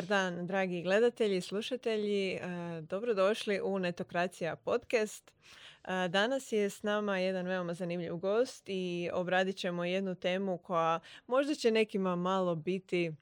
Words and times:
Dobar 0.00 0.08
dan, 0.08 0.46
dragi 0.46 0.82
gledatelji 0.82 1.36
i 1.36 1.40
slušatelji. 1.40 2.32
E, 2.32 2.40
dobrodošli 2.80 3.60
u 3.60 3.78
Netokracija 3.78 4.56
podcast. 4.56 5.30
E, 5.84 6.08
danas 6.08 6.52
je 6.52 6.70
s 6.70 6.82
nama 6.82 7.18
jedan 7.18 7.46
veoma 7.46 7.74
zanimljiv 7.74 8.16
gost 8.16 8.64
i 8.66 9.10
obradit 9.12 9.56
ćemo 9.56 9.84
jednu 9.84 10.14
temu 10.14 10.58
koja 10.58 11.00
možda 11.26 11.54
će 11.54 11.70
nekima 11.70 12.16
malo 12.16 12.54
biti 12.54 13.12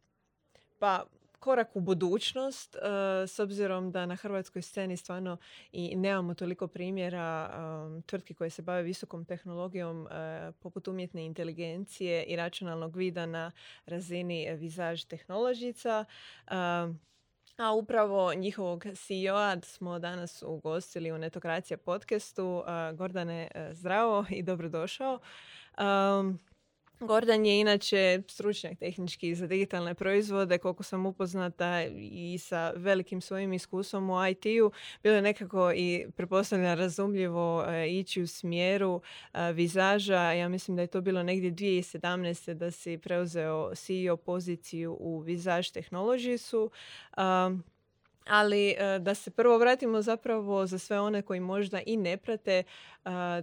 pa 0.78 1.04
korak 1.38 1.76
u 1.76 1.80
budućnost 1.80 2.76
e, 2.76 2.78
s 3.26 3.38
obzirom 3.38 3.92
da 3.92 4.06
na 4.06 4.16
hrvatskoj 4.16 4.62
sceni 4.62 4.96
stvarno 4.96 5.36
i 5.72 5.96
nemamo 5.96 6.34
toliko 6.34 6.66
primjera 6.66 7.50
tvrtki 8.06 8.34
koje 8.34 8.50
se 8.50 8.62
bave 8.62 8.82
visokom 8.82 9.24
tehnologijom 9.24 10.08
poput 10.60 10.88
umjetne 10.88 11.24
inteligencije 11.24 12.24
i 12.24 12.36
računalnog 12.36 12.96
vida 12.96 13.26
na 13.26 13.52
razini 13.86 14.56
Visage 14.56 15.02
tehnoložica. 15.08 16.04
A 17.58 17.72
upravo 17.72 18.34
njihovog 18.34 18.84
CEO-a 18.94 19.56
smo 19.62 19.98
danas 19.98 20.42
ugostili 20.42 21.12
u 21.12 21.18
Netokracija 21.18 21.78
podcastu. 21.78 22.62
Gordane, 22.94 23.48
e, 23.54 23.74
zdravo 23.74 24.24
i 24.30 24.42
dobrodošao. 24.42 25.18
Gordan 27.00 27.46
je 27.46 27.60
inače 27.60 28.22
stručnjak 28.28 28.78
tehnički 28.78 29.34
za 29.34 29.46
digitalne 29.46 29.94
proizvode, 29.94 30.58
koliko 30.58 30.82
sam 30.82 31.06
upoznata 31.06 31.82
i 31.96 32.38
sa 32.38 32.72
velikim 32.76 33.20
svojim 33.20 33.52
iskustvom 33.52 34.10
u 34.10 34.26
IT-u. 34.26 34.72
Bilo 35.02 35.14
je 35.14 35.22
nekako 35.22 35.72
i 35.72 36.06
prepostavljeno 36.16 36.74
razumljivo 36.74 37.64
e, 37.68 37.88
ići 37.90 38.22
u 38.22 38.26
smjeru 38.26 39.00
e, 39.34 39.52
vizaža. 39.52 40.32
Ja 40.32 40.48
mislim 40.48 40.76
da 40.76 40.82
je 40.82 40.86
to 40.86 41.00
bilo 41.00 41.22
negdje 41.22 41.52
2017. 41.52 42.54
da 42.54 42.70
si 42.70 42.98
preuzeo 42.98 43.74
CEO 43.74 44.16
poziciju 44.16 44.96
u 45.00 45.20
Visage 45.20 45.68
Technologiesu. 45.74 46.70
Ali 48.28 48.70
e, 48.70 48.98
da 48.98 49.14
se 49.14 49.30
prvo 49.30 49.58
vratimo 49.58 50.02
zapravo 50.02 50.66
za 50.66 50.78
sve 50.78 51.00
one 51.00 51.22
koji 51.22 51.40
možda 51.40 51.80
i 51.86 51.96
ne 51.96 52.16
prate, 52.16 52.62
e, 52.62 52.62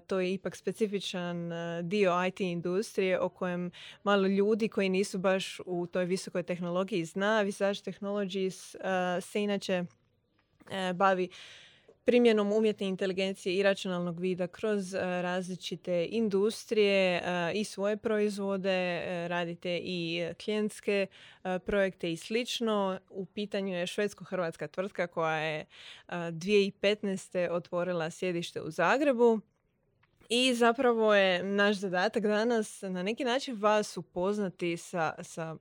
to 0.07 0.19
je 0.19 0.33
ipak 0.33 0.55
specifičan 0.55 1.51
e, 1.51 1.81
dio 1.83 2.25
IT 2.27 2.39
industrije 2.39 3.19
o 3.19 3.29
kojem 3.29 3.71
malo 4.03 4.27
ljudi 4.27 4.67
koji 4.67 4.89
nisu 4.89 5.17
baš 5.17 5.59
u 5.65 5.87
toj 5.87 6.05
visokoj 6.05 6.43
tehnologiji 6.43 7.05
zna. 7.05 7.41
Visage 7.41 7.79
Technologies 7.83 8.75
se 9.21 9.43
inače 9.43 9.83
bavi 10.95 11.29
primjenom 12.05 12.53
umjetne 12.53 12.87
inteligencije 12.87 13.55
i 13.55 13.63
računalnog 13.63 14.19
vida 14.19 14.47
kroz 14.47 14.93
e, 14.93 14.99
različite 15.21 16.07
industrije 16.11 17.17
e, 17.17 17.21
i 17.53 17.63
svoje 17.63 17.97
proizvode, 17.97 18.69
e, 18.69 19.27
radite 19.27 19.79
i 19.83 20.29
klijentske 20.43 21.07
projekte 21.65 22.11
i 22.11 22.17
slično. 22.17 22.99
U 23.09 23.25
pitanju 23.25 23.73
je 23.73 23.87
švedsko-hrvatska 23.87 24.67
tvrtka 24.67 25.07
koja 25.07 25.37
je 25.37 25.65
2015. 26.09 27.49
otvorila 27.51 28.09
sjedište 28.09 28.61
u 28.61 28.71
Zagrebu. 28.71 29.39
I 30.29 30.53
zapravo 30.53 31.15
je 31.15 31.43
naš 31.43 31.75
zadatak 31.75 32.23
danas 32.23 32.81
na 32.81 33.03
neki 33.03 33.23
način 33.23 33.55
vas 33.59 33.97
upoznati 33.97 34.77
sa, 34.77 35.13
sa 35.23 35.55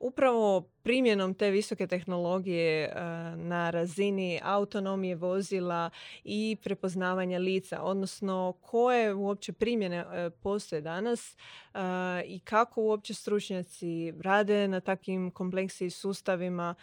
upravo 0.00 0.60
primjenom 0.82 1.34
te 1.34 1.50
visoke 1.50 1.86
tehnologije 1.86 2.84
e, 2.84 2.90
na 3.36 3.70
razini 3.70 4.40
autonomije 4.42 5.14
vozila 5.14 5.90
i 6.24 6.56
prepoznavanja 6.62 7.38
lica, 7.38 7.82
odnosno 7.82 8.54
koje 8.60 9.14
uopće 9.14 9.52
primjene 9.52 9.96
e, 9.96 10.30
postoje 10.30 10.80
danas 10.80 11.32
e, 11.34 11.78
i 12.26 12.40
kako 12.40 12.82
uopće 12.82 13.14
stručnjaci 13.14 14.12
rade 14.22 14.68
na 14.68 14.80
takvim 14.80 15.30
kompleksnim 15.30 15.90
sustavima, 15.90 16.74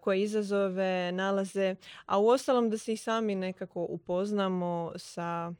koje 0.00 0.22
izazove 0.22 1.12
nalaze, 1.12 1.74
a 2.06 2.18
u 2.18 2.28
ostalom 2.28 2.70
da 2.70 2.78
se 2.78 2.92
i 2.92 2.96
sami 2.96 3.34
nekako 3.34 3.86
upoznamo 3.88 4.92
sa 4.96 5.52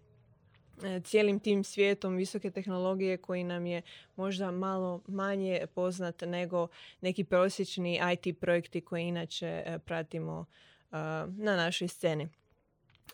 cijelim 1.04 1.40
tim 1.40 1.64
svijetom 1.64 2.16
visoke 2.16 2.50
tehnologije 2.50 3.16
koji 3.16 3.44
nam 3.44 3.66
je 3.66 3.82
možda 4.16 4.50
malo 4.50 5.00
manje 5.06 5.66
poznat 5.74 6.20
nego 6.20 6.68
neki 7.00 7.24
prosječni 7.24 8.00
IT 8.12 8.40
projekti 8.40 8.80
koje 8.80 9.02
inače 9.02 9.62
e, 9.66 9.78
pratimo 9.78 10.44
e, 10.92 10.96
na 11.26 11.56
našoj 11.56 11.88
sceni. 11.88 12.28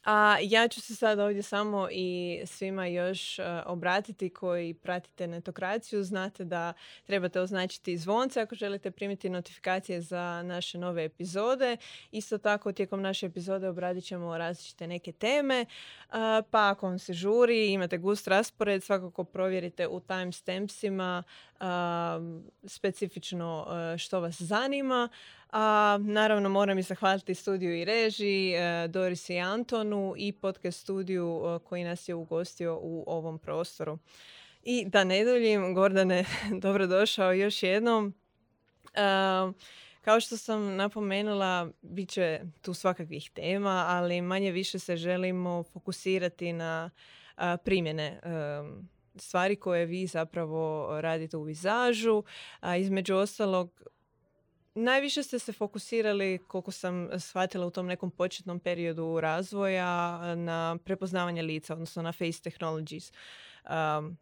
A 0.04 0.36
ja 0.42 0.68
ću 0.68 0.80
se 0.80 0.96
sad 0.96 1.18
ovdje 1.18 1.42
samo 1.42 1.88
i 1.90 2.40
svima 2.46 2.86
još 2.86 3.38
uh, 3.38 3.44
obratiti 3.66 4.30
koji 4.30 4.74
pratite 4.74 5.26
netokraciju. 5.26 6.04
Znate 6.04 6.44
da 6.44 6.72
trebate 7.04 7.40
označiti 7.40 7.96
zvonce 7.96 8.40
ako 8.40 8.54
želite 8.54 8.90
primiti 8.90 9.30
notifikacije 9.30 10.00
za 10.00 10.42
naše 10.42 10.78
nove 10.78 11.04
epizode. 11.04 11.76
Isto 12.10 12.38
tako 12.38 12.72
tijekom 12.72 13.02
naše 13.02 13.26
epizode 13.26 13.68
obradit 13.68 14.04
ćemo 14.04 14.38
različite 14.38 14.86
neke 14.86 15.12
teme. 15.12 15.66
Pa 16.50 16.68
ako 16.68 16.86
vam 16.86 16.98
se 16.98 17.12
žuri, 17.12 17.72
imate 17.72 17.98
gust 17.98 18.28
raspored, 18.28 18.82
svakako 18.82 19.24
provjerite 19.24 19.88
u 19.88 20.00
timestampsima 20.00 21.22
uh, 21.60 21.66
specifično 22.66 23.66
što 23.98 24.20
vas 24.20 24.42
zanima. 24.42 25.08
A, 25.52 25.98
naravno 26.00 26.48
moram 26.48 26.78
i 26.78 26.82
zahvaliti 26.82 27.34
studiju 27.34 27.76
i 27.76 27.84
režiji, 27.84 28.54
e, 28.54 28.88
Doris 28.88 29.30
i 29.30 29.38
Antonu 29.38 30.14
i 30.16 30.32
podcast 30.32 30.80
studiju 30.80 31.42
e, 31.44 31.58
koji 31.64 31.84
nas 31.84 32.08
je 32.08 32.14
ugostio 32.14 32.78
u 32.82 33.04
ovom 33.06 33.38
prostoru. 33.38 33.98
I 34.62 34.84
da 34.88 35.04
ne 35.04 35.24
duljim, 35.24 35.74
Gordane, 35.74 36.24
dobrodošao 36.62 37.32
još 37.32 37.62
jednom. 37.62 38.14
E, 38.94 39.00
kao 40.00 40.20
što 40.20 40.36
sam 40.36 40.76
napomenula, 40.76 41.70
bit 41.82 42.08
će 42.10 42.40
tu 42.62 42.74
svakakvih 42.74 43.30
tema, 43.30 43.84
ali 43.88 44.22
manje 44.22 44.50
više 44.50 44.78
se 44.78 44.96
želimo 44.96 45.62
fokusirati 45.72 46.52
na 46.52 46.90
primjene 47.64 48.20
stvari 49.16 49.56
koje 49.56 49.86
vi 49.86 50.06
zapravo 50.06 50.88
radite 51.00 51.36
u 51.36 51.42
vizažu. 51.42 52.22
A 52.60 52.76
između 52.76 53.14
ostalog, 53.14 53.82
Najviše 54.74 55.22
ste 55.22 55.38
se 55.38 55.52
fokusirali, 55.52 56.38
koliko 56.48 56.70
sam 56.70 57.08
shvatila 57.18 57.66
u 57.66 57.70
tom 57.70 57.86
nekom 57.86 58.10
početnom 58.10 58.60
periodu 58.60 59.20
razvoja, 59.20 60.20
na 60.34 60.78
prepoznavanje 60.84 61.42
lica, 61.42 61.72
odnosno 61.72 62.02
na 62.02 62.12
face 62.12 62.42
technologies. 62.42 63.12
Um, 63.98 64.16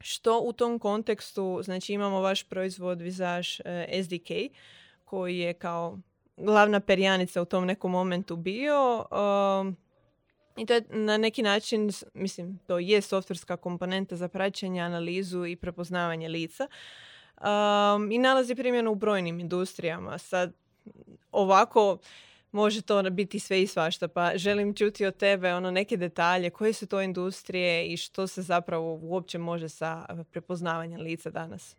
što 0.00 0.40
u 0.40 0.52
tom 0.52 0.78
kontekstu, 0.78 1.60
znači 1.62 1.92
imamo 1.92 2.20
vaš 2.20 2.42
proizvod 2.42 3.00
uh, 3.00 3.06
eh, 3.64 4.02
SDK, 4.02 4.56
koji 5.04 5.38
je 5.38 5.54
kao 5.54 5.98
glavna 6.36 6.80
perjanica 6.80 7.42
u 7.42 7.44
tom 7.44 7.66
nekom 7.66 7.90
momentu 7.90 8.36
bio. 8.36 9.06
Um, 9.60 9.76
I 10.56 10.66
to 10.66 10.74
je 10.74 10.84
na 10.90 11.16
neki 11.16 11.42
način, 11.42 11.90
mislim, 12.14 12.58
to 12.66 12.78
je 12.78 13.00
softverska 13.00 13.56
komponenta 13.56 14.16
za 14.16 14.28
praćenje, 14.28 14.80
analizu 14.80 15.46
i 15.46 15.56
prepoznavanje 15.56 16.28
lica 16.28 16.68
um, 17.40 18.12
i 18.12 18.18
nalazi 18.18 18.54
primjenu 18.54 18.92
u 18.92 18.94
brojnim 18.94 19.40
industrijama. 19.40 20.18
Sad, 20.18 20.52
ovako 21.32 21.98
može 22.52 22.82
to 22.82 23.10
biti 23.10 23.38
sve 23.38 23.62
i 23.62 23.66
svašta, 23.66 24.08
pa 24.08 24.32
želim 24.36 24.74
čuti 24.74 25.06
od 25.06 25.16
tebe 25.16 25.54
ono 25.54 25.70
neke 25.70 25.96
detalje, 25.96 26.50
koje 26.50 26.72
su 26.72 26.86
to 26.86 27.02
industrije 27.02 27.86
i 27.86 27.96
što 27.96 28.26
se 28.26 28.42
zapravo 28.42 28.98
uopće 29.02 29.38
može 29.38 29.68
sa 29.68 30.06
prepoznavanjem 30.30 31.00
lica 31.00 31.30
danas. 31.30 31.76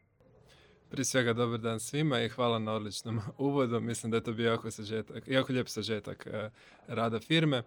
Prije 0.89 1.05
svega 1.05 1.33
dobar 1.33 1.59
dan 1.59 1.79
svima 1.79 2.21
i 2.21 2.29
hvala 2.29 2.59
na 2.59 2.73
odličnom 2.73 3.21
uvodu. 3.37 3.79
Mislim 3.79 4.11
da 4.11 4.17
je 4.17 4.23
to 4.23 4.33
bio 4.33 4.51
jako, 4.51 4.71
sažetak, 4.71 5.27
jako 5.27 5.53
lijep 5.53 5.67
sažetak 5.67 6.27
uh, 6.27 6.51
rada 6.87 7.19
firme. 7.19 7.63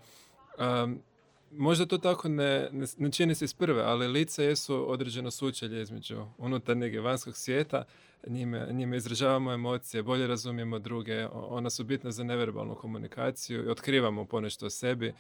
Um, 0.59 1.03
Možda 1.51 1.87
to 1.87 1.99
tako 1.99 2.29
ne, 2.29 2.69
ne, 2.99 3.13
čini 3.13 3.35
se 3.35 3.45
iz 3.45 3.55
prve, 3.55 3.83
ali 3.83 4.09
lice 4.09 4.45
jesu 4.45 4.91
određeno 4.91 5.31
sučelje 5.31 5.83
između 5.83 6.27
unutarnjeg 6.39 6.95
i 6.95 6.99
vanjskog 6.99 7.37
svijeta. 7.37 7.85
Njime, 8.27 8.69
njime 8.73 8.97
izražavamo 8.97 9.53
emocije, 9.53 10.03
bolje 10.03 10.27
razumijemo 10.27 10.79
druge, 10.79 11.27
ona 11.33 11.71
su 11.71 11.85
bitna 11.85 12.11
za 12.11 12.25
neverbalnu 12.25 12.75
komunikaciju 12.75 13.65
i 13.65 13.69
otkrivamo 13.69 14.25
ponešto 14.25 14.67
o 14.67 14.71
sebi, 14.71 15.15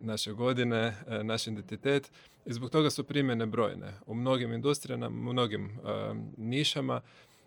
naše 0.00 0.32
godine, 0.32 0.96
e, 1.08 1.24
naš 1.24 1.46
identitet 1.46 2.10
i 2.46 2.52
zbog 2.52 2.70
toga 2.70 2.90
su 2.90 3.04
primjene 3.04 3.46
brojne. 3.46 3.92
U 4.06 4.14
mnogim 4.14 4.52
industrijama, 4.52 5.06
u 5.06 5.10
mnogim 5.10 5.64
uh, 5.64 6.16
nišama, 6.36 7.00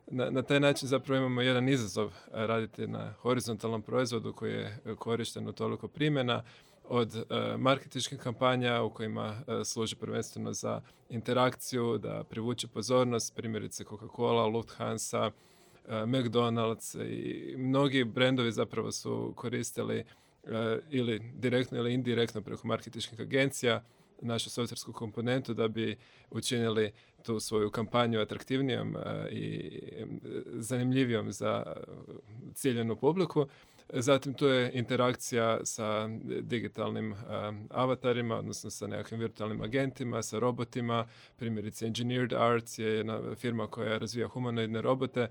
na, 0.08 0.30
na 0.30 0.42
taj 0.42 0.60
način 0.60 0.88
zapravo 0.88 1.18
imamo 1.18 1.42
jedan 1.42 1.70
izazov 1.70 2.14
raditi 2.32 2.88
na 2.88 3.14
horizontalnom 3.14 3.82
proizvodu 3.82 4.34
koji 4.34 4.54
je 4.54 4.80
korišten 4.98 5.48
u 5.48 5.52
toliko 5.52 5.88
primjena, 5.88 6.44
od 6.90 7.16
uh, 7.16 7.22
marketinških 7.58 8.20
kampanja 8.20 8.82
u 8.82 8.90
kojima 8.90 9.26
uh, 9.48 9.54
služi 9.66 9.96
prvenstveno 9.96 10.54
za 10.54 10.82
interakciju, 11.10 11.98
da 11.98 12.24
privuče 12.24 12.68
pozornost, 12.68 13.36
primjerice 13.36 13.84
Coca-Cola, 13.84 14.54
Lufthansa, 14.54 15.26
uh, 15.28 15.92
McDonald's 15.92 17.04
i 17.04 17.58
mnogi 17.58 18.04
brendovi 18.04 18.52
zapravo 18.52 18.92
su 18.92 19.34
koristili 19.36 20.04
ili 20.90 21.20
direktno 21.34 21.78
ili 21.78 21.94
indirektno 21.94 22.42
preko 22.42 22.68
marketinških 22.68 23.20
agencija 23.20 23.84
našu 24.22 24.50
softversku 24.50 24.94
komponentu 24.94 25.54
da 25.54 25.68
bi 25.68 25.98
učinili 26.32 26.92
tu 27.24 27.40
svoju 27.40 27.72
kampanju 27.72 28.20
atraktivnijom 28.20 28.96
i 29.32 29.72
zanimljivijom 30.54 31.32
za 31.32 31.76
ciljenu 32.54 32.96
publiku. 32.96 33.48
Zatim 33.94 34.34
tu 34.34 34.46
je 34.46 34.72
interakcija 34.74 35.60
sa 35.64 36.08
digitalnim 36.42 37.16
avatarima, 37.70 38.38
odnosno 38.38 38.70
sa 38.70 38.88
nekakvim 38.88 39.20
virtualnim 39.20 39.62
agentima, 39.62 40.22
sa 40.22 40.40
robotima. 40.40 41.08
Primjerice 41.38 41.86
Engineered 41.86 42.34
Arts 42.34 42.80
je 42.80 42.88
jedna 42.88 43.36
firma 43.36 43.68
koja 43.68 43.98
razvija 43.98 44.28
humanoidne 44.28 44.82
robote 44.82 45.28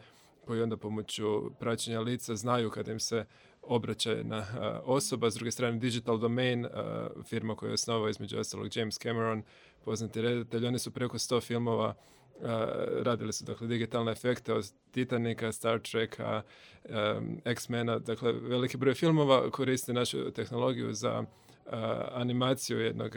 koji 0.46 0.62
onda 0.62 0.76
pomoću 0.76 1.50
praćenja 1.58 2.00
lica 2.00 2.36
znaju 2.36 2.70
kada 2.70 2.92
im 2.92 3.00
se 3.00 3.24
obraća 3.62 4.12
jedna 4.12 4.46
osoba. 4.84 5.30
S 5.30 5.34
druge 5.34 5.50
strane 5.50 5.78
Digital 5.78 6.18
Domain, 6.18 6.66
firma 7.24 7.56
koju 7.56 7.70
je 7.70 7.74
osnovao 7.74 8.08
između 8.08 8.38
ostalog 8.38 8.76
James 8.76 8.98
Cameron, 8.98 9.42
poznati 9.84 10.22
redatelj. 10.22 10.66
Oni 10.66 10.78
su 10.78 10.90
preko 10.90 11.18
100 11.18 11.40
filmova 11.42 11.94
radili 13.02 13.32
su 13.32 13.44
dakle 13.44 13.66
digitalne 13.66 14.12
efekte 14.12 14.54
od 14.54 14.72
Titanika, 14.90 15.52
Star 15.52 15.80
Treka, 15.80 16.42
X-mena, 17.44 17.98
dakle 17.98 18.32
veliki 18.32 18.76
broj 18.76 18.94
filmova 18.94 19.50
koriste 19.50 19.92
našu 19.92 20.30
tehnologiju 20.30 20.92
za 20.92 21.24
animaciju 22.12 22.80
jednog 22.80 23.16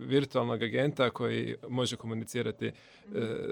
virtualnog 0.00 0.62
agenta 0.62 1.10
koji 1.10 1.56
može 1.68 1.96
komunicirati 1.96 2.66
e, 2.66 2.72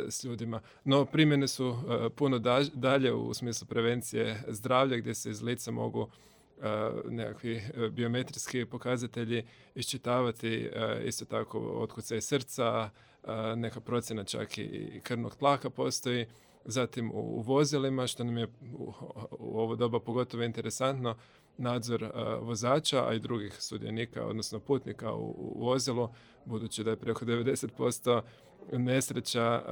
s 0.08 0.24
ljudima. 0.24 0.60
No 0.84 1.04
primjene 1.04 1.48
su 1.48 1.76
puno 2.16 2.38
dalje 2.72 3.12
u 3.12 3.34
smislu 3.34 3.66
prevencije 3.66 4.42
zdravlja 4.48 4.96
gdje 4.96 5.14
se 5.14 5.30
iz 5.30 5.42
lica 5.42 5.70
mogu 5.70 6.08
nekakvi 7.04 7.56
e, 7.56 7.88
biometrijski 7.88 8.64
pokazatelji 8.64 9.44
iščitavati 9.74 10.70
isto 11.04 11.24
tako 11.24 11.58
otkucaj 11.58 12.20
srca, 12.20 12.90
neka 13.56 13.80
procjena 13.80 14.24
čak 14.24 14.58
i 14.58 15.00
krvnog 15.02 15.36
tlaka 15.36 15.70
postoji. 15.70 16.26
Zatim 16.64 17.10
u 17.14 17.40
vozilima, 17.40 18.06
što 18.06 18.24
nam 18.24 18.38
je 18.38 18.48
u 19.38 19.58
ovo 19.58 19.76
doba 19.76 20.00
pogotovo 20.00 20.42
interesantno, 20.42 21.16
nadzor 21.58 22.10
vozača, 22.40 23.08
a 23.08 23.14
i 23.14 23.18
drugih 23.18 23.62
sudionika, 23.62 24.26
odnosno 24.26 24.60
putnika 24.60 25.14
u, 25.14 25.54
vozilu, 25.56 26.08
budući 26.44 26.84
da 26.84 26.90
je 26.90 26.96
preko 26.96 27.24
90% 27.24 28.22
nesreća 28.72 29.62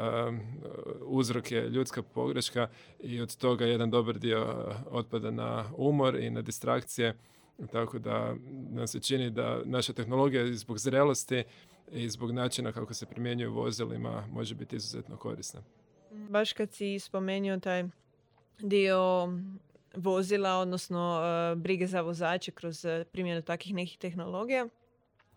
uzrok 1.01 1.53
je 1.53 1.69
ljudska 1.69 2.03
pogreška 2.03 2.69
i 3.01 3.21
od 3.21 3.37
toga 3.37 3.65
jedan 3.65 3.91
dobar 3.91 4.19
dio 4.19 4.75
otpada 4.91 5.31
na 5.31 5.71
umor 5.77 6.17
i 6.17 6.31
na 6.31 6.43
distrakcije. 6.43 7.17
Tako 7.73 7.99
da 7.99 8.35
nam 8.71 8.87
se 8.87 9.01
čini 9.01 9.31
da 9.31 9.61
naša 9.65 9.93
tehnologija 9.93 10.55
zbog 10.55 10.79
zrelosti 10.79 11.45
i 11.93 12.09
zbog 12.09 12.31
načina 12.31 12.73
kako 12.73 12.95
se 12.95 13.07
primjenjuje 13.07 13.49
vozilima 13.49 14.27
može 14.33 14.55
biti 14.55 14.77
izuzetno 14.77 15.17
korisna. 15.17 15.61
Baš 16.11 16.53
kad 16.53 16.73
si 16.73 16.99
spomenuo 16.99 17.59
taj 17.59 17.85
dio 18.59 19.29
vozila, 19.97 20.59
odnosno 20.59 21.21
uh, 21.21 21.59
brige 21.59 21.87
za 21.87 22.01
vozače 22.01 22.51
kroz 22.51 22.85
uh, 22.85 22.91
primjenu 23.13 23.43
takvih 23.43 23.75
nekih 23.75 23.99
tehnologija, 23.99 24.69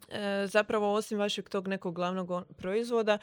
e, 0.09 0.47
zapravo 0.47 0.93
osim 0.93 1.19
vašeg 1.19 1.49
tog 1.49 1.67
nekog 1.67 1.95
glavnog 1.95 2.45
proizvoda, 2.57 3.17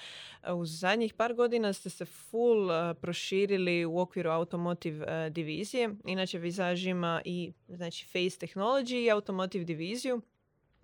u 0.54 0.66
zadnjih 0.66 1.14
par 1.14 1.34
godina 1.34 1.72
ste 1.72 1.90
se 1.90 2.04
full 2.04 2.70
proširili 3.00 3.84
u 3.84 3.98
okviru 3.98 4.30
automotive 4.30 5.30
divizije. 5.30 5.90
Inače, 6.04 6.38
Visage 6.38 6.80
ima 6.80 7.22
i 7.24 7.52
znači, 7.68 8.04
Face 8.06 8.46
Technology 8.46 9.04
i 9.04 9.10
automotive 9.10 9.64
diviziju 9.64 10.22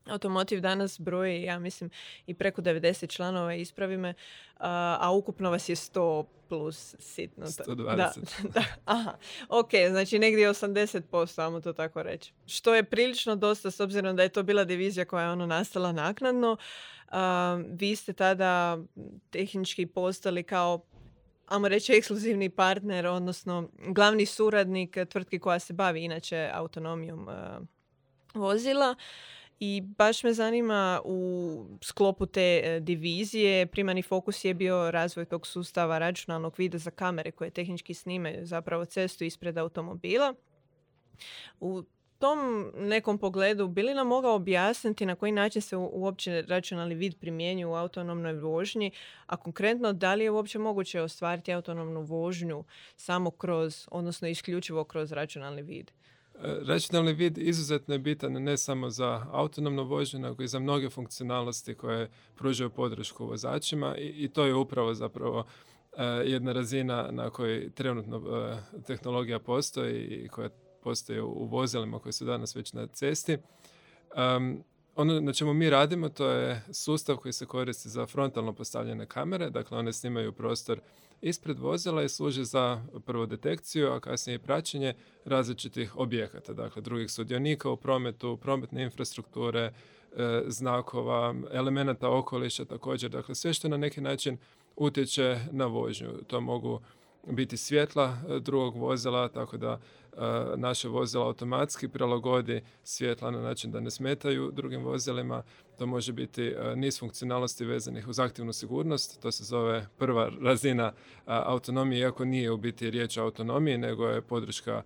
Automotiv 0.06 0.60
danas 0.60 1.00
broji, 1.00 1.42
ja 1.42 1.58
mislim, 1.58 1.90
i 2.26 2.34
preko 2.34 2.62
90 2.62 3.14
članova, 3.14 3.54
ispravi 3.54 3.96
me, 3.96 4.14
a, 4.58 5.10
ukupno 5.12 5.50
vas 5.50 5.68
je 5.68 5.76
100 5.76 6.24
plus 6.48 6.94
sitno. 6.98 7.46
120. 7.46 7.96
Da, 7.96 8.12
da, 8.54 8.64
aha, 8.84 9.14
ok, 9.48 9.70
znači 9.90 10.18
negdje 10.18 10.48
80%, 10.48 11.26
samo 11.26 11.60
to 11.60 11.72
tako 11.72 12.02
reći. 12.02 12.32
Što 12.46 12.74
je 12.74 12.84
prilično 12.84 13.36
dosta, 13.36 13.70
s 13.70 13.80
obzirom 13.80 14.16
da 14.16 14.22
je 14.22 14.28
to 14.28 14.42
bila 14.42 14.64
divizija 14.64 15.04
koja 15.04 15.24
je 15.24 15.30
ono 15.30 15.46
nastala 15.46 15.92
naknadno. 15.92 16.56
vi 17.78 17.96
ste 17.96 18.12
tada 18.12 18.78
tehnički 19.30 19.86
postali 19.86 20.42
kao 20.42 20.84
ajmo 21.46 21.68
reći 21.68 21.92
ekskluzivni 21.92 22.50
partner, 22.50 23.06
odnosno 23.06 23.68
glavni 23.88 24.26
suradnik 24.26 24.96
tvrtki 25.08 25.38
koja 25.38 25.58
se 25.58 25.72
bavi 25.72 26.04
inače 26.04 26.50
autonomijom 26.52 27.28
vozila. 28.34 28.94
I 29.64 29.80
baš 29.80 30.22
me 30.22 30.32
zanima 30.32 31.00
u 31.04 31.64
sklopu 31.80 32.26
te 32.26 32.60
e, 32.64 32.80
divizije, 32.80 33.66
primani 33.66 34.02
fokus 34.02 34.44
je 34.44 34.54
bio 34.54 34.90
razvoj 34.90 35.24
tog 35.24 35.46
sustava 35.46 35.98
računalnog 35.98 36.54
vida 36.58 36.78
za 36.78 36.90
kamere 36.90 37.30
koje 37.30 37.50
tehnički 37.50 37.94
snimaju 37.94 38.46
zapravo 38.46 38.84
cestu 38.84 39.24
ispred 39.24 39.58
automobila. 39.58 40.34
U 41.60 41.82
tom 42.18 42.70
nekom 42.76 43.18
pogledu 43.18 43.68
bili 43.68 43.94
nam 43.94 44.06
mogao 44.06 44.34
objasniti 44.34 45.06
na 45.06 45.14
koji 45.14 45.32
način 45.32 45.62
se 45.62 45.76
uopće 45.76 46.44
računalni 46.48 46.94
vid 46.94 47.14
primjenjuje 47.20 47.66
u 47.66 47.74
autonomnoj 47.74 48.32
vožnji, 48.32 48.90
a 49.26 49.36
konkretno 49.36 49.92
da 49.92 50.14
li 50.14 50.24
je 50.24 50.30
uopće 50.30 50.58
moguće 50.58 51.00
ostvariti 51.00 51.52
autonomnu 51.52 52.02
vožnju 52.02 52.64
samo 52.96 53.30
kroz, 53.30 53.88
odnosno 53.90 54.28
isključivo 54.28 54.84
kroz 54.84 55.12
računalni 55.12 55.62
vid? 55.62 55.90
Računalni 56.42 57.12
vid 57.12 57.38
izuzetno 57.38 57.94
je 57.94 57.98
bitan 57.98 58.32
ne 58.32 58.56
samo 58.56 58.90
za 58.90 59.26
autonomnu 59.32 59.84
vožnju, 59.84 60.20
nego 60.20 60.42
i 60.42 60.48
za 60.48 60.58
mnoge 60.58 60.90
funkcionalnosti 60.90 61.74
koje 61.74 62.10
pružaju 62.34 62.70
podršku 62.70 63.26
vozačima 63.26 63.96
i, 63.96 64.28
to 64.28 64.44
je 64.44 64.54
upravo 64.54 64.94
zapravo 64.94 65.44
e, 65.96 66.04
jedna 66.04 66.52
razina 66.52 67.08
na 67.10 67.30
kojoj 67.30 67.70
trenutno 67.70 68.16
e, 68.16 68.56
tehnologija 68.86 69.38
postoji 69.38 70.04
i 70.04 70.28
koja 70.28 70.48
postoji 70.82 71.20
u 71.20 71.44
vozilima 71.44 71.98
koji 71.98 72.12
su 72.12 72.24
danas 72.24 72.56
već 72.56 72.72
na 72.72 72.86
cesti. 72.86 73.38
ono 74.96 75.20
na 75.20 75.32
čemu 75.32 75.54
mi 75.54 75.70
radimo 75.70 76.08
to 76.08 76.26
je 76.26 76.62
sustav 76.72 77.16
koji 77.16 77.32
se 77.32 77.46
koristi 77.46 77.88
za 77.88 78.06
frontalno 78.06 78.52
postavljene 78.52 79.06
kamere, 79.06 79.50
dakle 79.50 79.78
one 79.78 79.92
snimaju 79.92 80.32
prostor 80.32 80.80
ispred 81.22 81.58
vozila 81.58 82.02
i 82.02 82.08
služi 82.08 82.44
za 82.44 82.82
prvo 83.06 83.26
detekciju, 83.26 83.92
a 83.92 84.00
kasnije 84.00 84.34
i 84.34 84.38
praćenje 84.38 84.94
različitih 85.24 85.96
objekata, 85.96 86.52
dakle 86.52 86.82
drugih 86.82 87.10
sudionika 87.10 87.70
u 87.70 87.76
prometu, 87.76 88.36
prometne 88.36 88.82
infrastrukture, 88.82 89.60
e, 89.60 89.72
znakova, 90.46 91.34
elemenata 91.52 92.10
okoliša 92.10 92.64
također, 92.64 93.10
dakle 93.10 93.34
sve 93.34 93.54
što 93.54 93.68
na 93.68 93.76
neki 93.76 94.00
način 94.00 94.36
utječe 94.76 95.40
na 95.50 95.66
vožnju. 95.66 96.08
To 96.26 96.40
mogu 96.40 96.80
biti 97.26 97.56
svjetla 97.56 98.16
e, 98.28 98.40
drugog 98.40 98.76
vozila, 98.76 99.28
tako 99.28 99.56
da 99.56 99.78
e, 100.12 100.16
naše 100.56 100.88
vozila 100.88 101.26
automatski 101.26 101.88
prilagodi 101.88 102.62
svjetla 102.82 103.30
na 103.30 103.42
način 103.42 103.70
da 103.70 103.80
ne 103.80 103.90
smetaju 103.90 104.50
drugim 104.52 104.84
vozilima. 104.84 105.42
To 105.78 105.86
može 105.86 106.12
biti 106.12 106.42
e, 106.42 106.76
niz 106.76 107.00
funkcionalnosti 107.00 107.64
vezanih 107.64 108.08
uz 108.08 108.20
aktivnu 108.20 108.52
sigurnost. 108.52 109.20
To 109.20 109.30
se 109.30 109.44
zove 109.44 109.86
prva 109.98 110.30
razina 110.40 110.92
autonomije, 111.26 112.00
iako 112.00 112.24
nije 112.24 112.50
u 112.50 112.56
biti 112.56 112.90
riječ 112.90 113.16
o 113.16 113.22
autonomiji, 113.22 113.78
nego 113.78 114.06
je 114.06 114.22
podrška 114.22 114.82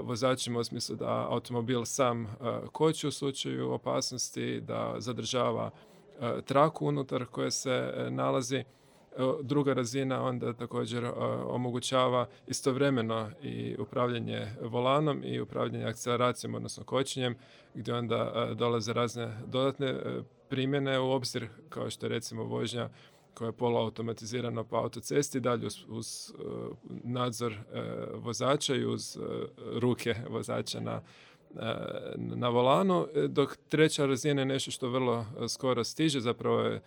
vozačima 0.00 0.60
u 0.60 0.64
smislu 0.64 0.96
da 0.96 1.26
automobil 1.30 1.84
sam 1.84 2.36
koči 2.72 3.06
u 3.06 3.10
slučaju 3.10 3.72
opasnosti, 3.72 4.60
da 4.60 4.94
zadržava 4.98 5.70
traku 6.44 6.86
unutar 6.86 7.26
koje 7.26 7.50
se 7.50 7.92
nalazi 8.10 8.64
Druga 9.42 9.72
razina 9.72 10.22
onda 10.22 10.52
također 10.52 11.10
omogućava 11.46 12.26
istovremeno 12.46 13.30
i 13.42 13.76
upravljanje 13.78 14.46
volanom 14.62 15.24
i 15.24 15.40
upravljanje 15.40 15.84
akceleracijom, 15.84 16.54
odnosno 16.54 16.84
kočenjem, 16.84 17.34
gdje 17.74 17.94
onda 17.94 18.48
dolaze 18.54 18.92
razne 18.92 19.32
dodatne 19.46 19.86
e, 19.86 20.22
primjene 20.48 20.98
u 20.98 21.10
obzir, 21.10 21.48
kao 21.68 21.90
što 21.90 22.06
je 22.06 22.10
recimo 22.10 22.44
vožnja 22.44 22.88
koja 23.34 23.46
je 23.46 23.52
poluautomatizirana 23.52 24.64
po 24.64 24.76
autocesti, 24.76 25.40
dalje 25.40 25.68
uz, 25.88 26.30
e, 26.30 26.42
nadzor 27.04 27.52
e, 27.52 27.58
vozača 28.14 28.74
i 28.74 28.84
uz 28.84 29.18
ruke 29.72 30.14
vozača 30.28 30.80
na, 30.80 31.02
na 32.16 32.48
volanu, 32.48 33.06
dok 33.28 33.56
treća 33.68 34.06
razina 34.06 34.40
je 34.40 34.46
nešto 34.46 34.70
što 34.70 34.88
vrlo 34.88 35.26
skoro 35.48 35.84
stiže, 35.84 36.20
zapravo 36.20 36.60
je 36.60 36.74
E, 36.76 36.80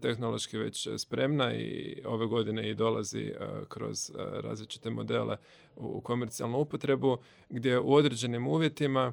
tehnološki 0.00 0.58
već 0.58 0.88
spremna 0.98 1.54
i 1.54 1.96
ove 2.04 2.26
godine 2.26 2.70
i 2.70 2.74
dolazi 2.74 3.20
e, 3.20 3.34
kroz 3.68 4.10
e, 4.10 4.12
različite 4.40 4.90
modele 4.90 5.36
u 5.76 6.00
komercijalnu 6.00 6.58
upotrebu 6.58 7.18
gdje 7.48 7.78
u 7.78 7.94
određenim 7.94 8.46
uvjetima 8.46 9.12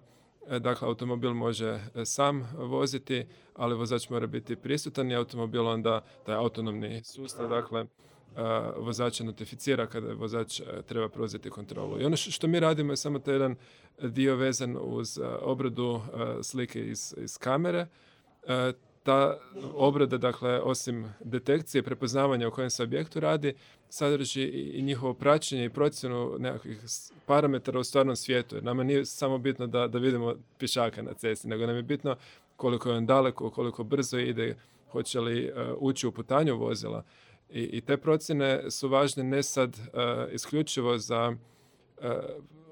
dakle 0.60 0.88
automobil 0.88 1.34
može 1.34 1.80
sam 2.06 2.50
voziti, 2.58 3.26
ali 3.56 3.76
vozač 3.76 4.10
mora 4.10 4.28
biti 4.28 4.56
prisutan 4.56 5.12
i 5.12 5.16
automobil 5.16 5.68
onda 5.68 6.02
taj 6.26 6.36
autonomni 6.36 7.02
sustav 7.04 7.50
dakle 7.50 7.86
vozača 8.78 9.24
notificira 9.24 9.88
kada 9.88 10.14
vozač 10.14 10.62
treba 10.86 11.10
preuzeti 11.10 11.50
kontrolu. 11.50 12.02
I 12.02 12.06
ono 12.06 12.18
što 12.18 12.48
mi 12.48 12.60
radimo 12.60 12.94
je 12.94 12.98
samo 12.98 13.20
taj 13.20 13.34
jedan 13.34 13.56
dio 14.02 14.36
vezan 14.36 14.78
uz 14.82 15.20
obradu 15.42 16.02
slike 16.44 16.86
iz, 16.86 17.14
iz 17.18 17.38
kamere 17.38 17.88
ta 19.08 19.38
obrada, 19.76 20.18
dakle, 20.18 20.62
osim 20.62 21.14
detekcije, 21.20 21.84
prepoznavanja 21.84 22.48
o 22.48 22.52
kojem 22.52 22.70
se 22.70 22.84
objektu 22.84 23.20
radi, 23.20 23.54
sadrži 23.90 24.44
i 24.44 24.82
njihovo 24.82 25.14
praćenje 25.14 25.66
i 25.66 25.70
procjenu 25.70 26.36
nekakvih 26.40 26.80
parametara 27.26 27.80
u 27.80 27.84
stvarnom 27.84 28.16
svijetu. 28.16 28.56
Jer 28.56 28.64
nama 28.64 28.84
nije 28.84 29.06
samo 29.06 29.38
bitno 29.38 29.68
da, 29.68 29.88
da 29.88 29.98
vidimo 30.00 30.36
pišaka 30.58 31.02
na 31.02 31.14
cesti, 31.14 31.48
nego 31.48 31.66
nam 31.66 31.76
je 31.76 31.82
bitno 31.82 32.16
koliko 32.56 32.90
je 32.90 32.98
on 32.98 33.06
daleko, 33.06 33.50
koliko 33.50 33.84
brzo 33.84 34.18
ide, 34.18 34.56
hoće 34.92 35.20
li 35.20 35.52
uh, 35.52 35.78
ući 35.78 36.08
u 36.08 36.12
putanju 36.12 36.58
vozila. 36.58 37.04
I, 37.50 37.62
I, 37.64 37.82
te 37.82 37.98
procjene 37.98 38.72
su 38.72 38.90
važne 38.90 39.24
ne 39.24 39.44
sad 39.44 39.70
uh, 39.70 40.34
isključivo 40.34 40.98
za 40.98 41.36
uh, 41.98 42.06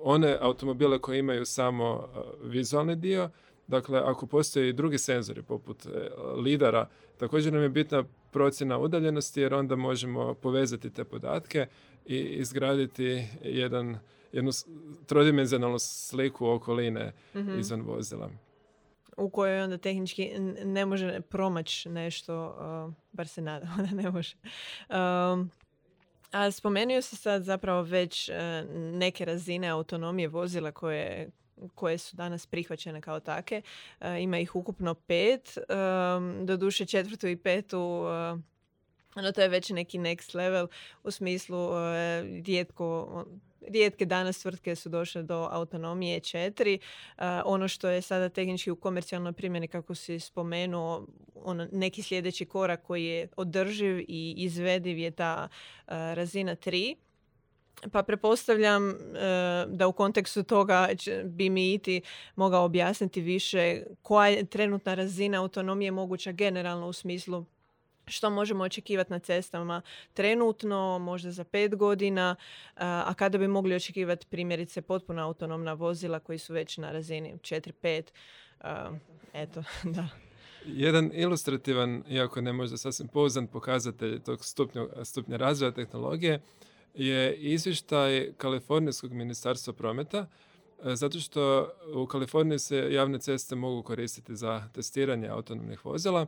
one 0.02 0.38
automobile 0.42 1.00
koji 1.00 1.20
imaju 1.20 1.46
samo 1.46 2.10
vizualni 2.44 2.96
dio, 2.96 3.30
Dakle, 3.68 4.00
ako 4.00 4.28
postoje 4.28 4.70
i 4.70 4.74
drugi 4.74 4.98
senzori 4.98 5.44
poput 5.44 5.88
lidara, 6.38 6.88
također 7.18 7.54
nam 7.54 7.62
je 7.62 7.70
bitna 7.70 8.04
procjena 8.32 8.78
udaljenosti 8.78 9.42
jer 9.42 9.54
onda 9.54 9.76
možemo 9.76 10.34
povezati 10.34 10.90
te 10.90 11.04
podatke 11.04 11.68
i 12.06 12.18
izgraditi 12.18 13.28
jedan, 13.42 13.98
jednu 14.32 14.52
trodimenzionalnu 15.06 15.80
sliku 15.80 16.48
okoline 16.48 17.14
mm 17.36 17.60
izvan 17.60 17.82
vozila. 17.82 18.30
U 19.18 19.30
kojoj 19.30 19.62
onda 19.62 19.78
tehnički 19.78 20.32
ne 20.64 20.86
može 20.86 21.22
promaći 21.22 21.90
nešto, 21.90 22.48
uh, 22.88 22.94
bar 23.12 23.28
se 23.28 23.42
nadam 23.42 23.78
da 23.90 23.96
ne 24.02 24.12
može. 24.12 24.36
Um, 24.90 25.52
a 26.32 26.52
spomenuo 26.52 27.02
se 27.02 27.16
sad 27.16 27.44
zapravo 27.44 27.82
već 27.82 28.30
uh, 28.30 28.36
neke 28.74 29.26
razine 29.26 29.68
autonomije 29.68 30.28
vozila 30.28 30.72
koje, 30.72 31.30
koje 31.76 31.98
su 31.98 32.16
danas 32.16 32.46
prihvaćene 32.48 33.02
kao 33.02 33.20
take. 33.20 33.62
Uh, 34.00 34.08
ima 34.22 34.40
ih 34.40 34.56
ukupno 34.56 34.94
pet. 34.94 35.58
Um, 35.58 36.46
doduše 36.46 36.86
četvrtu 36.86 37.28
i 37.28 37.38
petu 37.38 38.06
no 39.16 39.32
to 39.32 39.42
je 39.42 39.48
već 39.48 39.70
neki 39.70 40.00
next 40.00 40.36
level 40.36 40.68
u 41.04 41.12
smislu 41.12 41.68
uh, 41.68 41.76
rijetko 42.46 43.26
rijetke 43.68 44.06
danas 44.06 44.40
tvrtke 44.40 44.76
su 44.76 44.90
došle 44.90 45.24
do 45.24 45.48
autonomije 45.52 46.20
četiri. 46.20 46.80
Uh, 47.18 47.24
ono 47.46 47.68
što 47.68 47.90
je 47.90 48.02
sada 48.02 48.30
tehnički 48.30 48.72
u 48.72 48.76
komercijalnoj 48.76 49.34
primjeni, 49.34 49.68
kako 49.68 49.96
si 49.96 50.20
spomenuo, 50.20 51.08
ono, 51.36 51.68
neki 51.72 52.02
sljedeći 52.02 52.46
korak 52.46 52.84
koji 52.84 53.06
je 53.06 53.28
održiv 53.38 54.00
i 54.00 54.34
izvediv 54.38 54.98
je 54.98 55.12
ta 55.12 55.48
uh, 55.48 55.94
razina 55.94 56.56
tri. 56.56 56.96
Pa 57.92 58.04
prepostavljam 58.04 58.90
uh, 58.90 58.96
da 59.68 59.88
u 59.88 59.94
kontekstu 59.94 60.44
toga 60.44 60.90
bi 61.26 61.50
mi 61.50 61.74
iti 61.74 62.02
mogao 62.36 62.66
objasniti 62.66 63.22
više 63.22 63.84
koja 64.02 64.28
je 64.28 64.46
trenutna 64.46 64.94
razina 64.94 65.42
autonomije 65.42 65.92
moguća 65.92 66.32
generalno 66.32 66.88
u 66.88 66.94
smislu 66.94 67.46
što 68.08 68.30
možemo 68.30 68.64
očekivati 68.64 69.12
na 69.12 69.20
cestama 69.20 69.82
trenutno, 70.14 71.00
možda 71.00 71.32
za 71.32 71.44
pet 71.44 71.76
godina, 71.76 72.36
a 72.76 73.14
kada 73.14 73.38
bi 73.38 73.48
mogli 73.48 73.76
očekivati 73.76 74.28
primjerice 74.28 74.82
potpuno 74.82 75.24
autonomna 75.24 75.74
vozila 75.74 76.20
koji 76.20 76.38
su 76.38 76.54
već 76.54 76.78
na 76.78 76.92
razini 76.92 77.38
4-5. 77.42 78.04
Eto, 79.34 79.64
da. 79.96 80.08
Jedan 80.66 81.12
ilustrativan, 81.14 82.04
iako 82.10 82.42
ne 82.42 82.54
možda 82.54 82.78
sasvim 82.78 83.08
pouzdan 83.08 83.48
pokazatelj 83.48 84.20
tog 84.20 84.46
stupnja, 84.46 84.86
stupnja 85.04 85.38
razvoja 85.38 85.72
tehnologije 85.72 86.42
je 86.96 87.36
izvještaj 87.36 88.34
Kalifornijskog 88.38 89.12
ministarstva 89.12 89.74
prometa, 89.74 90.28
e, 90.86 90.96
zato 90.96 91.20
što 91.20 91.72
u 91.96 92.06
Kaliforniji 92.06 92.60
se 92.60 92.88
javne 92.92 93.20
ceste 93.20 93.56
mogu 93.56 93.84
koristiti 93.84 94.36
za 94.36 94.64
testiranje 94.74 95.28
autonomnih 95.28 95.86
vozila 95.86 96.26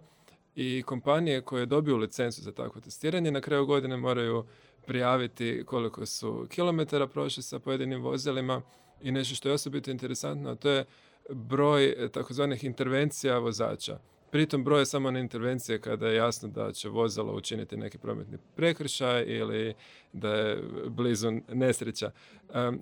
i 0.55 0.83
kompanije 0.86 1.41
koje 1.41 1.65
dobiju 1.65 1.97
licencu 1.97 2.41
za 2.41 2.51
takvo 2.51 2.81
testiranje 2.81 3.31
na 3.31 3.41
kraju 3.41 3.65
godine 3.65 3.97
moraju 3.97 4.45
prijaviti 4.86 5.63
koliko 5.65 6.05
su 6.05 6.47
kilometara 6.50 7.07
prošli 7.07 7.43
sa 7.43 7.59
pojedinim 7.59 8.01
vozilima 8.01 8.62
i 9.01 9.12
nešto 9.12 9.36
što 9.36 9.50
je 9.50 9.53
osobito 9.53 9.91
interesantno, 9.91 10.55
to 10.55 10.69
je 10.69 10.86
broj 11.29 12.09
takozvanih 12.12 12.63
intervencija 12.63 13.38
vozača. 13.38 14.00
Pritom 14.31 14.63
broje 14.63 14.86
samo 14.86 15.12
na 15.12 15.19
intervencije 15.19 15.81
kada 15.81 16.07
je 16.07 16.15
jasno 16.15 16.50
da 16.50 16.72
će 16.72 16.89
vozilo 16.89 17.34
učiniti 17.34 17.77
neki 17.77 17.98
prometni 17.98 18.38
prekršaj 18.55 19.24
ili 19.27 19.74
da 20.13 20.29
je 20.29 20.63
blizu 20.88 21.31
nesreća. 21.53 22.12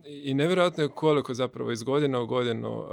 I 0.05 0.33
nevjerojatno 0.33 0.83
je 0.83 0.89
koliko 0.89 1.33
zapravo 1.33 1.71
iz 1.71 1.83
godine 1.83 2.17
u 2.19 2.27
godinu 2.27 2.85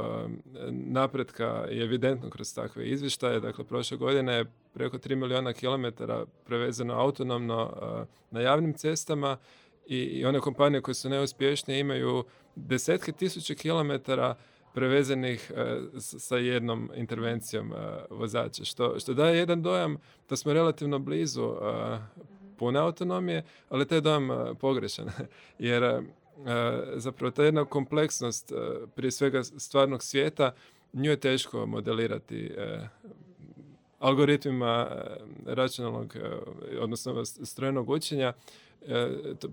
napretka 0.71 1.67
je 1.71 1.83
evidentno 1.83 2.31
kroz 2.31 2.55
takve 2.55 2.89
izvještaje. 2.89 3.41
Dakle, 3.41 3.65
prošle 3.65 3.97
godine 3.97 4.33
je 4.33 4.45
preko 4.75 4.99
3 4.99 5.15
milijuna 5.15 5.53
kilometara 5.53 6.25
prevezeno 6.47 6.95
autonomno 6.95 7.73
na 8.31 8.41
javnim 8.41 8.75
cestama 8.75 9.37
i 9.87 10.25
one 10.25 10.41
kompanije 10.41 10.81
koje 10.81 10.95
su 10.95 11.09
neuspješnije 11.09 11.81
imaju 11.81 12.25
desetke 12.57 13.13
tisuće 13.13 13.55
kilometara 13.55 14.35
prevezenih 14.75 15.53
e, 15.57 15.81
sa 16.01 16.37
jednom 16.37 16.91
intervencijom 16.95 17.73
e, 17.73 17.77
vozača, 18.11 18.65
što, 18.65 19.01
što 19.01 19.15
daje 19.15 19.39
jedan 19.39 19.63
dojam 19.63 19.97
da 20.29 20.37
smo 20.37 20.53
relativno 20.53 20.99
blizu 20.99 21.43
e, 21.43 21.99
pune 22.59 22.81
autonomije, 22.81 23.45
ali 23.69 23.87
taj 23.87 24.01
dojam 24.01 24.29
pogrešan, 24.61 25.09
jer 25.59 26.03
zapravo 26.95 27.31
ta 27.31 27.45
jedna 27.45 27.65
kompleksnost 27.65 28.53
prije 28.95 29.11
svega 29.11 29.45
stvarnog 29.45 30.03
svijeta 30.03 30.53
nju 30.93 31.11
je 31.11 31.21
teško 31.21 31.67
modelirati 31.67 32.51
algoritmima 33.99 34.89
računalnog, 35.47 36.17
odnosno 36.81 37.25
strojenog 37.25 37.91
učenja. 37.91 38.33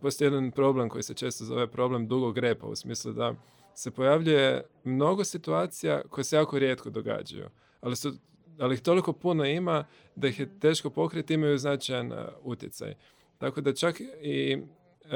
Postoji 0.01 0.25
jedan 0.25 0.51
problem 0.51 0.89
koji 0.89 1.03
se 1.03 1.13
često 1.13 1.45
zove 1.45 1.67
problem 1.67 2.07
dugog 2.07 2.38
repa, 2.38 2.67
u 2.67 2.75
smislu 2.75 3.13
da 3.13 3.33
se 3.79 3.91
pojavljuje 3.91 4.63
mnogo 4.83 5.24
situacija 5.24 6.01
koje 6.09 6.24
se 6.24 6.36
jako 6.36 6.59
rijetko 6.59 6.89
događaju, 6.89 7.50
ali, 7.81 7.95
su, 7.95 8.13
ali 8.59 8.75
ih 8.75 8.81
toliko 8.81 9.13
puno 9.13 9.45
ima 9.45 9.86
da 10.15 10.27
ih 10.27 10.39
je 10.39 10.59
teško 10.59 10.89
pokriti, 10.89 11.33
imaju 11.33 11.57
značajan 11.57 12.12
uh, 12.12 12.17
utjecaj. 12.43 12.93
Tako 13.38 13.62
da 13.62 13.74
čak 13.74 14.01
i 14.21 14.57
uh, 14.57 15.12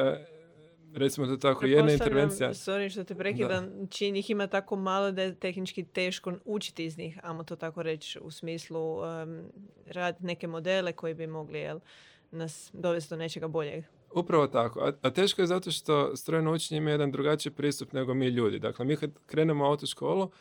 recimo 0.94 1.28
to 1.28 1.38
tako, 1.38 1.66
jedna 1.66 1.92
intervencija... 1.92 2.50
Sorry 2.50 2.90
što 2.90 3.04
te 3.04 3.16
prekidam, 3.16 3.88
čini 3.90 4.20
ih 4.20 4.30
ima 4.30 4.48
tako 4.48 4.76
malo 4.76 5.12
da 5.12 5.22
je 5.22 5.36
tehnički 5.36 5.84
teško 5.84 6.34
učiti 6.46 6.86
iz 6.86 6.98
njih, 6.98 7.20
amo 7.24 7.44
to 7.44 7.56
tako 7.56 7.84
reći, 7.84 8.20
u 8.20 8.32
smislu 8.32 9.00
um, 9.00 9.42
raditi 9.88 10.26
neke 10.26 10.48
modele 10.48 10.94
koji 10.94 11.14
bi 11.14 11.28
mogli 11.28 11.60
jel, 11.60 11.80
nas 12.32 12.70
dovesti 12.74 13.10
do 13.10 13.18
nečega 13.18 13.48
boljeg. 13.48 13.84
Upravo 14.16 14.48
tako. 14.48 14.92
A, 15.02 15.10
teško 15.10 15.42
je 15.42 15.48
zato 15.48 15.72
što 15.72 16.16
strojno 16.16 16.54
učenje 16.54 16.78
ima 16.78 16.92
jedan 16.92 17.12
drugačiji 17.12 17.54
pristup 17.54 17.94
nego 17.94 18.14
mi 18.14 18.28
ljudi. 18.28 18.60
Dakle, 18.60 18.86
mi 18.86 18.96
kad 18.96 19.12
krenemo 19.26 19.64
u 19.64 19.68
autoškolu, 19.68 20.32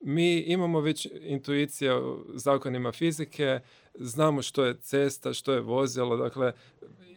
mi 0.00 0.38
imamo 0.38 0.80
već 0.80 1.08
intuicija 1.20 1.98
u 1.98 2.24
zakonima 2.34 2.92
fizike, 2.92 3.60
znamo 3.94 4.42
što 4.42 4.64
je 4.64 4.76
cesta, 4.80 5.32
što 5.32 5.52
je 5.52 5.60
vozilo, 5.60 6.16
dakle, 6.16 6.52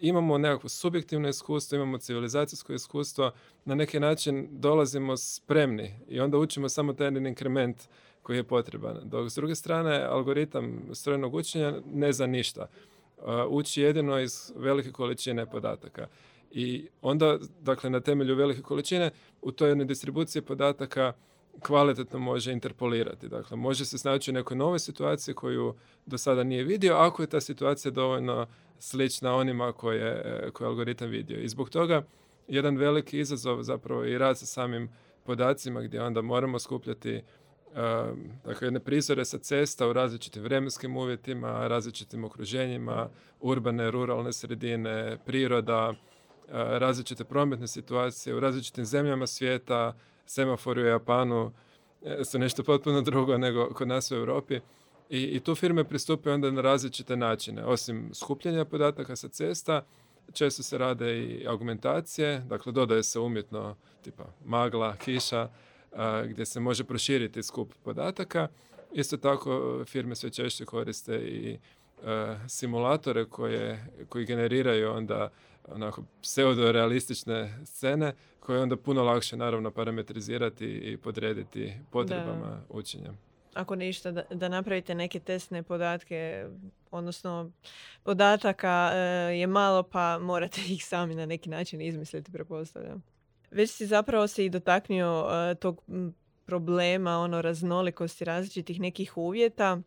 imamo 0.01 0.37
nekakvo 0.37 0.69
subjektivno 0.69 1.29
iskustvo, 1.29 1.75
imamo 1.75 1.97
civilizacijsko 1.97 2.73
iskustvo, 2.73 3.31
na 3.65 3.75
neki 3.75 3.99
način 3.99 4.47
dolazimo 4.51 5.17
spremni 5.17 5.93
i 6.07 6.19
onda 6.19 6.37
učimo 6.37 6.69
samo 6.69 6.93
taj 6.93 7.07
jedan 7.07 7.27
inkrement 7.27 7.77
koji 8.21 8.37
je 8.37 8.43
potreban. 8.43 8.99
Dok 9.03 9.29
s 9.29 9.35
druge 9.35 9.55
strane, 9.55 10.03
algoritam 10.03 10.89
strojnog 10.93 11.33
učenja 11.33 11.73
ne 11.93 12.13
zna 12.13 12.27
ništa 12.27 12.67
uči 13.50 13.81
jedino 13.81 14.19
iz 14.19 14.51
velike 14.55 14.91
količine 14.91 15.45
podataka. 15.45 16.07
I 16.51 16.88
onda, 17.01 17.38
dakle, 17.62 17.89
na 17.89 18.00
temelju 18.00 18.36
velike 18.36 18.62
količine, 18.62 19.12
u 19.41 19.51
toj 19.51 19.69
jednoj 19.69 19.86
distribuciji 19.86 20.41
podataka 20.41 21.13
kvalitetno 21.59 22.19
može 22.19 22.51
interpolirati. 22.51 23.27
Dakle, 23.27 23.57
može 23.57 23.86
se 23.86 23.97
snaći 23.97 24.31
u 24.31 24.33
nekoj 24.33 24.57
novoj 24.57 24.79
situaciji 24.79 25.36
koju 25.36 25.75
do 26.05 26.17
sada 26.17 26.43
nije 26.43 26.63
vidio, 26.63 26.95
ako 26.95 27.24
je 27.24 27.27
ta 27.27 27.41
situacija 27.41 27.91
dovoljno 27.91 28.47
slična 28.79 29.36
onima 29.36 29.71
koje, 29.71 30.24
koje 30.53 30.65
je 30.65 30.69
algoritam 30.69 31.09
vidio. 31.09 31.39
I 31.39 31.47
zbog 31.47 31.69
toga 31.69 32.03
jedan 32.47 32.77
veliki 32.77 33.19
izazov 33.19 33.63
zapravo 33.63 34.05
i 34.05 34.17
rad 34.17 34.39
sa 34.39 34.45
samim 34.45 34.89
podacima 35.24 35.81
gdje 35.81 36.03
onda 36.03 36.21
moramo 36.21 36.59
skupljati 36.59 37.21
dakle, 38.45 38.67
jedne 38.67 38.79
prizore 38.79 39.25
sa 39.25 39.38
cesta 39.38 39.88
u 39.88 39.93
različitim 39.93 40.43
vremenskim 40.43 40.97
uvjetima, 40.97 41.67
različitim 41.67 42.24
okruženjima, 42.24 43.09
urbane, 43.41 43.91
ruralne 43.91 44.33
sredine, 44.33 45.17
priroda, 45.25 45.93
različite 46.51 47.24
prometne 47.24 47.67
situacije 47.67 48.36
u 48.36 48.39
različitim 48.39 48.86
zemljama 48.86 49.27
svijeta, 49.27 49.93
semafori 50.25 50.83
u 50.83 50.86
Japanu 50.86 51.51
e, 52.05 52.24
su 52.24 52.39
nešto 52.39 52.63
potpuno 52.63 53.01
drugo 53.01 53.38
nego 53.38 53.74
kod 53.74 53.88
nas 53.88 54.12
u 54.12 54.15
Europi. 54.15 54.59
I, 55.09 55.21
i 55.24 55.39
tu 55.39 55.55
firme 55.55 55.83
pristupaju 55.83 56.33
onda 56.33 56.51
na 56.51 56.62
različite 56.62 57.15
načine. 57.15 57.65
Osim 57.65 58.09
skupljanja 58.13 58.65
podataka 58.65 59.15
sa 59.15 59.27
cesta, 59.27 59.86
često 60.33 60.63
se 60.63 60.77
rade 60.77 61.19
i 61.19 61.47
augmentacije, 61.47 62.39
dakle 62.39 62.71
dodaje 62.71 63.03
se 63.03 63.19
umjetno 63.19 63.75
tipa 64.01 64.25
magla, 64.45 64.95
kiša, 64.95 65.50
gdje 66.25 66.46
se 66.46 66.60
može 66.60 66.84
proširiti 66.84 67.44
skup 67.44 67.74
podataka. 67.84 68.48
Isto 68.94 69.17
tako 69.17 69.84
firme 69.86 70.15
sve 70.15 70.29
češće 70.29 70.65
koriste 70.65 71.15
i 71.15 71.58
simulatore 72.48 73.25
koje, 73.25 73.88
koji 74.10 74.25
generiraju 74.25 74.91
onda 74.91 75.29
onako 75.67 76.03
pseudo-realistične 76.22 77.65
scene 77.65 78.13
koje 78.39 78.62
onda 78.62 78.77
puno 78.77 79.03
lakše 79.03 79.38
naravno 79.38 79.72
parametrizirati 79.72 80.65
i 80.65 80.98
podrediti 80.98 81.74
potrebama 81.91 82.62
učenja 82.70 83.13
ako 83.58 83.75
ništa, 83.75 84.12
da, 84.12 84.24
da 84.32 84.50
napravite 84.50 84.96
neke 84.96 85.20
testne 85.20 85.63
podatke, 85.63 86.46
odnosno 86.91 87.51
podataka 88.03 88.91
e, 88.94 88.98
je 89.38 89.48
malo 89.48 89.84
pa 89.84 90.20
morate 90.20 90.62
ih 90.70 90.86
sami 90.86 91.15
na 91.15 91.25
neki 91.25 91.50
način 91.50 91.82
izmisliti, 91.82 92.32
prepostavljam. 92.32 93.03
Već 93.57 93.71
si 93.71 93.85
zapravo 93.85 94.27
se 94.27 94.45
i 94.45 94.49
dotaknio 94.49 95.27
e, 95.29 95.55
tog 95.55 95.83
problema, 96.45 97.17
ono 97.17 97.41
raznolikosti 97.41 98.25
različitih 98.25 98.79
nekih 98.79 99.17
uvjeta. 99.17 99.81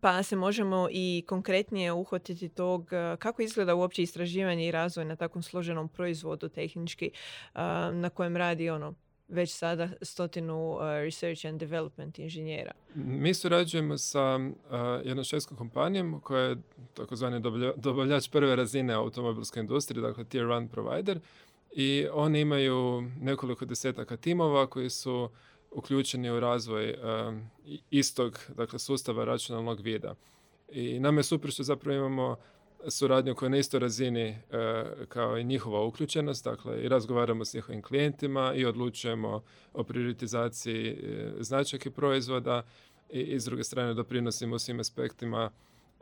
Pa 0.00 0.22
se 0.22 0.36
možemo 0.36 0.88
i 0.90 1.24
konkretnije 1.28 1.92
uhvatiti 1.92 2.48
tog 2.48 2.92
e, 2.92 3.16
kako 3.16 3.42
izgleda 3.42 3.74
uopće 3.74 4.02
istraživanje 4.02 4.68
i 4.68 4.70
razvoj 4.70 5.04
na 5.04 5.16
takvom 5.16 5.42
složenom 5.42 5.88
proizvodu 5.88 6.48
tehnički 6.48 7.10
na 7.92 8.10
kojem 8.14 8.36
radi 8.36 8.70
ono 8.70 8.94
već 9.28 9.50
sada 9.54 9.88
stotinu 10.02 10.70
uh, 10.70 10.80
research 10.80 11.46
and 11.46 11.60
development 11.60 12.18
inženjera. 12.18 12.72
Mi 12.94 13.34
surađujemo 13.34 13.98
sa 13.98 14.36
uh, 14.36 14.50
jednom 15.04 15.24
švedskom 15.24 15.56
kompanijom 15.56 16.20
koja 16.20 16.42
je 16.42 16.56
takozvani 16.94 17.40
dobavljač 17.76 18.28
prve 18.28 18.56
razine 18.56 18.94
automobilske 18.94 19.60
industrije, 19.60 20.02
dakle 20.02 20.24
tier 20.24 20.46
one 20.46 20.68
provider 20.68 21.20
i 21.72 22.06
oni 22.12 22.40
imaju 22.40 23.02
nekoliko 23.20 23.64
desetaka 23.64 24.16
timova 24.16 24.66
koji 24.66 24.90
su 24.90 25.28
uključeni 25.70 26.30
u 26.30 26.40
razvoj 26.40 26.90
uh, 26.90 27.34
istog 27.90 28.38
dakle, 28.56 28.78
sustava 28.78 29.24
računalnog 29.24 29.80
vida. 29.80 30.14
I 30.72 31.00
nam 31.00 31.16
je 31.16 31.22
super 31.22 31.50
što 31.50 31.62
zapravo 31.62 31.98
imamo 31.98 32.36
suradnju 32.86 33.34
koja 33.34 33.46
je 33.46 33.50
na 33.50 33.56
istoj 33.56 33.80
razini 33.80 34.22
e, 34.22 34.38
kao 35.08 35.38
i 35.38 35.44
njihova 35.44 35.84
uključenost, 35.84 36.44
dakle 36.44 36.82
i 36.82 36.88
razgovaramo 36.88 37.44
s 37.44 37.54
njihovim 37.54 37.82
klijentima 37.82 38.52
i 38.54 38.64
odlučujemo 38.64 39.42
o 39.72 39.84
prioritizaciji 39.84 40.88
e, 40.88 41.32
značajke 41.40 41.90
proizvoda 41.90 42.62
i, 43.10 43.20
i 43.20 43.40
s 43.40 43.44
druge 43.44 43.64
strane 43.64 43.94
doprinosimo 43.94 44.58
svim 44.58 44.80
aspektima 44.80 45.50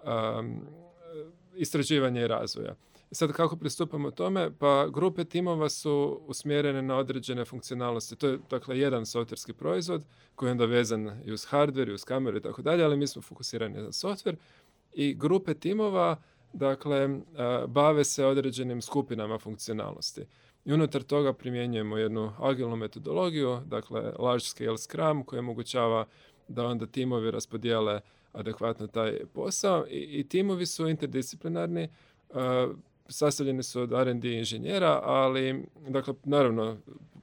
um, 0.05 0.61
istraživanja 1.57 2.21
i 2.21 2.29
razvoja. 2.29 2.75
Sad 3.11 3.33
kako 3.33 3.57
pristupamo 3.57 4.11
tome? 4.11 4.51
Pa 4.59 4.89
grupe 4.89 5.25
timova 5.25 5.69
su 5.69 6.21
usmjerene 6.27 6.83
na 6.83 6.97
određene 6.97 7.45
funkcionalnosti. 7.45 8.17
To 8.17 8.29
je 8.29 8.39
dakle 8.51 8.79
jedan 8.79 9.07
softverski 9.07 9.53
proizvod 9.53 10.05
koji 10.35 10.49
je 10.49 10.53
onda 10.53 10.65
vezan 10.65 11.21
i 11.25 11.33
uz 11.33 11.47
hardware 11.51 11.89
i 11.89 11.95
uz 11.95 12.05
kameru 12.05 12.37
i 12.37 12.43
tako 12.43 12.63
dalje, 12.63 12.85
ali 12.85 12.97
mi 12.97 13.07
smo 13.07 13.23
fokusirani 13.23 13.83
na 13.83 13.93
softver 13.93 14.37
i 14.93 15.15
grupe 15.15 15.55
timova 15.55 16.17
dakle, 16.53 16.97
e, 16.97 17.11
bave 17.67 18.05
se 18.05 18.27
određenim 18.27 18.83
skupinama 18.83 19.39
funkcionalnosti. 19.39 20.25
I 20.65 20.73
unutar 20.73 21.03
toga 21.03 21.33
primjenjujemo 21.33 21.97
jednu 21.99 22.33
agilnu 22.39 22.77
metodologiju, 22.77 23.61
dakle 23.67 24.13
large 24.19 24.45
scale 24.45 24.79
scrum 24.79 25.25
koji 25.25 25.41
omogućava 25.41 26.07
da 26.49 26.67
onda 26.67 26.87
timovi 26.87 27.31
raspodijele 27.31 28.01
adekvatno 28.33 28.87
taj 28.87 29.19
posao 29.33 29.87
i, 29.87 30.21
i 30.21 30.29
timovi 30.29 30.67
su 30.67 30.89
interdisciplinarni, 30.89 31.89
uh, 32.31 32.37
sastavljeni 33.09 33.63
su 33.63 33.81
od 33.81 33.93
R&D 33.93 34.39
inženjera, 34.39 35.01
ali 35.03 35.65
dakle 35.89 36.15
naravno 36.25 36.77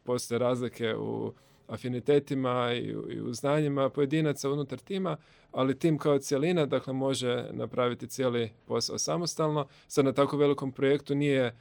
postoje 0.04 0.40
razlike 0.40 0.96
u 0.96 1.34
afinitetima 1.68 2.74
i 2.74 2.96
u, 2.96 3.12
i 3.12 3.22
u 3.22 3.34
znanjima 3.34 3.90
pojedinaca 3.90 4.50
unutar 4.50 4.80
tima, 4.80 5.18
ali 5.52 5.80
tim 5.80 5.98
kao 5.98 6.20
cjelina 6.20 6.66
dakle, 6.66 6.94
može 6.94 7.46
napraviti 7.52 8.08
cijeli 8.08 8.52
posao 8.66 8.98
samostalno. 8.98 9.68
Sad 9.88 10.06
na 10.06 10.14
tako 10.14 10.38
velikom 10.38 10.72
projektu 10.72 11.16
nije 11.16 11.56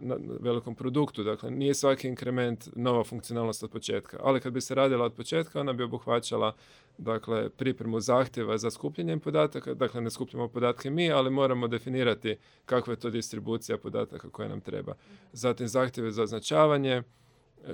na 0.00 0.16
velikom 0.40 0.74
produktu, 0.74 1.22
dakle 1.22 1.50
nije 1.50 1.74
svaki 1.74 2.08
inkrement 2.08 2.68
nova 2.76 3.04
funkcionalnost 3.04 3.62
od 3.62 3.70
početka, 3.70 4.18
ali 4.22 4.40
kad 4.40 4.52
bi 4.52 4.60
se 4.60 4.74
radila 4.74 5.04
od 5.04 5.14
početka, 5.14 5.60
ona 5.60 5.72
bi 5.72 5.82
obuhvaćala 5.82 6.54
dakle, 6.98 7.50
pripremu 7.50 8.00
zahtjeva 8.00 8.58
za 8.58 8.70
skupljenjem 8.70 9.20
podataka, 9.20 9.74
dakle 9.74 10.00
ne 10.00 10.10
skupljamo 10.10 10.48
podatke 10.48 10.90
mi, 10.90 11.12
ali 11.12 11.30
moramo 11.30 11.68
definirati 11.68 12.36
kakva 12.66 12.92
je 12.92 13.00
to 13.00 13.10
distribucija 13.10 13.78
podataka 13.78 14.30
koja 14.30 14.48
nam 14.48 14.60
treba. 14.60 14.94
Zatim 15.32 15.68
zahtjeve 15.68 16.10
za 16.10 16.22
označavanje, 16.22 17.02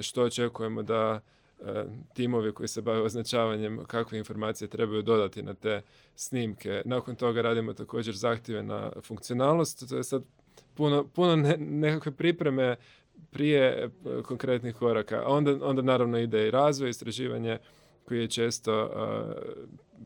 što 0.01 0.23
očekujemo 0.23 0.83
da 0.83 1.21
E, 1.65 1.85
timovi 2.15 2.53
koji 2.53 2.69
se 2.69 2.83
bave 2.83 3.03
označavanjem 3.03 3.85
kakve 3.87 4.19
informacije 4.19 4.69
trebaju 4.69 5.03
dodati 5.03 5.43
na 5.43 5.55
te 5.55 5.83
snimke. 6.15 6.83
Nakon 6.85 7.17
toga 7.17 7.43
radimo 7.43 7.73
također 7.73 8.17
zahtjeve 8.17 8.63
na 8.63 8.93
funkcionalnost. 9.03 9.89
To 9.89 9.97
je 9.97 10.05
sad 10.05 10.23
puno, 10.75 11.05
puno 11.05 11.37
nekakve 11.59 12.13
pripreme 12.13 12.77
prije 13.31 13.63
e, 13.65 13.89
konkretnih 14.23 14.75
koraka. 14.75 15.23
Onda, 15.27 15.67
onda 15.67 15.83
naravno 15.83 16.19
ide 16.19 16.49
i 16.49 16.51
razvoj, 16.51 16.91
istraživanje 16.91 17.59
koji 18.05 18.21
je 18.21 18.29
često 18.29 18.85
uh, 18.85 19.33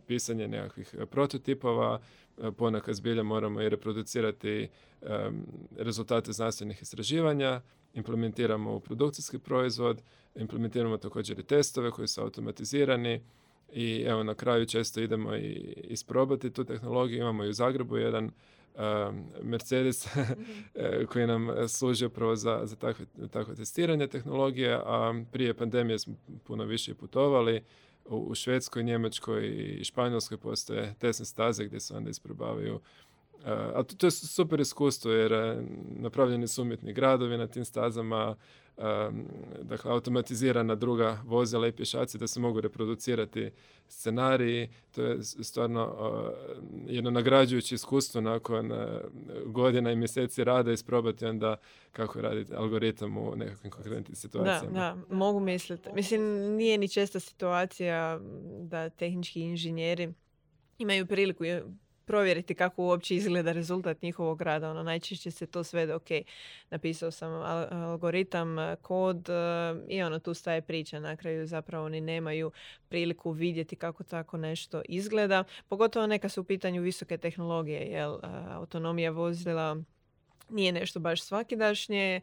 pisanje 0.07 0.49
nekakvih 0.49 0.95
prototipova, 1.11 2.01
ponekad 2.57 2.95
zbilja 2.95 3.23
moramo 3.23 3.63
i 3.63 3.69
reproducirati 3.69 4.69
um, 5.03 5.09
rezultate 5.79 6.33
znanstvenih 6.33 6.83
istraživanja, 6.83 7.61
implementiramo 7.95 8.75
u 8.75 8.81
produkcijski 8.81 9.39
proizvod, 9.39 10.03
implementiramo 10.35 10.97
također 10.97 11.39
i 11.39 11.43
testove 11.43 11.91
koji 11.91 12.09
su 12.09 12.21
automatizirani 12.21 13.21
i 13.73 14.05
evo 14.07 14.23
na 14.23 14.35
kraju 14.35 14.67
često 14.67 15.01
idemo 15.01 15.37
i 15.37 15.75
isprobati 15.85 16.51
tu 16.51 16.65
tehnologiju. 16.65 17.19
Imamo 17.19 17.45
i 17.45 17.49
u 17.49 17.53
Zagrebu 17.53 17.97
jedan 17.97 18.31
Mercedes 19.43 20.07
mhm. 20.17 20.33
e, 20.75 21.07
koji 21.07 21.27
nam 21.27 21.69
služi 21.69 22.07
upravo 22.07 22.37
za, 22.37 22.61
za 22.65 22.77
takve, 22.77 23.07
takve 23.31 23.55
testiranje 23.55 24.07
tehnologije, 24.07 24.75
a 24.75 25.25
prije 25.33 25.55
pandemije 25.55 25.99
smo 25.99 26.15
puno 26.45 26.65
više 26.65 26.95
putovali. 26.95 27.65
U, 28.05 28.17
u 28.17 28.35
Švedskoj, 28.35 28.83
Njemačkoj 28.83 29.47
i 29.47 29.85
Španjolskoj 29.85 30.39
postoje 30.39 30.95
tesne 30.99 31.25
staze 31.25 31.65
gdje 31.65 31.81
se 31.81 31.97
onda 31.97 32.11
isprobavaju 32.11 32.81
a 33.45 33.83
to, 33.83 33.97
to 33.97 34.07
je 34.07 34.11
super 34.11 34.61
iskustvo 34.61 35.13
jer 35.13 35.33
e, 35.33 35.57
napravljeni 35.97 36.49
su 36.49 36.63
umjetni 36.63 36.93
gradovi 36.93 37.39
na 37.39 37.47
tim 37.47 37.65
stazama, 37.65 38.37
dakle 39.63 39.91
automatizirana 39.91 40.75
druga 40.75 41.23
vozila 41.25 41.69
i 41.69 41.73
pješaci 41.73 42.19
da 42.19 42.27
se 42.27 42.41
mogu 42.41 42.61
reproducirati 42.61 43.51
scenariji. 43.89 44.69
To 44.95 45.03
je 45.03 45.23
stvarno 45.23 46.13
jedno 46.87 47.11
nagrađujuće 47.11 47.75
iskustvo 47.75 48.21
nakon 48.21 48.73
e, 48.73 49.01
godina 49.47 49.93
i 49.93 49.97
mjeseci 49.97 50.45
rada 50.45 50.73
isprobati 50.73 51.27
onda 51.27 51.57
kako 51.93 52.21
raditi 52.21 52.55
algoritam 52.55 53.17
u 53.17 53.37
nekakvim 53.37 53.71
konkretnim 53.71 54.17
situacijama. 54.17 54.79
Da, 54.79 54.97
da, 55.09 55.15
mogu 55.15 55.41
misliti. 55.41 55.89
Mislim, 55.95 56.23
nije 56.57 56.79
ni 56.79 56.89
česta 56.89 57.21
situacija 57.21 58.21
da 58.61 58.91
tehnički 58.91 59.41
inženjeri 59.41 60.13
imaju 60.79 61.07
priliku 61.07 61.45
provjeriti 62.05 62.55
kako 62.55 62.83
uopće 62.83 63.15
izgleda 63.15 63.53
rezultat 63.53 64.03
njihovog 64.03 64.43
rada. 64.43 64.71
Ono, 64.71 64.83
najčešće 64.83 65.31
se 65.31 65.47
to 65.47 65.65
svede, 65.65 65.95
ok, 65.95 66.09
napisao 66.71 67.11
sam 67.11 67.33
algoritam, 67.83 68.57
kod 68.83 69.29
e, 69.29 69.33
i 69.89 70.03
ono, 70.03 70.19
tu 70.19 70.35
staje 70.35 70.63
priča. 70.63 71.01
Na 71.01 71.17
kraju 71.17 71.47
zapravo 71.47 71.87
oni 71.87 72.01
nemaju 72.01 72.51
priliku 72.89 73.31
vidjeti 73.31 73.77
kako 73.77 74.05
tako 74.05 74.37
nešto 74.37 74.83
izgleda. 74.89 75.45
Pogotovo 75.69 76.07
neka 76.07 76.29
su 76.29 76.41
u 76.41 76.45
pitanju 76.45 76.83
visoke 76.83 77.19
tehnologije, 77.19 77.81
jer 77.81 78.09
autonomija 78.49 79.11
vozila 79.11 79.77
nije 80.49 80.73
nešto 80.73 81.01
baš 81.01 81.23
svakidašnje, 81.23 82.21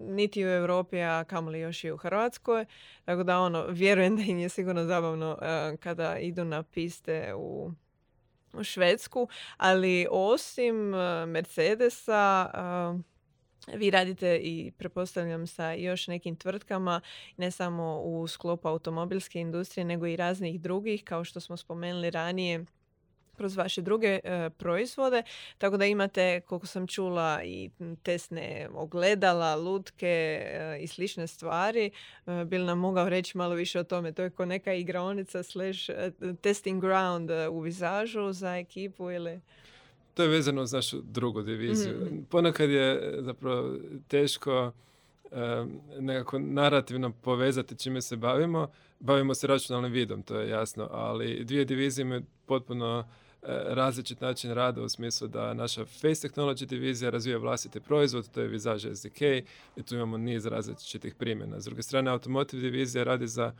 niti 0.00 0.44
u 0.44 0.48
Europi, 0.48 1.00
a 1.00 1.24
kamoli 1.24 1.60
još 1.60 1.84
i 1.84 1.90
u 1.90 1.96
Hrvatskoj. 1.96 2.66
Tako 3.04 3.22
da 3.22 3.40
ono, 3.40 3.66
vjerujem 3.66 4.16
da 4.16 4.22
im 4.22 4.38
je 4.38 4.48
sigurno 4.48 4.84
zabavno 4.84 5.38
kada 5.80 6.18
idu 6.18 6.44
na 6.44 6.62
piste 6.62 7.34
u 7.34 7.70
u 8.52 8.64
Švedsku, 8.64 9.28
ali 9.56 10.06
osim 10.10 10.94
e, 10.94 11.26
Mercedesa 11.26 12.50
e, 12.54 13.18
vi 13.76 13.90
radite 13.90 14.40
i 14.42 14.72
prepostavljam 14.78 15.46
sa 15.46 15.72
još 15.72 16.06
nekim 16.06 16.36
tvrtkama, 16.36 17.00
ne 17.36 17.50
samo 17.50 18.00
u 18.00 18.26
sklopu 18.28 18.68
automobilske 18.68 19.40
industrije, 19.40 19.84
nego 19.84 20.06
i 20.06 20.16
raznih 20.16 20.60
drugih, 20.60 21.04
kao 21.04 21.24
što 21.24 21.40
smo 21.40 21.56
spomenuli 21.56 22.10
ranije, 22.10 22.64
kroz 23.38 23.56
vaše 23.56 23.82
druge 23.82 24.20
e, 24.24 24.50
proizvode, 24.50 25.22
tako 25.58 25.76
da 25.76 25.86
imate, 25.86 26.40
koliko 26.40 26.66
sam 26.66 26.86
čula, 26.86 27.40
i 27.44 27.70
tesne 28.02 28.68
ogledala, 28.74 29.56
lutke 29.56 30.06
e, 30.06 30.78
i 30.80 30.86
slične 30.86 31.26
stvari. 31.26 31.90
E, 32.26 32.44
Bil 32.44 32.64
nam 32.64 32.78
mogao 32.78 33.08
reći 33.08 33.38
malo 33.38 33.54
više 33.54 33.80
o 33.80 33.84
tome? 33.84 34.12
To 34.12 34.22
je 34.22 34.30
ko 34.30 34.44
neka 34.44 34.72
igraonica 34.74 35.42
slash 35.42 35.90
testing 36.40 36.80
ground 36.80 37.30
u 37.50 37.60
vizažu 37.60 38.32
za 38.32 38.56
ekipu 38.56 39.10
ili... 39.10 39.40
To 40.14 40.22
je 40.22 40.28
vezano 40.28 40.62
uz 40.62 40.72
našu 40.72 41.00
drugu 41.02 41.42
diviziju. 41.42 41.94
mm 41.94 42.24
Ponekad 42.30 42.70
je 42.70 43.16
zapravo 43.20 43.76
teško 44.08 44.72
nekako 45.98 46.38
narativno 46.38 47.12
povezati 47.12 47.78
čime 47.78 48.02
se 48.02 48.16
bavimo. 48.16 48.68
Bavimo 49.00 49.34
se 49.34 49.46
računalnim 49.46 49.92
vidom, 49.92 50.22
to 50.22 50.40
je 50.40 50.48
jasno, 50.48 50.88
ali 50.90 51.44
dvije 51.44 51.64
divizije 51.64 52.02
imaju 52.02 52.22
potpuno 52.46 53.04
različit 53.68 54.20
način 54.20 54.54
rada 54.54 54.82
u 54.82 54.88
smislu 54.88 55.28
da 55.28 55.54
naša 55.54 55.84
Face 55.84 56.28
Technology 56.28 56.64
divizija 56.64 57.10
razvija 57.10 57.38
vlastiti 57.38 57.80
proizvod, 57.80 58.28
to 58.30 58.40
je 58.40 58.48
Visage 58.48 58.94
SDK 58.94 59.20
i 59.76 59.82
tu 59.86 59.94
imamo 59.94 60.18
niz 60.18 60.46
različitih 60.46 61.14
primjena. 61.14 61.60
S 61.60 61.64
druge 61.64 61.82
strane, 61.82 62.10
Automotive 62.10 62.62
divizija 62.62 63.04
radi 63.04 63.26
za 63.26 63.52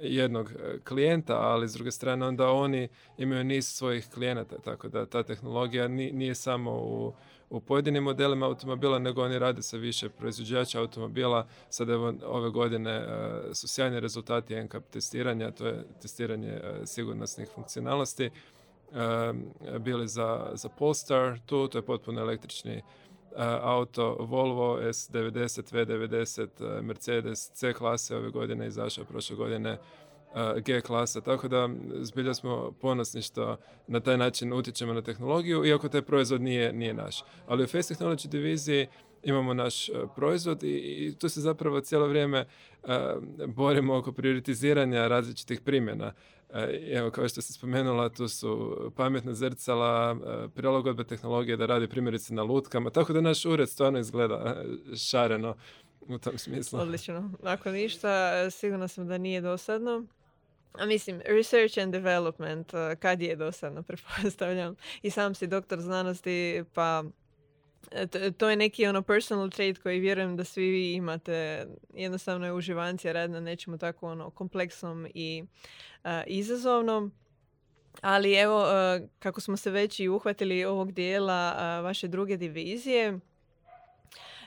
jednog 0.00 0.50
e, 0.50 0.78
klijenta, 0.84 1.36
ali 1.38 1.68
s 1.68 1.72
druge 1.72 1.90
strane 1.90 2.26
onda 2.26 2.48
oni 2.48 2.88
imaju 3.18 3.44
niz 3.44 3.66
svojih 3.66 4.08
klijenata, 4.14 4.58
tako 4.58 4.88
da 4.88 5.06
ta 5.06 5.22
tehnologija 5.22 5.88
nije 5.88 6.34
samo 6.34 6.70
u, 6.70 7.12
u 7.50 7.60
pojedinim 7.60 8.02
modelima 8.02 8.46
automobila, 8.46 8.98
nego 8.98 9.22
oni 9.22 9.38
rade 9.38 9.62
sa 9.62 9.76
više 9.76 10.08
proizvođača 10.08 10.80
automobila. 10.80 11.46
Sad 11.70 11.90
evo 11.90 12.14
ove 12.26 12.50
godine 12.50 12.90
e, 12.90 13.54
su 13.54 13.68
sjajni 13.68 14.00
rezultati 14.00 14.62
NCAP 14.62 14.84
testiranja, 14.90 15.50
to 15.50 15.66
je 15.66 15.84
testiranje 16.02 16.60
sigurnosnih 16.84 17.48
funkcionalnosti. 17.54 18.30
Bili 19.80 20.08
za, 20.08 20.50
za 20.54 20.68
Polestar, 20.68 21.38
tu, 21.46 21.68
to 21.68 21.78
je 21.78 21.82
potpuno 21.82 22.20
električni 22.20 22.82
auto 23.62 24.16
Volvo 24.20 24.78
S90, 24.80 25.74
V90, 25.74 26.82
Mercedes 26.82 27.50
C 27.54 27.72
klase 27.72 28.16
ove 28.16 28.30
godine 28.30 28.66
izašao 28.66 29.04
prošle 29.04 29.36
godine 29.36 29.78
G 30.64 30.80
klasa, 30.80 31.20
tako 31.20 31.48
da 31.48 31.68
zbilja 32.00 32.34
smo 32.34 32.72
ponosni 32.80 33.22
što 33.22 33.56
na 33.86 34.00
taj 34.00 34.18
način 34.18 34.52
utječemo 34.52 34.92
na 34.92 35.02
tehnologiju, 35.02 35.64
iako 35.64 35.88
taj 35.88 36.02
proizvod 36.02 36.40
nije, 36.42 36.72
nije 36.72 36.94
naš. 36.94 37.24
Ali 37.46 37.64
u 37.64 37.66
Face 37.66 37.94
Technology 37.94 38.28
diviziji 38.28 38.86
imamo 39.22 39.54
naš 39.54 39.90
proizvod 40.16 40.62
i, 40.62 40.68
i 40.68 41.14
tu 41.18 41.28
se 41.28 41.40
zapravo 41.40 41.80
cijelo 41.80 42.06
vrijeme 42.06 42.46
borimo 43.46 43.96
oko 43.96 44.12
prioritiziranja 44.12 45.08
različitih 45.08 45.60
primjena. 45.60 46.12
Evo, 46.92 47.10
kao 47.10 47.28
što 47.28 47.42
ste 47.42 47.52
spomenula, 47.52 48.08
tu 48.08 48.28
su 48.28 48.76
pametna 48.96 49.34
zrcala, 49.34 50.16
prilagodbe 50.54 51.04
tehnologije 51.04 51.56
da 51.56 51.66
radi 51.66 51.88
primjerice 51.88 52.34
na 52.34 52.42
lutkama, 52.42 52.90
tako 52.90 53.12
da 53.12 53.20
naš 53.20 53.44
ured 53.44 53.68
stvarno 53.68 53.98
izgleda 53.98 54.64
šareno 54.96 55.56
u 56.00 56.18
tom 56.18 56.38
smislu. 56.38 56.80
Odlično. 56.80 57.30
Ako 57.42 57.70
ništa, 57.70 58.50
sigurno 58.50 58.88
sam 58.88 59.08
da 59.08 59.18
nije 59.18 59.40
dosadno. 59.40 60.04
A 60.72 60.86
mislim, 60.86 61.20
research 61.24 61.78
and 61.78 61.92
development, 61.92 62.72
kad 62.98 63.22
je 63.22 63.36
dosadno, 63.36 63.82
pretpostavljam. 63.88 64.76
I 65.02 65.10
sam 65.10 65.34
si 65.34 65.46
doktor 65.46 65.80
znanosti, 65.80 66.64
pa 66.74 67.04
to 68.38 68.50
je 68.50 68.56
neki 68.56 68.86
ono 68.86 69.02
personal 69.02 69.50
trait 69.50 69.78
koji 69.78 70.00
vjerujem 70.00 70.36
da 70.36 70.44
svi 70.44 70.70
vi 70.70 70.92
imate. 70.92 71.66
Jednostavno 71.94 72.46
je 72.46 72.52
uživancija 72.52 73.12
rad 73.12 73.30
na 73.30 73.40
nečemu 73.40 73.78
tako 73.78 74.10
ono 74.10 74.30
kompleksnom 74.30 75.06
i 75.14 75.44
izazovnom. 76.26 77.12
Ali 78.00 78.34
evo, 78.34 78.66
kako 79.18 79.40
smo 79.40 79.56
se 79.56 79.70
već 79.70 80.00
i 80.00 80.08
uhvatili 80.08 80.64
ovog 80.64 80.92
dijela 80.92 81.80
vaše 81.80 82.08
druge 82.08 82.36
divizije, 82.36 83.18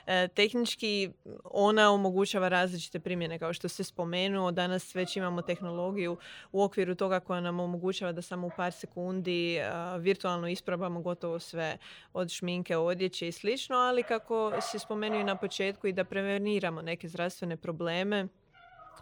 E, 0.08 0.28
tehnički 0.28 1.10
ona 1.44 1.92
omogućava 1.92 2.48
različite 2.48 3.00
primjene 3.00 3.38
kao 3.38 3.52
što 3.52 3.68
se 3.68 3.84
spomenuo. 3.84 4.50
Danas 4.50 4.94
već 4.94 5.16
imamo 5.16 5.42
tehnologiju 5.42 6.16
u 6.52 6.62
okviru 6.62 6.94
toga 6.94 7.20
koja 7.20 7.40
nam 7.40 7.60
omogućava 7.60 8.12
da 8.12 8.22
samo 8.22 8.46
u 8.46 8.50
par 8.56 8.72
sekundi 8.72 9.58
virtualno 9.98 10.48
isprobamo 10.48 11.00
gotovo 11.00 11.38
sve 11.38 11.78
od 12.12 12.30
šminke, 12.30 12.76
odjeće 12.76 13.28
i 13.28 13.32
slično, 13.32 13.76
ali 13.76 14.02
kako 14.02 14.52
se 14.60 14.78
spomenuo 14.78 15.20
i 15.20 15.24
na 15.24 15.36
početku 15.36 15.86
i 15.86 15.92
da 15.92 16.04
preveniramo 16.04 16.82
neke 16.82 17.08
zdravstvene 17.08 17.56
probleme 17.56 18.28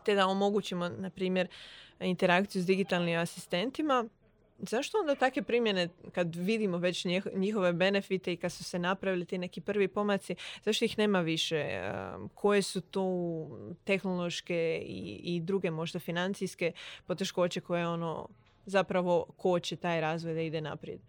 te 0.05 0.15
da 0.15 0.27
omogućimo, 0.27 0.89
na 0.89 1.11
primjer, 1.11 1.49
interakciju 2.01 2.63
s 2.63 2.67
digitalnim 2.67 3.19
asistentima 3.19 4.05
zašto 4.59 4.99
onda 4.99 5.15
takve 5.15 5.43
primjene, 5.43 5.89
kad 6.13 6.37
vidimo 6.37 6.79
već 6.79 7.07
njihove 7.35 7.73
benefite 7.73 8.33
i 8.33 8.37
kad 8.37 8.53
su 8.53 8.65
se 8.65 8.79
napravili 8.79 9.25
ti 9.25 9.39
neki 9.39 9.61
prvi 9.61 9.89
pomaci, 9.89 10.35
zašto 10.65 10.85
ih 10.85 10.99
nema 10.99 11.21
više? 11.21 11.81
Koje 12.35 12.63
su 12.63 12.81
tu 12.81 13.49
tehnološke 13.85 14.83
i, 14.87 15.21
i 15.23 15.41
druge 15.41 15.71
možda 15.71 15.99
financijske 15.99 16.73
poteškoće 17.07 17.61
koje 17.61 17.89
ono 17.89 18.29
zapravo 18.67 19.27
koče 19.37 19.77
taj 19.77 20.01
razvoj 20.01 20.35
da 20.35 20.41
ide 20.41 20.61
naprijed? 20.61 21.01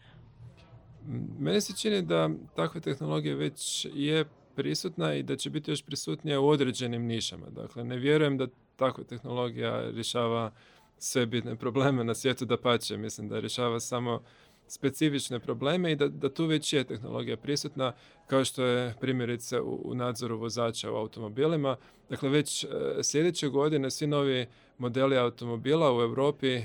Meni 1.39 1.62
se 1.62 1.73
čini 1.75 2.01
da 2.01 2.29
takva 2.55 2.81
tehnologija 2.81 3.36
već 3.36 3.88
je 3.93 4.25
prisutna 4.55 5.13
i 5.13 5.23
da 5.23 5.36
će 5.36 5.49
biti 5.49 5.71
još 5.71 5.81
prisutnija 5.81 6.39
u 6.39 6.47
određenim 6.47 7.05
nišama. 7.05 7.49
Dakle, 7.49 7.83
ne 7.83 7.97
vjerujem 7.97 8.38
da 8.38 8.47
takva 8.75 9.03
tehnologija 9.03 9.89
rješava 9.89 10.51
sve 10.99 11.25
bitne 11.25 11.55
probleme 11.55 12.03
na 12.03 12.15
svijetu 12.15 12.45
da 12.45 12.57
pače. 12.57 12.97
Mislim 12.97 13.29
da 13.29 13.39
rješava 13.39 13.79
samo 13.79 14.21
specifične 14.67 15.39
probleme 15.39 15.91
i 15.91 15.95
da, 15.95 16.07
da 16.07 16.29
tu 16.29 16.45
već 16.45 16.73
je 16.73 16.83
tehnologija 16.83 17.38
prisutna, 17.38 17.93
kao 18.27 18.45
što 18.45 18.63
je 18.63 18.95
primjerice 19.01 19.62
u, 19.62 19.81
u 19.86 19.95
nadzoru 19.95 20.38
vozača 20.38 20.91
u 20.91 20.95
automobilima. 20.95 21.75
Dakle, 22.10 22.29
već 22.29 22.63
e, 22.63 22.67
sljedeće 23.03 23.47
godine 23.47 23.91
svi 23.91 24.07
novi 24.07 24.45
modeli 24.77 25.17
automobila 25.17 25.97
u 25.97 26.01
Europi 26.01 26.53
e, 26.55 26.63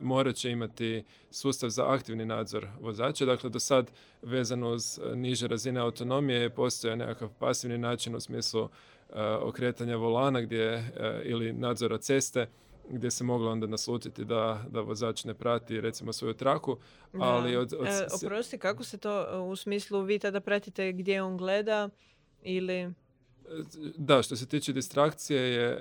morat 0.00 0.34
će 0.34 0.50
imati 0.50 1.04
sustav 1.30 1.70
za 1.70 1.92
aktivni 1.92 2.24
nadzor 2.24 2.66
vozača. 2.80 3.24
Dakle, 3.24 3.50
do 3.50 3.60
sad 3.60 3.90
vezano 4.22 4.70
uz 4.70 5.00
niže 5.14 5.48
razine 5.48 5.80
autonomije 5.80 6.50
postoje 6.50 6.96
nekakav 6.96 7.28
pasivni 7.38 7.78
način 7.78 8.14
u 8.14 8.20
smislu 8.20 8.62
e, 8.62 9.22
okretanja 9.22 9.96
volana 9.96 10.40
gdje, 10.40 10.84
ili 11.24 11.52
nadzora 11.52 11.98
ceste 11.98 12.46
gdje 12.90 13.10
se 13.10 13.24
moglo 13.24 13.50
onda 13.50 13.66
naslutiti 13.66 14.24
da, 14.24 14.64
da 14.70 14.80
vozač 14.80 15.24
ne 15.24 15.34
prati 15.34 15.80
recimo 15.80 16.12
svoju 16.12 16.34
traku. 16.34 16.76
Ali 17.12 17.56
od, 17.56 17.72
od... 17.78 17.86
E, 17.86 18.06
oprosti, 18.24 18.58
kako 18.58 18.84
se 18.84 18.98
to 18.98 19.44
u 19.50 19.56
smislu 19.56 20.02
vi 20.02 20.18
tada 20.18 20.40
pratite 20.40 20.92
gdje 20.92 21.22
on 21.22 21.36
gleda 21.36 21.88
ili... 22.42 22.92
Da, 23.96 24.22
što 24.22 24.36
se 24.36 24.46
tiče 24.46 24.72
distrakcije 24.72 25.42
je, 25.42 25.80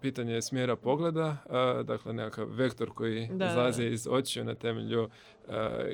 pitanje 0.00 0.42
smjera 0.42 0.76
pogleda, 0.76 1.36
dakle 1.84 2.12
nekakav 2.12 2.48
vektor 2.50 2.90
koji 2.94 3.28
da, 3.32 3.46
izlazi 3.46 3.84
iz 3.84 4.06
očiju 4.10 4.44
na 4.44 4.54
temelju 4.54 5.08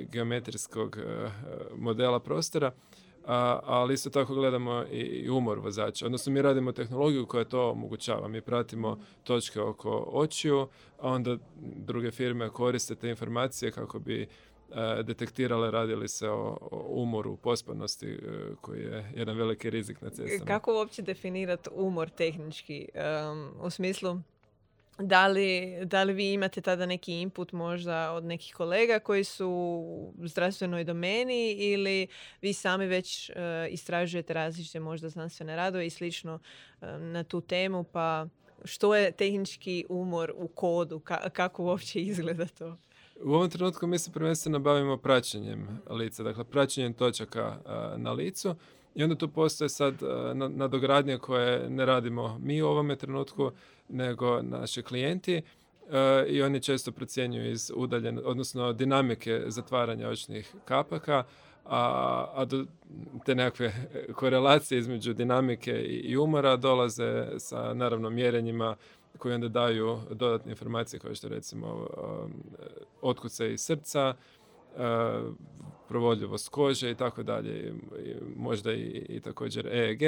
geometrijskog 0.09 0.99
modela 1.77 2.21
prostora 2.21 2.73
ali 3.25 3.95
isto 3.95 4.11
tako 4.11 4.35
gledamo 4.35 4.85
i 4.91 5.31
umor 5.31 5.59
vozača. 5.59 6.07
Odnosno 6.07 6.33
mi 6.33 6.43
radimo 6.43 6.73
tehnologiju 6.73 7.27
koja 7.27 7.45
to 7.45 7.71
omogućava. 7.71 8.29
Mi 8.29 8.41
pratimo 8.41 8.99
točke 9.25 9.61
oko 9.61 10.09
očiju, 10.13 10.69
a 10.99 11.09
onda 11.09 11.37
druge 11.61 12.11
firme 12.11 12.49
koriste 12.49 12.95
te 12.95 13.09
informacije 13.09 13.73
kako 13.73 13.99
bi 13.99 14.29
detektirale 15.05 15.71
radili 15.71 16.09
se 16.09 16.29
o, 16.29 16.59
umoru, 16.89 17.37
pospanosti 17.37 18.07
e, 18.07 18.19
koji 18.61 18.81
je 18.81 19.13
jedan 19.17 19.37
veliki 19.37 19.71
rizik 19.71 20.01
na 20.01 20.11
cestama. 20.11 20.45
Kako 20.45 20.75
uopće 20.75 21.03
definirati 21.03 21.71
umor 21.75 22.09
tehnički? 22.09 22.89
u 23.63 23.71
smislu 23.71 24.19
da 25.01 25.27
li, 25.27 25.79
da 25.85 26.03
li 26.03 26.13
vi 26.13 26.33
imate 26.33 26.61
tada 26.61 26.87
neki 26.87 27.13
input 27.13 27.53
možda 27.53 28.13
od 28.13 28.25
nekih 28.25 28.55
kolega 28.55 28.99
koji 28.99 29.25
su 29.25 29.49
u 30.19 30.27
zdravstvenoj 30.27 30.85
domeni 30.85 31.53
ili 31.53 32.07
vi 32.43 32.53
sami 32.53 32.87
već 32.87 33.31
uh, 33.31 33.37
istražujete 33.71 34.35
različite 34.35 34.81
možda 34.81 35.09
znanstvene 35.09 35.57
radove 35.57 35.87
i 35.87 35.91
slično 35.91 36.39
e, 36.81 36.99
na 36.99 37.25
tu 37.25 37.41
temu 37.41 37.85
pa 37.85 38.27
što 38.65 38.95
je 38.95 39.13
tehnički 39.13 39.87
umor 39.89 40.33
u 40.37 40.49
kodu, 40.49 41.01
kako 41.33 41.65
uopće 41.65 42.01
izgleda 42.01 42.47
to? 42.47 42.77
U 43.25 43.33
ovom 43.33 43.51
trenutku 43.51 43.87
mi 43.87 43.99
se 43.99 44.13
prvenstveno 44.13 44.59
bavimo 44.59 44.97
praćenjem 44.97 45.81
lica, 45.91 46.23
dakle 46.23 46.45
praćenjem 46.45 46.95
točaka 46.95 47.59
na 47.97 48.13
licu 48.13 48.55
i 48.95 49.05
onda 49.05 49.15
tu 49.15 49.29
postoje 49.29 49.69
sad 49.69 49.95
nadogradnje 50.35 51.19
koje 51.19 51.71
ne 51.71 51.87
radimo 51.87 52.39
mi 52.43 52.63
u 52.63 52.69
ovome 52.69 52.97
trenutku, 52.97 53.51
nego 53.89 54.43
naši 54.43 54.83
klijenti 54.83 55.37
e, 55.37 55.43
i 56.29 56.43
oni 56.43 56.61
često 56.61 56.93
procjenjuju 56.93 57.51
iz 57.51 57.73
udaljen, 57.75 58.21
odnosno 58.25 58.73
dinamike 58.73 59.43
zatvaranja 59.47 60.09
očnih 60.09 60.55
kapaka, 60.65 61.25
a, 61.65 62.27
a 62.35 62.45
do 62.45 62.65
te 63.25 63.35
nekakve 63.35 63.73
korelacije 64.15 64.79
između 64.79 65.13
dinamike 65.13 65.73
i 65.83 66.17
umora 66.17 66.57
dolaze 66.57 67.27
sa 67.39 67.75
naravno 67.75 68.11
mjerenjima 68.11 68.77
koji 69.19 69.35
onda 69.35 69.49
daju 69.49 69.99
dodatne 70.11 70.53
informacije 70.53 71.01
kao 71.01 71.15
što 71.15 71.29
recimo 71.29 71.87
otkuce 73.03 73.53
iz 73.53 73.61
srca, 73.61 74.15
provodljivost 75.91 76.49
kože 76.49 76.91
i 76.91 76.95
tako 76.95 77.23
dalje, 77.23 77.75
možda 78.37 78.73
i, 78.73 79.07
i 79.09 79.21
također 79.21 79.67
EEG. 79.67 80.01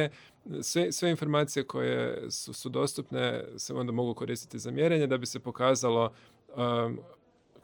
Sve, 0.63 0.93
sve 0.93 1.11
informacije 1.11 1.65
koje 1.65 2.31
su, 2.31 2.53
su 2.53 2.69
dostupne 2.69 3.45
se 3.57 3.75
onda 3.75 3.93
mogu 3.93 4.15
koristiti 4.15 4.59
za 4.59 4.71
mjerenje 4.71 5.07
da 5.07 5.19
bi 5.19 5.27
se 5.27 5.41
pokazalo 5.41 6.13
um, 6.57 6.99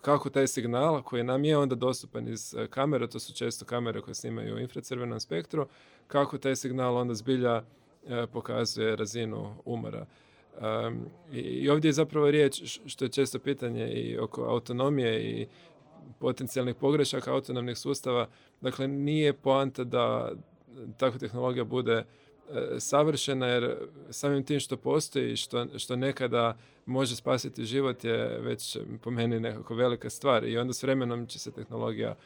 kako 0.01 0.31
taj 0.31 0.47
signal 0.47 1.03
koji 1.03 1.25
nam 1.25 1.45
je 1.45 1.59
onda 1.59 1.75
dostupan 1.75 2.29
iz 2.29 2.55
uh, 2.55 2.67
kamere, 2.67 3.07
to 3.07 3.19
su 3.19 3.35
često 3.35 3.65
kamere 3.65 4.01
koje 4.01 4.15
snimaju 4.15 4.55
u 4.55 4.59
infracrvenom 4.59 5.21
spektru, 5.21 5.67
kako 6.09 6.39
taj 6.39 6.57
signal 6.57 6.97
onda 6.97 7.15
zbilja 7.15 7.63
pokazuje 8.33 8.97
razinu 8.97 9.55
umora. 9.65 10.07
I 11.33 11.69
ovdje 11.69 11.89
je 11.89 11.93
zapravo 11.93 12.31
riječ, 12.31 12.79
što 12.87 13.05
je 13.05 13.09
često 13.09 13.39
pitanje 13.39 13.89
i 13.89 14.19
oko 14.19 14.43
autonomije 14.43 15.23
i 15.31 15.47
potencijalnih 16.19 16.75
pogrešaka 16.75 17.33
autonomnih 17.33 17.79
sustava. 17.79 18.29
Dakle, 18.61 18.89
nije 18.89 19.33
poanta 19.33 19.85
da 19.85 20.33
takva 20.97 21.19
tehnologija 21.19 21.65
bude 21.65 21.93
e, 21.95 22.05
savršena 22.79 23.47
jer 23.47 23.77
samim 24.11 24.45
tim 24.45 24.61
što 24.61 24.77
postoji, 24.77 25.37
što, 25.37 25.79
što 25.79 25.97
nekada 25.97 26.57
može 26.87 27.17
spasiti 27.17 27.65
život 27.65 28.05
je 28.05 28.39
već 28.41 28.79
po 29.03 29.11
meni 29.11 29.41
nekako 29.41 29.75
velika 29.75 30.11
stvar 30.11 30.45
i 30.45 30.59
onda 30.59 30.73
s 30.73 30.83
vremenom 30.83 31.27
će 31.27 31.39
se 31.39 31.53
tehnologija 31.53 32.17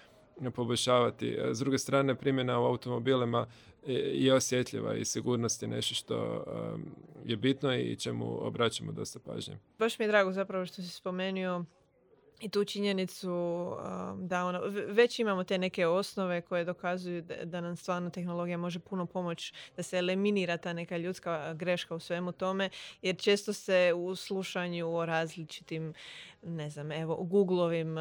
poboljšavati. 0.55 1.39
S 1.51 1.59
druge 1.59 1.79
strane, 1.79 2.15
primjena 2.15 2.61
u 2.61 2.65
automobilima 2.65 3.47
je 3.87 4.35
osjetljiva 4.35 4.95
i 4.95 5.05
sigurnost 5.05 5.63
je 5.63 5.69
nešto 5.69 5.95
što 5.95 6.45
je 7.25 7.37
bitno 7.37 7.75
i 7.75 7.97
čemu 7.97 8.47
obraćamo 8.47 8.93
dosta 8.93 9.19
pažnje. 9.19 9.59
Baš 9.79 9.99
mi 9.99 10.05
je 10.05 10.09
drago 10.09 10.33
zapravo 10.33 10.67
što 10.67 10.83
si 10.83 10.89
spomenuo 10.89 11.65
i 12.43 12.49
tu 12.49 12.65
činjenicu 12.65 13.31
da 14.19 14.45
ono, 14.45 14.61
već 14.89 15.19
imamo 15.19 15.45
te 15.45 15.59
neke 15.59 15.87
osnove 15.87 16.41
koje 16.41 16.65
dokazuju 16.65 17.23
da 17.45 17.61
nam 17.61 17.77
stvarno 17.77 18.11
tehnologija 18.11 18.59
može 18.59 18.79
puno 18.79 19.07
pomoći 19.07 19.55
da 19.77 19.83
se 19.83 19.99
eliminira 19.99 20.57
ta 20.57 20.73
neka 20.73 20.97
ljudska 20.97 21.55
greška 21.55 21.95
u 21.95 22.01
svemu 22.01 22.33
tome 22.33 22.71
jer 23.03 23.17
često 23.17 23.53
se 23.53 23.93
u 23.97 24.17
slušanju 24.17 24.95
o 24.97 25.07
različitim 25.07 25.95
ne 26.43 26.71
znam, 26.71 26.93
evo, 26.93 27.17
Googleovim 27.17 27.97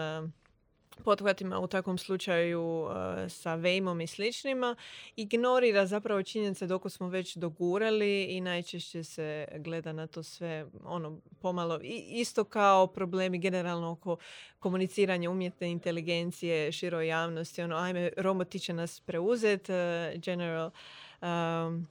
pothvatima 1.01 1.59
u 1.59 1.67
takvom 1.67 1.97
slučaju 1.97 2.61
uh, 2.61 2.91
sa 3.29 3.55
Vejmom 3.55 4.01
i 4.01 4.07
sličnima 4.07 4.75
ignorira 5.15 5.85
zapravo 5.85 6.23
činjenice 6.23 6.67
dok 6.67 6.91
smo 6.91 7.09
već 7.09 7.35
dogurali 7.35 8.23
i 8.23 8.41
najčešće 8.41 9.03
se 9.03 9.47
gleda 9.57 9.93
na 9.93 10.07
to 10.07 10.23
sve 10.23 10.65
ono 10.83 11.19
pomalo 11.41 11.79
isto 12.07 12.43
kao 12.43 12.87
problemi 12.87 13.39
generalno 13.39 13.91
oko 13.91 14.17
komuniciranja 14.59 15.29
umjetne 15.29 15.71
inteligencije 15.71 16.71
široj 16.71 17.07
javnosti 17.07 17.61
ono 17.61 17.75
ajme 17.75 18.09
roboti 18.17 18.59
će 18.59 18.73
nas 18.73 18.99
preuzet 18.99 19.69
uh, 19.69 20.21
general. 20.21 20.71
Um, 21.21 21.87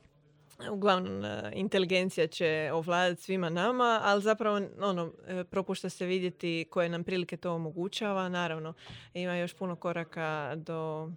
uglavnom 0.71 1.25
e, 1.25 1.53
inteligencija 1.55 2.27
će 2.27 2.71
ovladati 2.73 3.23
svima 3.23 3.49
nama, 3.49 4.01
ali 4.03 4.23
zapravo 4.23 4.61
ono, 4.81 5.13
e, 5.27 5.45
propušta 5.45 5.89
se 5.89 6.07
vidjeti 6.07 6.67
koje 6.71 6.89
nam 6.89 7.05
prilike 7.05 7.37
to 7.37 7.53
omogućava. 7.53 8.29
Naravno, 8.29 8.75
ima 9.15 9.37
još 9.37 9.55
puno 9.55 9.77
koraka 9.77 10.53
do 10.57 11.11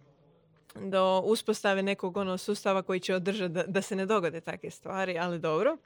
do 0.76 1.22
uspostave 1.26 1.84
nekog 1.84 2.18
ono 2.18 2.38
sustava 2.38 2.82
koji 2.82 3.00
će 3.00 3.16
održati 3.16 3.54
da, 3.54 3.64
da 3.64 3.82
se 3.82 3.96
ne 3.96 4.06
dogode 4.06 4.42
takve 4.42 4.70
stvari, 4.70 5.18
ali 5.18 5.40
dobro. 5.40 5.78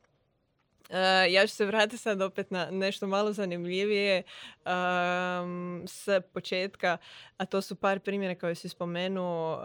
E, 0.89 1.31
ja 1.31 1.47
ću 1.47 1.55
se 1.55 1.65
vratiti 1.65 1.97
sad 1.97 2.21
opet 2.21 2.51
na 2.51 2.71
nešto 2.71 3.07
malo 3.07 3.33
zanimljivije 3.33 4.23
um, 4.65 5.83
s 5.87 6.07
početka, 6.33 6.97
a 7.37 7.45
to 7.45 7.61
su 7.61 7.75
par 7.75 7.99
primjera 7.99 8.35
koje 8.35 8.55
si 8.55 8.69
spomenuo. 8.69 9.61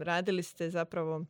radili 0.00 0.42
ste 0.42 0.70
zapravo 0.70 1.24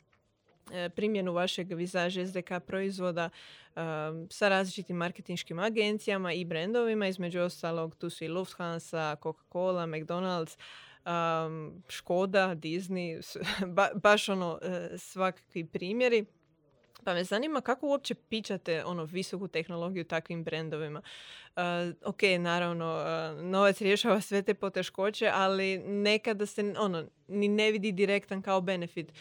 primjenu 0.94 1.33
vašeg 1.33 1.72
vizaž 1.72 2.18
SDK 2.27 2.51
proizvoda 2.66 3.31
um, 3.77 4.29
sa 4.31 4.48
različitim 4.48 4.96
marketinškim 4.96 5.59
agencijama 5.59 6.33
i 6.33 6.44
brendovima. 6.44 7.07
Između 7.07 7.40
ostalog 7.40 7.94
tu 7.94 8.11
su 8.11 8.25
i 8.25 8.29
Lufthansa, 8.29 9.16
Coca-Cola, 9.22 9.87
McDonald's, 9.87 10.57
Škoda, 11.88 12.55
Disney, 12.55 13.37
baš 14.03 14.29
ono 14.29 14.53
uh, 14.53 14.98
svakakvi 14.98 15.64
primjeri. 15.64 16.25
Pa 17.05 17.14
me 17.14 17.25
zanima 17.25 17.61
kako 17.61 17.87
uopće 17.87 18.14
pičate 18.14 18.85
ono 18.85 19.05
visoku 19.05 19.48
tehnologiju 19.48 20.05
takvim 20.05 20.44
brendovima. 20.44 21.03
Uh, 21.57 21.62
ok, 22.05 22.22
naravno, 22.38 22.96
uh, 22.96 23.44
novac 23.44 23.81
rješava 23.81 24.20
sve 24.20 24.42
te 24.42 24.55
poteškoće, 24.55 25.31
ali 25.35 25.79
nekada 25.79 26.46
se 26.46 26.75
ono, 26.79 27.05
ni 27.29 27.48
ne 27.48 27.70
vidi 27.72 27.92
direktan 27.92 28.42
kao 28.42 28.61
benefit 28.61 29.12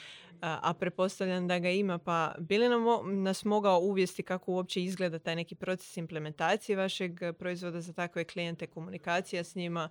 a 0.42 0.74
pretpostavljam 0.74 1.48
da 1.48 1.60
ga 1.60 1.70
ima, 1.70 1.98
pa 1.98 2.36
bili 2.40 2.70
nam 2.70 2.84
nas 3.24 3.46
mogao 3.46 3.80
uvijesti 3.80 4.24
kako 4.24 4.52
uopće 4.52 4.84
izgleda 4.84 5.20
taj 5.20 5.36
neki 5.36 5.56
proces 5.56 5.98
implementacije 5.98 6.76
vašeg 6.76 7.20
proizvoda 7.40 7.82
za 7.82 7.94
takve 7.94 8.24
klijente, 8.24 8.68
komunikacija 8.68 9.44
s 9.44 9.56
njima, 9.56 9.90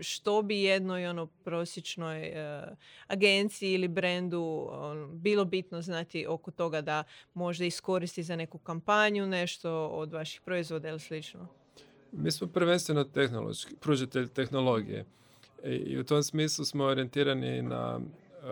što 0.00 0.42
bi 0.42 0.62
jednoj 0.62 1.06
ono 1.06 1.26
prosječnoj 1.26 2.26
e, 2.26 2.62
agenciji 3.06 3.72
ili 3.72 3.88
brendu 3.88 4.68
ono, 4.70 5.06
bilo 5.06 5.44
bitno 5.44 5.82
znati 5.82 6.26
oko 6.26 6.50
toga 6.50 6.80
da 6.80 7.04
možda 7.34 7.64
iskoristi 7.64 8.22
za 8.22 8.36
neku 8.36 8.58
kampanju 8.58 9.26
nešto 9.26 9.86
od 9.86 10.12
vaših 10.12 10.40
proizvoda 10.40 10.88
ili 10.88 11.00
slično? 11.00 11.48
Mi 12.12 12.30
smo 12.30 12.46
prvenstveno 12.46 13.04
tehnološki, 13.04 13.74
pružatelj 13.80 14.28
tehnologije 14.28 15.04
i 15.64 15.98
u 15.98 16.04
tom 16.04 16.22
smislu 16.22 16.64
smo 16.64 16.84
orijentirani 16.84 17.62
na 17.62 18.00
e, 18.00 18.48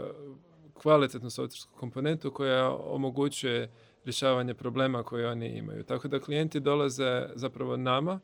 kvalitetnu 0.84 1.30
softwarsku 1.30 1.74
komponentu 1.76 2.30
koja 2.30 2.70
omogućuje 2.70 3.70
rješavanje 4.04 4.54
problema 4.54 5.02
koje 5.02 5.28
oni 5.28 5.46
imaju. 5.48 5.82
Tako 5.82 6.08
da 6.08 6.20
klijenti 6.20 6.60
dolaze 6.60 7.26
zapravo 7.34 7.76
nama 7.76 8.20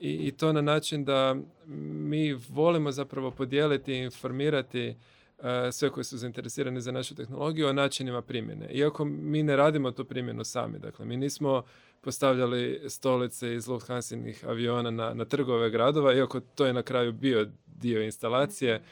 i, 0.00 0.12
i 0.12 0.32
to 0.32 0.52
na 0.52 0.60
način 0.60 1.04
da 1.04 1.36
mi 1.66 2.32
volimo 2.48 2.92
zapravo 2.92 3.30
podijeliti 3.30 3.92
i 3.92 3.98
informirati 3.98 4.94
uh, 5.38 5.44
sve 5.72 5.90
koji 5.90 6.04
su 6.04 6.18
zainteresirani 6.18 6.80
za 6.80 6.92
našu 6.92 7.14
tehnologiju 7.14 7.68
o 7.68 7.72
načinima 7.72 8.22
primjene. 8.22 8.68
Iako 8.70 9.04
mi 9.04 9.42
ne 9.42 9.56
radimo 9.56 9.90
tu 9.90 10.04
primjenu 10.04 10.44
sami, 10.44 10.78
dakle 10.78 11.06
mi 11.06 11.16
nismo 11.16 11.62
postavljali 12.00 12.80
stolice 12.88 13.54
iz 13.54 13.68
Lufthansinih 13.68 14.44
aviona 14.48 14.90
na, 14.90 15.14
na 15.14 15.24
trgove 15.24 15.70
gradova, 15.70 16.14
iako 16.14 16.40
to 16.40 16.66
je 16.66 16.72
na 16.72 16.82
kraju 16.82 17.12
bio 17.12 17.46
dio 17.66 18.02
instalacije 18.02 18.82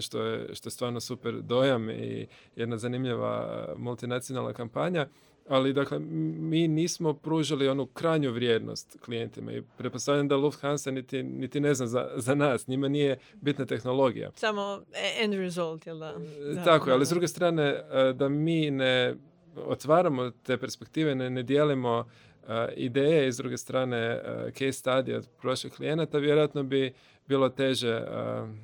što 0.00 0.22
je, 0.22 0.54
što 0.54 0.66
je 0.66 0.70
stvarno 0.70 1.00
super 1.00 1.34
dojam 1.42 1.90
i 1.90 2.26
jedna 2.56 2.76
zanimljiva 2.76 3.66
multinacionalna 3.76 4.52
kampanja. 4.52 5.06
Ali, 5.48 5.72
dakle, 5.72 5.98
mi 6.38 6.68
nismo 6.68 7.14
pružili 7.14 7.68
onu 7.68 7.86
krajnju 7.86 8.32
vrijednost 8.32 8.96
klijentima 9.04 9.52
i 9.52 9.62
pretpostavljam 9.78 10.28
da 10.28 10.36
Lufthansa 10.36 10.90
niti, 10.90 11.22
niti 11.22 11.60
ne 11.60 11.74
zna 11.74 11.86
za, 11.86 12.10
za 12.16 12.34
nas. 12.34 12.66
Njima 12.66 12.88
nije 12.88 13.18
bitna 13.34 13.66
tehnologija. 13.66 14.30
Samo 14.36 14.82
end 15.20 15.34
result, 15.34 15.86
jel 15.86 15.98
da? 15.98 16.14
E, 16.60 16.64
tako 16.64 16.90
je, 16.90 16.94
ali 16.94 17.06
s 17.06 17.10
druge 17.10 17.28
strane, 17.28 17.62
e, 17.62 18.12
da 18.12 18.28
mi 18.28 18.70
ne 18.70 19.14
otvaramo 19.56 20.30
te 20.30 20.58
perspektive, 20.58 21.14
ne, 21.14 21.30
ne 21.30 21.42
dijelimo 21.42 22.08
e, 22.48 22.72
ideje 22.76 23.28
i 23.28 23.32
s 23.32 23.36
druge 23.36 23.56
strane 23.56 24.20
case 24.52 24.72
study 24.72 25.16
od 25.16 25.28
prošlih 25.40 25.72
klijenata, 25.72 26.18
vjerojatno 26.18 26.62
bi 26.62 26.92
bilo 27.28 27.48
teže 27.48 28.02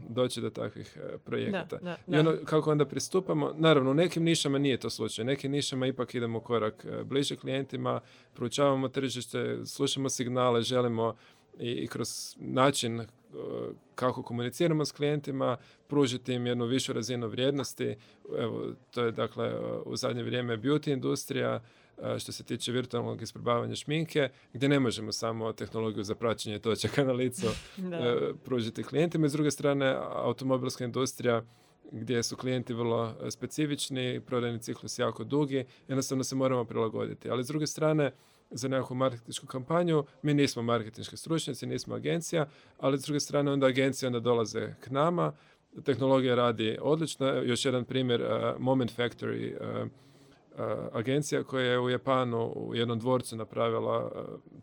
doći 0.08 0.40
do 0.40 0.50
takvih 0.50 0.96
uh, 0.96 1.20
projekata. 1.20 1.78
Da, 1.82 1.96
I 2.08 2.18
ono 2.18 2.36
kako 2.44 2.72
onda 2.72 2.84
pristupamo, 2.84 3.54
naravno 3.56 3.90
u 3.90 3.94
nekim 3.94 4.22
nišama 4.22 4.58
nije 4.58 4.76
to 4.76 4.90
slučaj, 4.90 5.22
u 5.22 5.26
nekim 5.26 5.52
nišama 5.52 5.86
ipak 5.86 6.14
idemo 6.14 6.40
korak 6.40 6.86
bliže 7.04 7.36
klijentima, 7.36 8.00
proučavamo 8.34 8.88
tržište, 8.88 9.58
slušamo 9.66 10.08
signale, 10.08 10.62
želimo 10.62 11.14
i, 11.58 11.70
i 11.70 11.86
kroz 11.86 12.36
način 12.38 13.06
kako 13.94 14.22
komuniciramo 14.22 14.84
s 14.84 14.92
klijentima, 14.92 15.56
pružiti 15.88 16.32
im 16.32 16.46
jednu 16.46 16.64
višu 16.64 16.92
razinu 16.92 17.28
vrijednosti. 17.28 17.96
Evo, 18.38 18.66
to 18.90 19.04
je 19.04 19.12
dakle 19.12 19.52
u 19.84 19.96
zadnje 19.96 20.22
vrijeme 20.22 20.56
beauty 20.56 20.92
industrija, 20.92 21.62
što 22.18 22.32
se 22.32 22.44
tiče 22.44 22.72
virtualnog 22.72 23.22
isprobavanja 23.22 23.74
šminke, 23.74 24.28
gdje 24.52 24.68
ne 24.68 24.80
možemo 24.80 25.12
samo 25.12 25.52
tehnologiju 25.52 26.04
za 26.04 26.14
praćenje 26.14 26.58
točaka 26.58 27.04
na 27.04 27.12
licu 27.12 27.46
e, 27.78 28.32
pružiti 28.44 28.82
klijentima. 28.82 29.26
I 29.26 29.28
s 29.28 29.32
druge 29.32 29.50
strane, 29.50 29.96
automobilska 30.12 30.84
industrija 30.84 31.42
gdje 31.92 32.22
su 32.22 32.36
klijenti 32.36 32.74
vrlo 32.74 33.14
e, 33.22 33.30
specifični, 33.30 34.20
prodajni 34.26 34.58
ciklus 34.58 34.98
jako 34.98 35.24
dugi, 35.24 35.64
jednostavno 35.88 36.24
se 36.24 36.36
moramo 36.36 36.64
prilagoditi. 36.64 37.30
Ali 37.30 37.44
s 37.44 37.46
druge 37.46 37.66
strane, 37.66 38.12
za 38.50 38.68
nekakvu 38.68 38.94
marketinšku 38.94 39.46
kampanju, 39.46 40.04
mi 40.22 40.34
nismo 40.34 40.62
marketinški 40.62 41.16
stručnjaci, 41.16 41.66
nismo 41.66 41.94
agencija, 41.94 42.46
ali 42.78 42.98
s 42.98 43.02
druge 43.02 43.20
strane 43.20 43.52
onda 43.52 43.66
agencije 43.66 44.06
onda 44.06 44.20
dolaze 44.20 44.74
k 44.80 44.90
nama, 44.90 45.32
tehnologija 45.84 46.34
radi 46.34 46.78
odlično. 46.80 47.26
Još 47.26 47.64
jedan 47.64 47.84
primjer, 47.84 48.24
Moment 48.58 48.96
Factory, 48.96 49.54
uh, 49.54 49.90
agencija 50.92 51.44
koja 51.44 51.64
je 51.64 51.80
u 51.80 51.90
Japanu 51.90 52.52
u 52.56 52.74
jednom 52.74 52.98
dvorcu 52.98 53.36
napravila, 53.36 54.10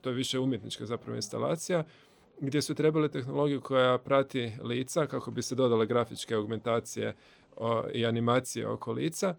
to 0.02 0.10
je 0.10 0.16
više 0.16 0.40
umjetnička 0.40 0.86
zapravo 0.86 1.16
instalacija, 1.16 1.84
gdje 2.40 2.62
su 2.62 2.76
trebali 2.76 3.12
tehnologiju 3.12 3.62
koja 3.62 3.98
prati 3.98 4.52
lica 4.64 5.06
kako 5.06 5.32
bi 5.32 5.42
se 5.42 5.56
dodale 5.56 5.86
grafičke 5.86 6.36
augmentacije 6.36 7.16
i 7.94 8.06
animacije 8.06 8.68
oko 8.68 8.92
lica. 8.92 9.36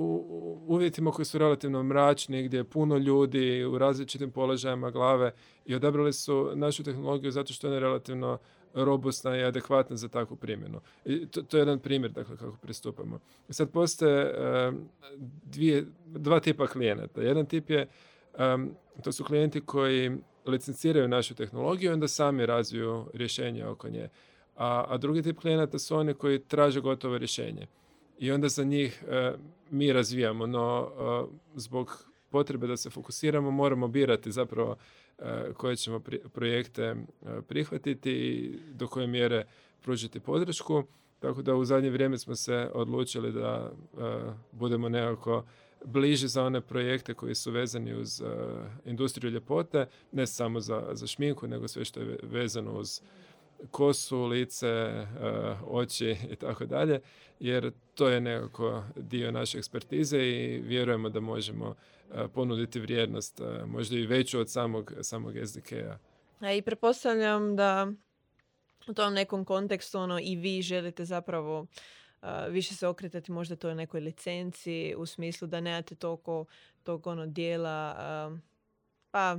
u 0.00 0.58
uvjetima 0.66 1.10
koji 1.10 1.26
su 1.26 1.38
relativno 1.38 1.82
mračni, 1.82 2.42
gdje 2.42 2.58
je 2.58 2.64
puno 2.64 2.96
ljudi 2.96 3.64
u 3.64 3.78
različitim 3.78 4.30
položajima 4.30 4.90
glave 4.90 5.32
i 5.66 5.74
odabrali 5.74 6.12
su 6.12 6.50
našu 6.54 6.84
tehnologiju 6.84 7.30
zato 7.30 7.52
što 7.52 7.66
je 7.66 7.70
ona 7.70 7.80
relativno 7.80 8.38
robustna 8.74 9.36
i 9.36 9.44
adekvatna 9.44 9.96
za 9.96 10.08
takvu 10.08 10.36
primjenu. 10.36 10.80
I 11.04 11.26
to, 11.26 11.42
to 11.42 11.56
je 11.56 11.60
jedan 11.60 11.78
primjer 11.78 12.12
dakle, 12.12 12.36
kako 12.36 12.56
pristupamo. 12.56 13.20
sad 13.50 13.70
postoje 13.70 14.34
dvije, 15.44 15.86
dva 16.06 16.40
tipa 16.40 16.66
klijenata. 16.66 17.22
Jedan 17.22 17.46
tip 17.46 17.70
je, 17.70 17.86
to 19.04 19.12
su 19.12 19.24
klijenti 19.24 19.60
koji 19.60 20.16
licenciraju 20.46 21.08
našu 21.08 21.34
tehnologiju 21.34 21.90
i 21.90 21.94
onda 21.94 22.08
sami 22.08 22.46
razviju 22.46 23.06
rješenje 23.14 23.66
oko 23.66 23.88
nje. 23.88 24.08
A, 24.56 24.84
a 24.88 24.96
drugi 24.96 25.22
tip 25.22 25.38
klijenata 25.40 25.78
su 25.78 25.96
oni 25.96 26.14
koji 26.14 26.38
traže 26.38 26.80
gotovo 26.80 27.18
rješenje. 27.18 27.66
I 28.18 28.30
onda 28.32 28.48
za 28.48 28.64
njih 28.64 29.04
mi 29.70 29.92
razvijamo, 29.92 30.46
no 30.46 30.90
zbog 31.54 32.04
potrebe 32.30 32.66
da 32.66 32.76
se 32.76 32.90
fokusiramo 32.90 33.50
moramo 33.50 33.88
birati 33.88 34.32
zapravo 34.32 34.76
e, 35.18 35.52
koje 35.56 35.76
ćemo 35.76 36.00
projekte 36.32 36.96
prihvatiti 37.48 38.10
i 38.10 38.58
do 38.72 38.86
koje 38.86 39.06
mjere 39.06 39.44
pružiti 39.82 40.20
podršku. 40.20 40.82
Tako 41.18 41.42
da 41.42 41.54
u 41.54 41.64
zadnje 41.64 41.90
vrijeme 41.90 42.18
smo 42.18 42.34
se 42.34 42.70
odlučili 42.74 43.32
da 43.32 43.72
budemo 44.52 44.88
nekako 44.88 45.44
bliži 45.84 46.28
za 46.28 46.44
one 46.44 46.60
projekte 46.60 47.14
koji 47.14 47.34
su 47.34 47.50
vezani 47.50 47.94
uz 47.94 48.22
industriju 48.84 49.30
ljepote, 49.30 49.86
ne 50.12 50.26
samo 50.26 50.60
za, 50.60 50.88
za 50.92 51.06
šminku, 51.06 51.46
nego 51.46 51.68
sve 51.68 51.84
što 51.84 52.00
je 52.00 52.18
vezano 52.22 52.72
uz 52.72 53.00
kosu, 53.70 54.24
lice, 54.24 55.06
oči 55.66 56.16
i 56.30 56.36
tako 56.36 56.66
dalje, 56.66 57.00
jer 57.40 57.72
to 57.94 58.08
je 58.08 58.20
nekako 58.20 58.84
dio 58.96 59.30
naše 59.32 59.58
ekspertize 59.58 60.18
i 60.18 60.58
vjerujemo 60.58 61.08
da 61.08 61.20
možemo 61.20 61.74
ponuditi 62.34 62.80
vrijednost 62.80 63.40
možda 63.66 63.96
i 63.96 64.06
veću 64.06 64.40
od 64.40 64.50
samog, 64.50 64.92
samog 65.02 65.34
SDK-a. 65.46 65.98
A 66.40 66.52
i 66.52 66.62
pretpostavljam 66.62 67.56
da 67.56 67.92
u 68.88 68.94
tom 68.94 69.14
nekom 69.14 69.44
kontekstu 69.44 69.98
ono, 69.98 70.18
i 70.22 70.36
vi 70.36 70.62
želite 70.62 71.04
zapravo 71.04 71.66
više 72.50 72.74
se 72.74 72.86
okretati 72.86 73.32
možda 73.32 73.56
toj 73.56 73.74
nekoj 73.74 74.00
licenci 74.00 74.94
u 74.96 75.06
smislu 75.06 75.48
da 75.48 75.60
nemate 75.60 75.94
toliko 75.94 76.44
tog 76.82 77.06
ono 77.06 77.26
dijela 77.26 77.96
pa 79.10 79.38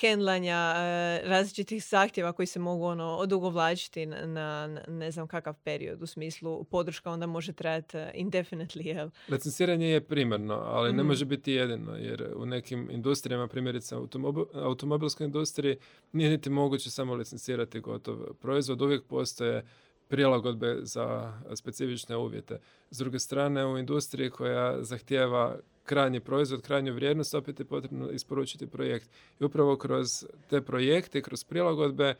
hendlanja 0.00 0.74
e, 0.76 1.20
različitih 1.24 1.84
zahtjeva 1.84 2.32
koji 2.32 2.46
se 2.46 2.58
mogu 2.58 2.84
ono 2.84 3.16
odugovlačiti 3.16 4.06
na, 4.06 4.26
na, 4.26 4.80
ne 4.88 5.10
znam 5.10 5.28
kakav 5.28 5.54
period 5.64 6.02
u 6.02 6.06
smislu 6.06 6.64
podrška 6.64 7.10
onda 7.10 7.26
može 7.26 7.52
trajati 7.52 7.96
e, 7.96 8.12
indefinitely. 8.14 8.86
Jel? 8.86 9.10
Licenciranje 9.28 9.86
je 9.86 10.00
primarno, 10.00 10.54
ali 10.54 10.92
ne 10.92 11.02
mhm. 11.02 11.06
može 11.06 11.24
biti 11.24 11.52
jedino 11.52 11.96
jer 11.96 12.32
u 12.36 12.46
nekim 12.46 12.88
industrijama, 12.90 13.48
primjerice 13.48 13.94
automobil, 13.94 14.44
automobilskoj 14.54 15.24
industriji, 15.24 15.76
nije 16.12 16.30
niti 16.30 16.50
moguće 16.50 16.90
samo 16.90 17.14
licencirati 17.14 17.80
gotov 17.80 18.16
proizvod. 18.40 18.82
Uvijek 18.82 19.04
postoje 19.04 19.64
prilagodbe 20.08 20.78
za 20.82 21.32
specifične 21.54 22.16
uvjete. 22.16 22.58
S 22.90 22.98
druge 22.98 23.18
strane, 23.18 23.66
u 23.66 23.78
industriji 23.78 24.30
koja 24.30 24.82
zahtijeva 24.82 25.58
krajnji 25.90 26.20
proizvod, 26.20 26.62
krajnju 26.62 26.94
vrijednost, 26.94 27.34
opet 27.34 27.60
je 27.60 27.64
potrebno 27.64 28.10
isporučiti 28.10 28.66
projekt. 28.66 29.10
I 29.40 29.44
upravo 29.44 29.76
kroz 29.76 30.26
te 30.50 30.60
projekte, 30.62 31.22
kroz 31.22 31.44
prilagodbe, 31.44 32.14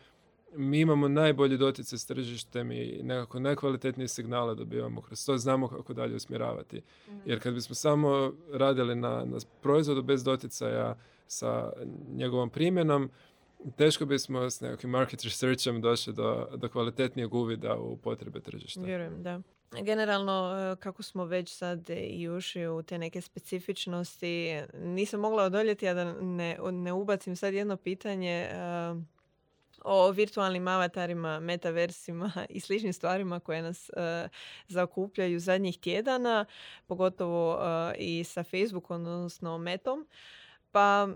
mi 0.57 0.81
imamo 0.81 1.09
najbolji 1.09 1.57
dotice 1.57 1.99
s 1.99 2.07
tržištem 2.07 2.73
i 2.73 3.01
nekako 3.03 3.41
najkvalitetnije 3.41 4.09
signale 4.09 4.55
dobivamo 4.55 5.01
kroz 5.01 5.27
to, 5.27 5.39
znamo 5.39 5.69
kako 5.69 5.95
dalje 5.95 6.17
usmjeravati. 6.17 6.83
Mhm. 7.09 7.19
Jer 7.27 7.43
kad 7.43 7.55
bismo 7.55 7.75
samo 7.75 8.33
radili 8.53 8.95
na, 8.95 9.25
na 9.25 9.39
proizvodu 9.63 10.03
bez 10.03 10.25
doticaja 10.25 10.97
sa 11.27 11.73
njegovom 12.17 12.51
primjenom, 12.51 13.11
teško 13.77 14.07
bismo 14.07 14.51
s 14.51 14.61
nekakvim 14.61 14.91
market 14.91 15.23
researchom 15.23 15.81
došli 15.81 16.13
do, 16.13 16.49
do 16.57 16.69
kvalitetnijeg 16.69 17.35
uvida 17.35 17.77
u 17.77 17.97
potrebe 17.97 18.41
tržišta. 18.41 18.81
Vjerujem, 18.81 19.23
da. 19.23 19.41
Generalno, 19.73 20.55
e, 20.73 20.77
kako 20.77 21.03
smo 21.03 21.25
već 21.25 21.55
sad 21.57 21.91
i 21.91 22.29
ušli 22.29 22.69
u 22.69 22.83
te 22.83 22.99
neke 22.99 23.21
specifičnosti, 23.21 24.63
nisam 24.75 25.21
mogla 25.21 25.43
odoljeti, 25.43 25.89
a 25.89 25.95
da 25.95 26.13
ne, 26.13 26.59
ne 26.73 26.93
ubacim 26.93 27.37
sad 27.37 27.55
jedno 27.55 27.77
pitanje 27.77 28.31
e, 28.31 28.57
o 29.85 30.11
virtualnim 30.11 30.69
avatarima, 30.69 31.41
metaversima 31.41 32.33
i 32.49 32.61
sličnim 32.61 32.93
stvarima 32.93 33.41
koje 33.41 33.63
nas 33.63 33.91
uh, 33.97 34.31
zaokupljaju 34.69 35.41
zadnjih 35.41 35.79
tjedana, 35.79 36.45
pogotovo 36.87 37.59
i 37.99 38.25
sa 38.25 38.43
Facebookom, 38.43 39.01
odnosno 39.01 39.59
Metom. 39.59 40.07
Pa 40.73 41.09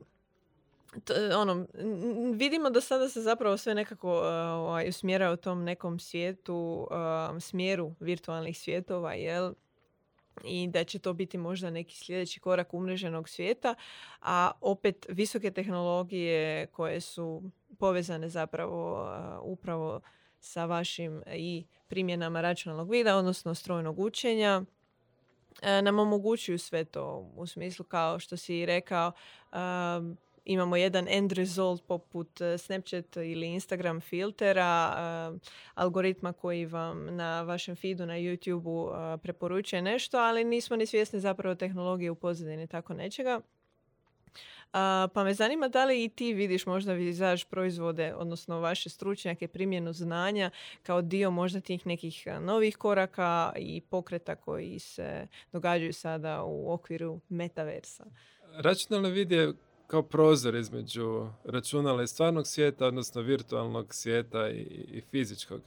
ono, 1.36 1.66
vidimo 2.34 2.70
da 2.70 2.80
sada 2.80 3.08
se 3.08 3.20
zapravo 3.20 3.56
sve 3.56 3.74
nekako 3.74 4.18
uh, 4.18 4.24
ovaj, 4.24 4.88
usmjera 4.88 5.32
u 5.32 5.36
tom 5.36 5.64
nekom 5.64 5.98
svijetu, 5.98 6.88
uh, 6.90 7.40
smjeru 7.40 7.94
virtualnih 8.00 8.58
svjetova, 8.58 9.14
jel? 9.14 9.52
i 10.44 10.68
da 10.68 10.84
će 10.84 10.98
to 10.98 11.12
biti 11.12 11.38
možda 11.38 11.70
neki 11.70 11.96
sljedeći 11.96 12.40
korak 12.40 12.74
umreženog 12.74 13.28
svijeta, 13.28 13.74
a 14.20 14.50
opet 14.60 15.06
visoke 15.08 15.50
tehnologije 15.50 16.66
koje 16.66 17.00
su 17.00 17.42
povezane 17.78 18.28
zapravo 18.28 19.02
uh, 19.02 19.38
upravo 19.42 20.00
sa 20.40 20.64
vašim 20.64 21.22
i 21.34 21.64
primjenama 21.88 22.40
računalnog 22.40 22.90
vida, 22.90 23.16
odnosno 23.16 23.54
strojnog 23.54 23.98
učenja, 23.98 24.62
nam 25.82 25.98
omogućuju 25.98 26.58
sve 26.58 26.84
to 26.84 27.32
u 27.36 27.46
smislu 27.46 27.84
kao 27.84 28.18
što 28.18 28.36
si 28.36 28.66
rekao 28.66 29.12
imamo 30.44 30.76
jedan 30.76 31.06
end 31.08 31.32
result 31.32 31.82
poput 31.86 32.40
e, 32.40 32.58
Snapchat 32.58 33.16
ili 33.16 33.46
Instagram 33.46 34.00
filtera, 34.00 34.94
e, 34.96 35.38
algoritma 35.74 36.32
koji 36.32 36.66
vam 36.66 37.16
na 37.16 37.42
vašem 37.42 37.76
feedu 37.76 38.06
na 38.06 38.14
YouTube-u 38.14 38.90
e, 38.90 39.18
preporučuje 39.18 39.82
nešto, 39.82 40.18
ali 40.18 40.44
nismo 40.44 40.76
ni 40.76 40.86
svjesni 40.86 41.20
zapravo 41.20 41.54
tehnologije 41.54 42.10
u 42.10 42.14
pozadini 42.14 42.66
tako 42.66 42.94
nečega. 42.94 43.40
pa 45.14 45.24
me 45.24 45.34
zanima 45.34 45.68
da 45.68 45.84
li 45.84 46.04
i 46.04 46.08
ti 46.08 46.32
vidiš 46.32 46.66
možda 46.66 46.92
vizaž 46.92 47.44
proizvode, 47.44 48.14
odnosno 48.14 48.60
vaše 48.60 48.90
stručnjake, 48.90 49.48
primjenu 49.48 49.92
znanja 49.92 50.50
kao 50.82 51.02
dio 51.02 51.30
možda 51.30 51.60
tih 51.60 51.86
nekih 51.86 52.26
novih 52.40 52.76
koraka 52.76 53.52
i 53.56 53.80
pokreta 53.80 54.36
koji 54.36 54.78
se 54.78 55.26
događaju 55.52 55.92
sada 55.92 56.42
u 56.42 56.72
okviru 56.72 57.20
metaversa. 57.28 58.04
Računalno 58.56 59.08
vid 59.08 59.32
je 59.32 59.52
kao 59.86 60.02
prozor 60.02 60.54
između 60.54 61.26
računala 61.44 62.02
i 62.02 62.06
stvarnog 62.06 62.46
svijeta, 62.46 62.86
odnosno 62.86 63.22
virtualnog 63.22 63.94
svijeta 63.94 64.50
i, 64.50 64.60
i 64.92 65.02
fizičkog. 65.10 65.60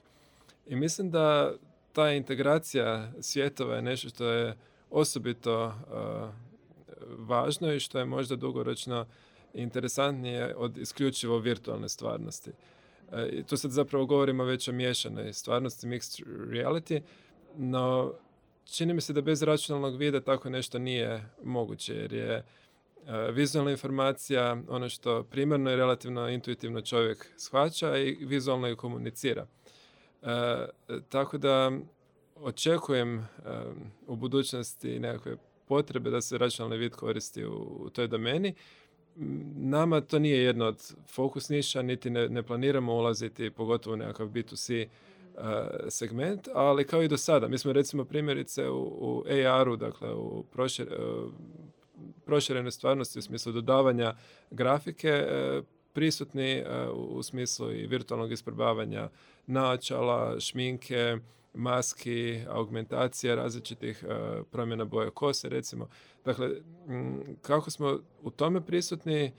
I 0.67 0.75
mislim 0.75 1.11
da 1.11 1.53
ta 1.93 2.11
integracija 2.11 3.11
svjetova 3.21 3.75
je 3.75 3.81
nešto 3.81 4.09
što 4.09 4.25
je 4.25 4.57
osobito 4.89 5.65
uh, 5.65 6.29
važno 7.17 7.73
i 7.73 7.79
što 7.79 7.99
je 7.99 8.05
možda 8.05 8.35
dugoročno 8.35 9.05
interesantnije 9.53 10.55
od 10.55 10.77
isključivo 10.77 11.39
virtualne 11.39 11.89
stvarnosti. 11.89 12.49
Uh, 12.49 13.19
I 13.31 13.43
tu 13.43 13.57
sad 13.57 13.71
zapravo 13.71 14.05
govorimo 14.05 14.43
već 14.43 14.67
o 14.67 14.71
miješanoj 14.71 15.33
stvarnosti, 15.33 15.87
mixed 15.87 16.23
reality, 16.49 17.01
no 17.55 18.13
čini 18.65 18.93
mi 18.93 19.01
se 19.01 19.13
da 19.13 19.21
bez 19.21 19.43
računalnog 19.43 19.97
vida 19.97 20.21
tako 20.21 20.49
nešto 20.49 20.79
nije 20.79 21.29
moguće, 21.43 21.95
jer 21.95 22.13
je 22.13 22.43
vizualna 23.31 23.71
informacija, 23.71 24.57
ono 24.67 24.89
što 24.89 25.23
primarno 25.23 25.71
i 25.71 25.75
relativno 25.75 26.29
intuitivno 26.29 26.81
čovjek 26.81 27.27
shvaća 27.37 27.97
i 27.97 28.17
vizualno 28.21 28.67
ju 28.67 28.75
komunicira. 28.75 29.47
E, 30.21 30.67
tako 31.09 31.37
da 31.37 31.71
očekujem 32.35 33.19
e, 33.19 33.25
u 34.07 34.15
budućnosti 34.15 34.99
nekakve 34.99 35.35
potrebe 35.67 36.09
da 36.09 36.21
se 36.21 36.37
računalni 36.37 36.77
vid 36.77 36.95
koristi 36.95 37.45
u, 37.45 37.89
toj 37.93 38.07
domeni. 38.07 38.53
Nama 39.55 40.01
to 40.01 40.19
nije 40.19 40.43
jedno 40.43 40.65
od 40.65 40.93
fokus 41.07 41.49
niša, 41.49 41.81
niti 41.81 42.09
ne, 42.09 42.29
ne 42.29 42.43
planiramo 42.43 42.93
ulaziti, 42.93 43.51
pogotovo 43.51 43.93
u 43.93 43.97
nekakav 43.97 44.27
B2C 44.27 44.87
segment, 45.89 46.47
ali 46.53 46.87
kao 46.87 47.03
i 47.03 47.07
do 47.07 47.17
sada. 47.17 47.47
Mi 47.47 47.57
smo 47.57 47.73
recimo 47.73 48.05
primjerice 48.05 48.69
u, 48.69 48.81
u 48.99 49.23
AR-u, 49.45 49.75
dakle 49.75 50.13
u 50.13 50.43
prošir, 50.51 50.87
proširene 52.25 52.71
stvarnosti 52.71 53.19
u 53.19 53.21
smislu 53.21 53.51
dodavanja 53.51 54.15
grafike 54.51 55.07
e, 55.07 55.61
prisutni 55.93 56.51
e, 56.51 56.89
u 56.89 57.23
smislu 57.23 57.71
i 57.71 57.87
virtualnog 57.87 58.31
isprobavanja 58.31 59.09
naočala, 59.47 60.39
šminke, 60.39 61.17
maski, 61.53 62.39
augmentacija 62.49 63.35
različitih 63.35 64.03
e, 64.03 64.41
promjena 64.51 64.85
boje 64.85 65.11
kose 65.11 65.49
recimo. 65.49 65.89
Dakle, 66.25 66.49
kako 67.41 67.71
smo 67.71 67.99
u 68.21 68.31
tome 68.31 68.65
prisutni 68.65 69.31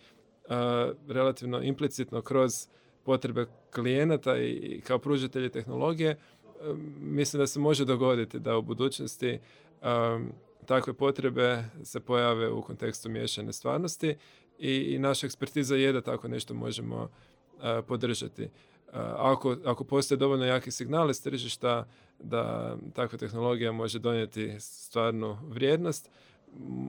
relativno 1.08 1.62
implicitno 1.62 2.22
kroz 2.22 2.52
potrebe 3.04 3.46
klijenata 3.74 4.38
i 4.38 4.80
kao 4.86 4.98
pružatelji 4.98 5.50
tehnologije, 5.50 6.16
mislim 7.00 7.40
da 7.40 7.46
se 7.46 7.60
može 7.60 7.84
dogoditi 7.84 8.38
da 8.38 8.56
u 8.56 8.62
budućnosti 8.62 9.38
takve 10.68 10.92
potrebe 10.92 11.64
se 11.84 12.00
pojave 12.00 12.50
u 12.50 12.62
kontekstu 12.62 13.08
miješane 13.08 13.52
stvarnosti 13.52 14.16
i, 14.58 14.74
i 14.74 14.98
naša 14.98 15.26
ekspertiza 15.26 15.76
je 15.76 15.92
da 15.92 16.00
tako 16.00 16.28
nešto 16.28 16.54
možemo 16.54 17.10
podržati. 17.86 18.48
Ako, 19.16 19.56
ako 19.64 19.84
postoje 19.84 20.18
dovoljno 20.18 20.44
jaki 20.44 20.70
signale 20.70 21.14
s 21.14 21.22
tržišta 21.22 21.86
da 22.18 22.76
takva 22.94 23.18
tehnologija 23.18 23.72
može 23.72 23.98
donijeti 23.98 24.56
stvarnu 24.60 25.38
vrijednost, 25.42 26.10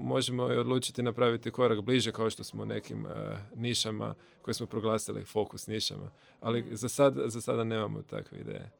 možemo 0.04 0.54
i 0.54 0.58
odlučiti 0.58 1.04
napraviti 1.04 1.52
korak 1.52 1.82
bliže 1.82 2.12
kao 2.12 2.30
što 2.30 2.44
smo 2.44 2.64
u 2.64 2.66
nekim 2.66 3.08
nišama 3.56 4.16
koje 4.42 4.54
smo 4.54 4.66
proglasili 4.66 5.26
fokus 5.26 5.68
nišama. 5.68 6.12
Ali 6.40 6.66
za, 6.72 6.90
sad, 6.90 7.16
za 7.26 7.42
sada 7.42 7.64
nemamo 7.64 8.02
takve 8.02 8.40
ideje. 8.40 8.72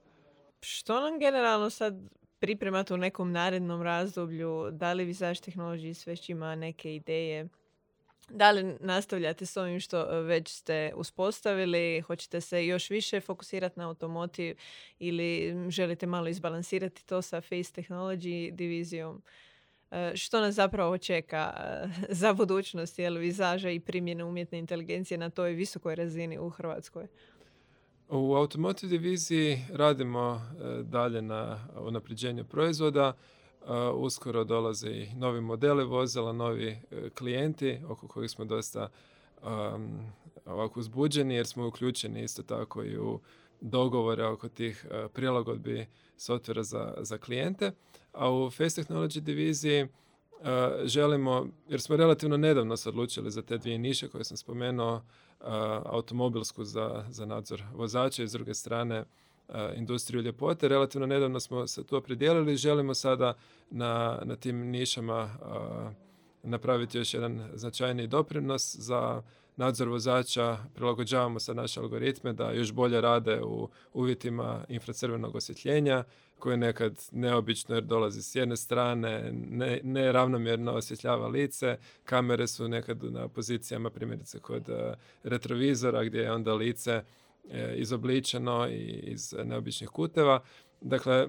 Što 0.62 1.00
nam 1.00 1.20
generalno 1.20 1.70
sad 1.70 1.94
pripremate 2.40 2.94
u 2.94 2.98
nekom 2.98 3.32
narednom 3.32 3.82
razdoblju? 3.82 4.72
Da 4.72 4.94
li 4.94 5.06
Visage 5.06 5.40
Technologies 5.40 6.08
već 6.08 6.30
ima 6.30 6.56
neke 6.56 6.96
ideje? 6.96 7.48
Da 8.30 8.52
li 8.52 8.78
nastavljate 8.80 9.46
s 9.46 9.58
ovim 9.58 9.80
što 9.80 10.18
e, 10.18 10.22
već 10.22 10.50
ste 10.50 10.92
uspostavili? 10.96 12.02
Hoćete 12.02 12.42
se 12.42 12.66
još 12.66 12.90
više 12.90 13.22
fokusirati 13.22 13.80
na 13.80 13.88
automotiv 13.88 14.58
ili 15.00 15.56
želite 15.70 16.08
malo 16.08 16.28
izbalansirati 16.28 17.06
to 17.06 17.22
sa 17.22 17.42
Face 17.42 17.82
Technology 17.82 18.52
divizijom? 18.52 19.22
E, 19.92 20.12
što 20.16 20.40
nas 20.40 20.56
zapravo 20.56 20.98
čeka 20.98 21.54
e, 21.58 21.88
za 22.22 22.34
budućnost 22.34 23.00
jel, 23.00 23.18
vizaža 23.18 23.70
i 23.70 23.80
primjene 23.80 24.24
umjetne 24.24 24.60
inteligencije 24.60 25.18
na 25.18 25.30
toj 25.30 25.52
visokoj 25.52 25.96
razini 25.96 26.38
u 26.40 26.50
Hrvatskoj? 26.50 27.08
U 28.12 28.36
Automotive 28.36 28.90
diviziji 28.90 29.62
radimo 29.74 30.42
dalje 30.84 31.22
na 31.22 31.68
unapređenju 31.80 32.44
proizvoda. 32.44 33.14
Uskoro 33.96 34.44
dolaze 34.44 34.90
i 34.90 35.08
novi 35.16 35.42
modeli 35.42 35.84
vozila, 35.86 36.34
novi 36.34 36.68
e, 36.68 37.10
klijenti 37.10 37.80
oko 37.88 38.08
kojih 38.08 38.32
smo 38.32 38.46
dosta 38.46 38.90
ovako 40.46 40.80
uzbuđeni 40.80 41.36
jer 41.36 41.48
smo 41.48 41.68
uključeni 41.68 42.24
isto 42.24 42.44
tako 42.44 42.84
i 42.84 42.98
u 42.98 43.20
dogovore 43.62 44.26
oko 44.26 44.50
tih 44.50 44.86
e, 44.92 45.08
prilagodbi 45.14 45.86
softvera 46.18 46.64
za, 46.64 46.94
za 47.02 47.18
klijente. 47.18 47.72
A 48.12 48.32
u 48.32 48.50
Face 48.50 48.82
Technology 48.82 49.20
diviziji 49.20 49.80
e, 49.80 49.88
želimo, 50.84 51.48
jer 51.68 51.82
smo 51.82 51.96
relativno 51.96 52.38
nedavno 52.38 52.78
se 52.78 52.90
odlučili 52.90 53.32
za 53.32 53.42
te 53.42 53.58
dvije 53.58 53.78
niše 53.78 54.08
koje 54.08 54.24
sam 54.24 54.38
spomenuo, 54.38 55.02
automobilsku 55.86 56.64
za, 56.64 57.06
za 57.10 57.26
nadzor 57.26 57.64
vozača 57.74 58.24
i 58.24 58.28
s 58.28 58.32
druge 58.32 58.54
strane 58.54 59.06
industriju 59.76 60.22
ljepote. 60.22 60.68
Relativno 60.68 61.08
nedavno 61.08 61.40
smo 61.40 61.68
se 61.68 61.84
to 61.84 61.98
opredijelili 61.98 62.54
i 62.54 62.58
želimo 62.58 62.94
sada 62.94 63.34
na, 63.70 64.22
na 64.24 64.36
tim 64.36 64.58
nišama 64.58 65.30
napraviti 66.44 66.98
još 66.98 67.14
jedan 67.14 67.50
značajni 67.54 68.08
doprinos 68.08 68.76
za 68.76 69.22
nadzor 69.56 69.88
vozača, 69.88 70.58
prilagođavamo 70.76 71.40
sad 71.40 71.56
naše 71.56 71.80
algoritme 71.80 72.34
da 72.34 72.52
još 72.52 72.72
bolje 72.72 73.02
rade 73.02 73.42
u 73.44 73.70
uvjetima 73.94 74.66
infracrvenog 74.70 75.36
osvjetljenja, 75.36 76.04
koje 76.40 76.54
je 76.54 76.58
nekad 76.58 77.02
neobično 77.12 77.76
jer 77.76 77.84
dolazi 77.84 78.22
s 78.22 78.36
jedne 78.36 78.58
strane, 78.58 79.32
ne, 79.32 79.80
neravnomjerno 79.84 80.72
osvjetljava 80.72 81.28
lice, 81.28 81.78
kamere 82.04 82.48
su 82.48 82.68
nekad 82.68 83.04
na 83.04 83.28
pozicijama 83.28 83.90
primjerice 83.90 84.40
kod 84.40 84.70
retrovizora 85.24 86.04
gdje 86.04 86.20
je 86.20 86.32
onda 86.32 86.54
lice 86.54 87.04
E, 87.52 87.76
izobličeno 87.78 88.68
i 88.68 89.00
iz 89.04 89.36
neobičnih 89.44 89.90
kuteva. 89.90 90.44
Dakle, 90.82 91.28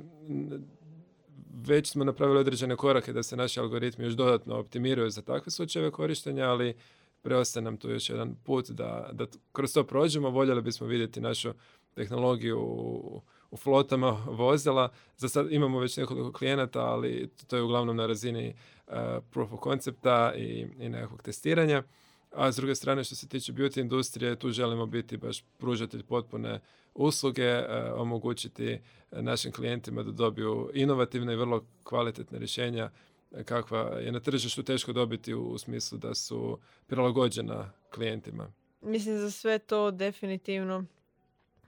već 1.55 1.90
smo 1.90 2.05
napravili 2.05 2.40
određene 2.40 2.76
korake 2.76 3.12
da 3.12 3.22
se 3.22 3.36
naši 3.36 3.61
algoritmi 3.61 4.05
još 4.05 4.14
dodatno 4.14 4.59
optimiraju 4.59 5.11
za 5.11 5.22
takve 5.22 5.53
slučajeve 5.53 5.90
korištenja, 5.90 6.51
ali 6.51 6.74
preostaje 7.22 7.62
nam 7.62 7.76
tu 7.76 7.90
još 7.90 8.11
jedan 8.11 8.34
put 8.44 8.70
da, 8.70 9.11
da 9.12 9.26
kroz 9.53 9.74
to 9.74 9.84
prođemo. 9.84 10.30
Voljeli 10.30 10.62
bismo 10.62 10.86
vidjeti 10.86 11.20
našu 11.20 11.53
tehnologiju 11.94 12.59
u, 12.61 13.22
u 13.51 13.57
flotama 13.57 14.11
vozila. 14.28 14.88
Za 15.16 15.28
sad 15.28 15.53
imamo 15.53 15.78
već 15.78 15.96
nekoliko 15.96 16.32
klijenata, 16.32 16.80
ali 16.80 17.30
to 17.46 17.57
je 17.57 17.62
uglavnom 17.62 17.96
na 17.96 18.07
razini 18.07 18.55
uh, 18.86 18.94
proof 19.30 19.53
of 19.53 19.61
concepta 19.64 20.32
i, 20.36 20.66
i 20.78 20.88
nekakvog 20.88 21.22
testiranja 21.22 21.82
a 22.31 22.53
s 22.53 22.57
druge 22.57 22.74
strane 22.74 23.05
što 23.05 23.14
se 23.14 23.28
tiče 23.28 23.53
beauty 23.53 23.81
industrije, 23.81 24.37
tu 24.37 24.51
želimo 24.51 24.87
biti 24.87 25.16
baš 25.16 25.45
pružatelj 25.59 26.03
potpune 26.03 26.61
usluge, 26.95 27.43
e, 27.43 27.93
omogućiti 27.93 28.78
našim 29.11 29.53
klijentima 29.53 30.03
da 30.03 30.11
dobiju 30.11 30.70
inovativne 30.74 31.33
i 31.33 31.37
vrlo 31.37 31.64
kvalitetne 31.85 32.39
rješenja 32.39 32.91
e, 33.33 33.45
kakva 33.45 33.81
je 33.81 34.12
na 34.12 34.20
tržištu 34.20 34.62
teško 34.62 34.93
dobiti 34.93 35.35
u, 35.35 35.59
smislu 35.59 35.99
da 35.99 36.14
su 36.14 36.59
prilagođena 36.87 37.72
klijentima. 37.95 38.53
Mislim 38.83 39.18
za 39.18 39.31
sve 39.31 39.59
to 39.59 39.91
definitivno 39.91 40.85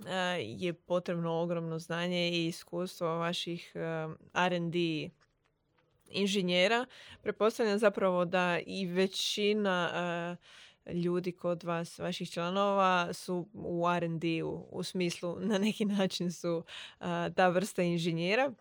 e, 0.07 0.15
je 0.41 0.73
potrebno 0.73 1.33
ogromno 1.33 1.79
znanje 1.79 2.31
i 2.31 2.47
iskustvo 2.47 3.07
vaših 3.07 3.73
R&D 4.35 5.11
inženjera, 6.13 6.87
pretpostavljam 7.23 7.79
zapravo 7.79 8.25
da 8.25 8.59
i 8.67 8.87
većina 8.87 9.91
eh, 9.95 10.93
ljudi 10.93 11.33
kod 11.33 11.63
vas, 11.63 11.99
vaših 11.99 12.31
članova 12.31 13.13
su 13.13 13.49
u 13.55 13.85
R&D-u, 13.97 14.67
u 14.71 14.83
smislu 14.83 15.37
na 15.41 15.59
neki 15.59 15.85
način 15.85 16.33
su 16.33 16.57
uh, 16.57 17.07
ta 17.37 17.49
vrsta 17.49 17.83
inženjera. 17.83 18.53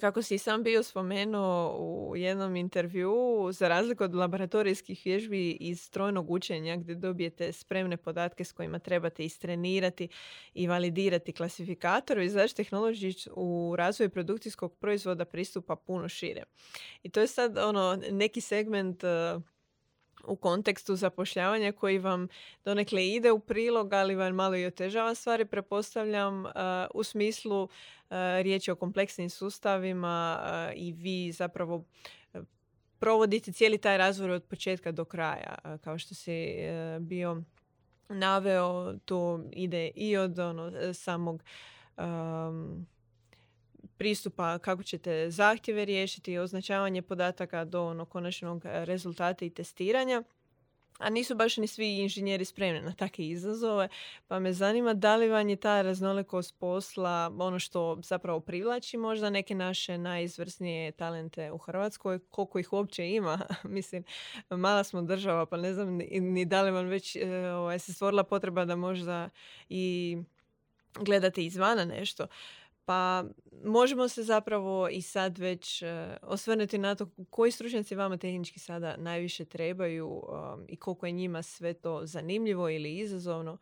Kako 0.00 0.22
si 0.22 0.38
sam 0.38 0.62
bio 0.62 0.82
spomenuo 0.82 1.76
u 1.78 2.16
jednom 2.16 2.56
intervju, 2.56 3.14
za 3.52 3.68
razliku 3.68 4.04
od 4.04 4.14
laboratorijskih 4.14 5.02
vježbi 5.04 5.50
iz 5.50 5.80
strojnog 5.80 6.30
učenja 6.30 6.76
gdje 6.76 6.94
dobijete 6.94 7.52
spremne 7.52 7.96
podatke 7.96 8.44
s 8.44 8.52
kojima 8.52 8.78
trebate 8.78 9.24
istrenirati 9.24 10.08
i 10.54 10.66
validirati 10.66 11.32
klasifikator, 11.32 12.18
i 12.18 12.28
Zaš 12.28 12.54
Technology 12.54 13.28
u 13.32 13.76
razvoju 13.76 14.10
produkcijskog 14.10 14.74
proizvoda 14.74 15.24
pristupa 15.24 15.76
puno 15.76 16.08
šire. 16.08 16.42
I 17.02 17.10
to 17.10 17.20
je 17.20 17.26
sad 17.26 17.58
ono 17.58 17.98
neki 18.10 18.40
segment 18.40 19.04
uh, 19.04 19.42
u 20.24 20.36
kontekstu 20.36 20.96
zapošljavanja 20.96 21.72
koji 21.72 21.98
vam 21.98 22.28
donekle 22.64 23.08
ide 23.08 23.32
u 23.32 23.38
prilog, 23.38 23.92
ali 23.92 24.14
vam 24.14 24.34
malo 24.34 24.56
i 24.56 24.66
otežava 24.66 25.14
stvari, 25.14 25.44
prepostavljam 25.44 26.44
uh, 26.44 26.52
u 26.94 27.02
smislu 27.02 27.62
uh, 27.62 27.68
riječi 28.42 28.70
o 28.70 28.76
kompleksnim 28.76 29.30
sustavima 29.30 30.38
uh, 30.40 30.72
i 30.76 30.92
vi 30.92 31.32
zapravo 31.32 31.84
provodite 32.98 33.52
cijeli 33.52 33.78
taj 33.78 33.98
razvoj 33.98 34.30
od 34.30 34.44
početka 34.44 34.92
do 34.92 35.04
kraja. 35.04 35.54
Kao 35.80 35.98
što 35.98 36.14
si 36.14 36.54
bio 37.00 37.42
naveo, 38.08 38.94
to 39.04 39.40
ide 39.52 39.90
i 39.94 40.16
od 40.16 40.38
ono, 40.38 40.94
samog 40.94 41.42
um, 41.96 42.86
pristupa 43.96 44.58
kako 44.58 44.82
ćete 44.82 45.30
zahtjeve 45.30 45.84
riješiti, 45.84 46.38
označavanje 46.38 47.02
podataka 47.02 47.64
do 47.64 47.86
ono 47.86 48.04
konačnog 48.04 48.64
e, 48.64 48.84
rezultata 48.84 49.44
i 49.44 49.50
testiranja. 49.50 50.22
A 50.98 51.10
nisu 51.10 51.34
baš 51.34 51.56
ni 51.56 51.66
svi 51.66 51.98
inženjeri 51.98 52.44
spremni 52.44 52.80
na 52.80 52.92
takve 52.92 53.26
izazove, 53.26 53.88
pa 54.28 54.38
me 54.38 54.52
zanima 54.52 54.94
da 54.94 55.16
li 55.16 55.28
vam 55.28 55.48
je 55.48 55.56
ta 55.56 55.82
raznolikost 55.82 56.58
posla 56.58 57.32
ono 57.38 57.58
što 57.58 57.98
zapravo 58.02 58.40
privlači 58.40 58.96
možda 58.96 59.30
neke 59.30 59.54
naše 59.54 59.98
najizvrsnije 59.98 60.92
talente 60.92 61.52
u 61.52 61.58
Hrvatskoj, 61.58 62.18
koliko 62.30 62.58
ih 62.58 62.72
uopće 62.72 63.10
ima. 63.10 63.40
Mislim, 63.64 64.04
mala 64.50 64.84
smo 64.84 65.02
država, 65.02 65.46
pa 65.46 65.56
ne 65.56 65.74
znam 65.74 65.88
ni, 65.88 66.20
ni 66.20 66.44
da 66.44 66.62
li 66.62 66.70
vam 66.70 66.86
već 66.86 67.16
e, 67.16 67.50
ovaj, 67.52 67.78
se 67.78 67.92
stvorila 67.92 68.24
potreba 68.24 68.64
da 68.64 68.76
možda 68.76 69.28
i 69.68 70.16
gledate 70.94 71.44
izvana 71.44 71.84
nešto. 71.84 72.26
Pa 72.84 73.24
možemo 73.64 74.08
se 74.08 74.22
zapravo 74.22 74.88
i 74.88 75.02
sad 75.02 75.38
već 75.38 75.82
uh, 75.82 75.88
osvrnuti 76.22 76.78
na 76.78 76.94
to 76.94 77.06
koji 77.30 77.52
stručnjaci 77.52 77.94
vama 77.94 78.16
tehnički 78.16 78.58
sada 78.58 78.96
najviše 78.96 79.44
trebaju 79.44 80.08
um, 80.08 80.64
i 80.68 80.76
koliko 80.76 81.06
je 81.06 81.12
njima 81.12 81.42
sve 81.42 81.74
to 81.74 82.00
zanimljivo 82.06 82.70
ili 82.70 82.98
izazovno. 82.98 83.58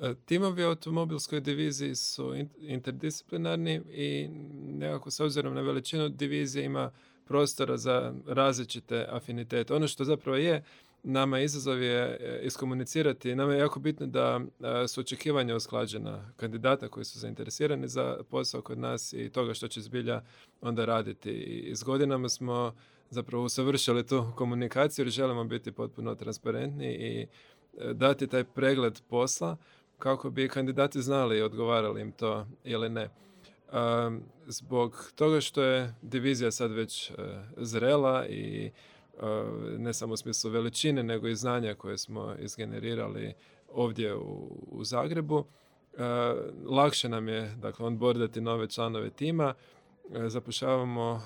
E, 0.00 0.14
timovi 0.24 0.64
u 0.64 0.68
automobilskoj 0.68 1.40
diviziji 1.40 1.94
su 1.94 2.34
interdisciplinarni 2.58 3.80
i 3.90 4.28
nekako 4.64 5.10
s 5.10 5.20
obzirom 5.20 5.54
na 5.54 5.60
veličinu 5.60 6.08
divizije 6.08 6.64
ima 6.64 6.90
prostora 7.24 7.76
za 7.76 8.14
različite 8.26 9.06
afinitete. 9.10 9.74
Ono 9.74 9.88
što 9.88 10.04
zapravo 10.04 10.36
je 10.36 10.64
nama 11.04 11.40
izazov 11.40 11.82
je 11.82 12.18
e, 12.20 12.40
iskomunicirati. 12.42 13.34
Nama 13.34 13.52
je 13.52 13.58
jako 13.58 13.80
bitno 13.80 14.06
da 14.06 14.40
e, 14.84 14.88
su 14.88 15.00
očekivanja 15.00 15.56
usklađena 15.56 16.32
kandidata 16.36 16.88
koji 16.88 17.04
su 17.04 17.18
zainteresirani 17.18 17.88
za 17.88 18.16
posao 18.30 18.62
kod 18.62 18.78
nas 18.78 19.12
i 19.12 19.30
toga 19.30 19.54
što 19.54 19.68
će 19.68 19.80
zbilja 19.80 20.22
onda 20.60 20.84
raditi. 20.84 21.30
I 21.30 21.76
s 21.76 21.82
godinama 21.82 22.28
smo 22.28 22.74
zapravo 23.10 23.44
usavršili 23.44 24.06
tu 24.06 24.32
komunikaciju 24.36 25.04
jer 25.04 25.12
želimo 25.12 25.44
biti 25.44 25.72
potpuno 25.72 26.14
transparentni 26.14 26.94
i 26.94 27.20
e, 27.22 27.26
dati 27.94 28.26
taj 28.26 28.44
pregled 28.44 29.00
posla 29.08 29.56
kako 29.98 30.30
bi 30.30 30.48
kandidati 30.48 31.02
znali 31.02 31.38
i 31.38 31.42
odgovarali 31.42 32.00
im 32.00 32.12
to 32.12 32.46
ili 32.64 32.88
ne. 32.88 33.08
zbog 34.46 35.12
toga 35.14 35.40
što 35.40 35.62
je 35.62 35.94
divizija 36.02 36.50
sad 36.50 36.72
već 36.72 37.12
zrela 37.56 38.26
i 38.26 38.70
ne 39.78 39.94
samo 39.94 40.12
u 40.12 40.16
smislu 40.16 40.50
veličine, 40.50 41.02
nego 41.02 41.28
i 41.28 41.36
znanja 41.36 41.74
koje 41.74 41.98
smo 41.98 42.34
izgenerirali 42.38 43.34
ovdje 43.68 44.14
u, 44.16 44.80
Zagrebu. 44.84 45.44
lakše 46.66 47.08
nam 47.08 47.28
je 47.28 47.54
dakle, 47.56 47.86
onboardati 47.86 48.40
nove 48.40 48.68
članove 48.68 49.10
tima. 49.10 49.54
zapošljavamo 50.26 51.20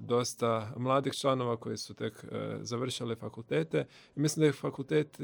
dosta 0.00 0.72
mladih 0.76 1.12
članova 1.12 1.56
koji 1.56 1.76
su 1.76 1.94
tek 1.94 2.24
završili 2.60 3.16
fakultete. 3.16 3.86
I 4.16 4.20
mislim 4.20 4.40
da 4.40 4.46
je 4.46 4.52
fakultet, 4.52 5.20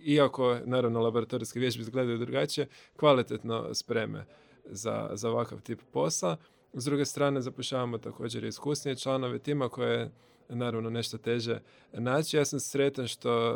iako 0.00 0.58
naravno 0.64 1.00
laboratorijske 1.00 1.60
vježbe 1.60 1.82
izgledaju 1.82 2.18
drugačije, 2.18 2.66
kvalitetno 2.96 3.74
spreme 3.74 4.24
za, 4.64 5.10
za 5.12 5.30
ovakav 5.30 5.60
tip 5.60 5.80
posla. 5.92 6.36
S 6.72 6.84
druge 6.84 7.04
strane, 7.04 7.40
zapošljavamo 7.40 7.98
također 7.98 8.44
iskusnije 8.44 8.96
članove 8.96 9.38
tima 9.38 9.68
koje 9.68 9.98
je 9.98 10.10
naravno 10.48 10.90
nešto 10.90 11.18
teže 11.18 11.60
naći. 11.92 12.36
Ja 12.36 12.44
sam 12.44 12.60
sretan 12.60 13.08
što 13.08 13.50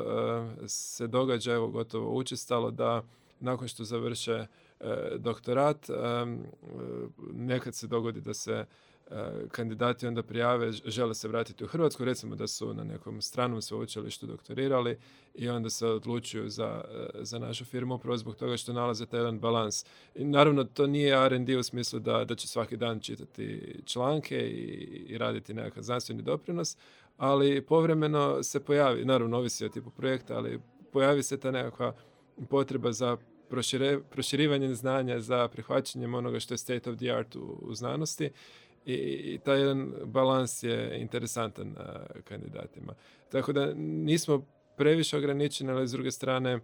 e, 0.64 0.68
se 0.68 1.06
događa, 1.06 1.52
evo 1.52 1.68
gotovo 1.68 2.18
učestalo, 2.18 2.70
da 2.70 3.02
nakon 3.40 3.68
što 3.68 3.84
završe 3.84 4.32
e, 4.32 4.46
doktorat, 5.18 5.90
e, 5.90 5.92
nekad 7.32 7.74
se 7.74 7.86
dogodi 7.86 8.20
da 8.20 8.34
se 8.34 8.64
kandidati 9.50 10.06
onda 10.06 10.22
prijave, 10.22 10.72
žele 10.72 11.14
se 11.14 11.28
vratiti 11.28 11.64
u 11.64 11.66
Hrvatsku, 11.66 12.04
recimo 12.04 12.36
da 12.36 12.46
su 12.46 12.74
na 12.74 12.84
nekom 12.84 13.22
stranom 13.22 13.62
sveučilištu 13.62 14.26
doktorirali 14.26 14.98
i 15.34 15.48
onda 15.48 15.70
se 15.70 15.86
odlučuju 15.86 16.48
za, 16.48 16.84
e, 16.90 17.24
za 17.24 17.38
našu 17.38 17.64
firmu 17.64 17.94
upravo 17.94 18.16
zbog 18.16 18.36
toga 18.36 18.56
što 18.56 18.72
nalaze 18.72 19.06
taj 19.06 19.20
jedan 19.20 19.38
balans. 19.38 19.84
I 20.14 20.24
naravno, 20.24 20.64
to 20.64 20.86
nije 20.86 21.26
R&D 21.26 21.56
u 21.56 21.62
smislu 21.62 21.98
da, 21.98 22.24
da 22.24 22.34
će 22.34 22.48
svaki 22.48 22.76
dan 22.76 23.00
čitati 23.00 23.74
članke 23.84 24.38
i, 24.38 25.04
i 25.08 25.18
raditi 25.18 25.54
nekakav 25.54 25.82
znanstveni 25.82 26.22
doprinos, 26.22 26.76
ali 27.16 27.62
povremeno 27.62 28.42
se 28.42 28.60
pojavi, 28.60 29.04
naravno 29.04 29.36
ovisi 29.36 29.64
o 29.64 29.68
tipu 29.68 29.90
projekta, 29.90 30.36
ali 30.36 30.60
pojavi 30.92 31.22
se 31.22 31.40
ta 31.40 31.50
nekakva 31.50 31.94
potreba 32.48 32.92
za 32.92 33.16
proširivanje 34.10 34.74
znanja, 34.74 35.20
za 35.20 35.48
prihvaćanjem 35.48 36.14
onoga 36.14 36.40
što 36.40 36.54
je 36.54 36.58
state 36.58 36.90
of 36.90 36.96
the 36.96 37.10
art 37.10 37.36
u, 37.36 37.58
u 37.62 37.74
znanosti 37.74 38.30
i, 38.86 39.38
taj 39.44 39.60
jedan 39.60 39.92
balans 40.04 40.62
je 40.62 40.98
interesantan 41.00 41.74
na 41.78 42.06
kandidatima. 42.24 42.94
Tako 43.28 43.52
da 43.52 43.74
nismo 43.74 44.46
previše 44.76 45.16
ograničeni, 45.16 45.70
ali 45.70 45.88
s 45.88 45.92
druge 45.92 46.10
strane 46.10 46.60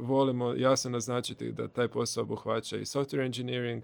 volimo 0.00 0.54
jasno 0.54 0.90
naznačiti 0.90 1.52
da 1.52 1.68
taj 1.68 1.88
posao 1.88 2.22
obuhvaća 2.22 2.76
i 2.76 2.84
software 2.84 3.24
engineering 3.24 3.82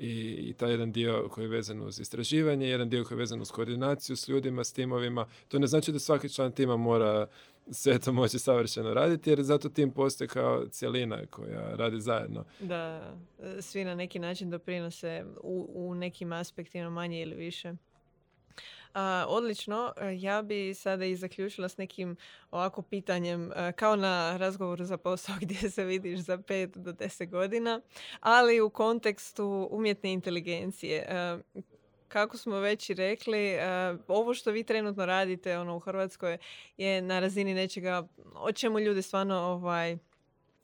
i, 0.00 0.48
i 0.48 0.52
taj 0.52 0.70
jedan 0.70 0.92
dio 0.92 1.28
koji 1.30 1.44
je 1.44 1.48
vezan 1.48 1.82
uz 1.82 2.00
istraživanje, 2.00 2.68
jedan 2.68 2.88
dio 2.88 3.04
koji 3.04 3.16
je 3.16 3.20
vezan 3.20 3.40
uz 3.40 3.50
koordinaciju 3.50 4.16
s 4.16 4.28
ljudima, 4.28 4.64
s 4.64 4.72
timovima. 4.72 5.26
To 5.48 5.58
ne 5.58 5.66
znači 5.66 5.92
da 5.92 5.98
svaki 5.98 6.28
član 6.28 6.52
tima 6.52 6.76
mora 6.76 7.26
sve 7.70 7.98
to 7.98 8.12
moći 8.12 8.38
savršeno 8.38 8.94
raditi, 8.94 9.30
jer 9.30 9.42
zato 9.42 9.68
tim 9.68 9.90
postoji 9.90 10.28
kao 10.28 10.66
cjelina 10.70 11.26
koja 11.26 11.74
radi 11.76 12.00
zajedno. 12.00 12.44
Da, 12.60 13.14
svi 13.60 13.84
na 13.84 13.94
neki 13.94 14.18
način 14.18 14.50
doprinose 14.50 15.24
u, 15.42 15.70
u 15.74 15.94
nekim 15.94 16.32
aspektima 16.32 16.90
manje 16.90 17.22
ili 17.22 17.34
više. 17.34 17.74
A, 18.94 19.24
odlično, 19.28 19.92
ja 20.18 20.42
bi 20.42 20.74
sada 20.74 21.04
i 21.04 21.16
zaključila 21.16 21.68
s 21.68 21.76
nekim 21.76 22.16
ovako 22.50 22.82
pitanjem 22.82 23.50
kao 23.76 23.96
na 23.96 24.36
razgovoru 24.36 24.84
za 24.84 24.96
posao 24.96 25.34
gdje 25.42 25.70
se 25.70 25.84
vidiš 25.84 26.20
za 26.20 26.38
5 26.38 26.66
do 26.66 26.92
10 26.92 27.30
godina, 27.30 27.80
ali 28.20 28.60
u 28.60 28.70
kontekstu 28.70 29.68
umjetne 29.70 30.12
inteligencije 30.12 31.06
kako 32.10 32.36
smo 32.36 32.58
već 32.58 32.90
i 32.90 32.94
rekli, 32.94 33.58
ovo 34.08 34.34
što 34.34 34.50
vi 34.50 34.64
trenutno 34.64 35.06
radite 35.06 35.58
ono, 35.58 35.76
u 35.76 35.78
Hrvatskoj 35.78 36.38
je 36.76 37.02
na 37.02 37.20
razini 37.20 37.54
nečega 37.54 38.08
o 38.34 38.52
čemu 38.52 38.78
ljudi 38.78 39.02
stvarno 39.02 39.34
ovaj, 39.34 39.98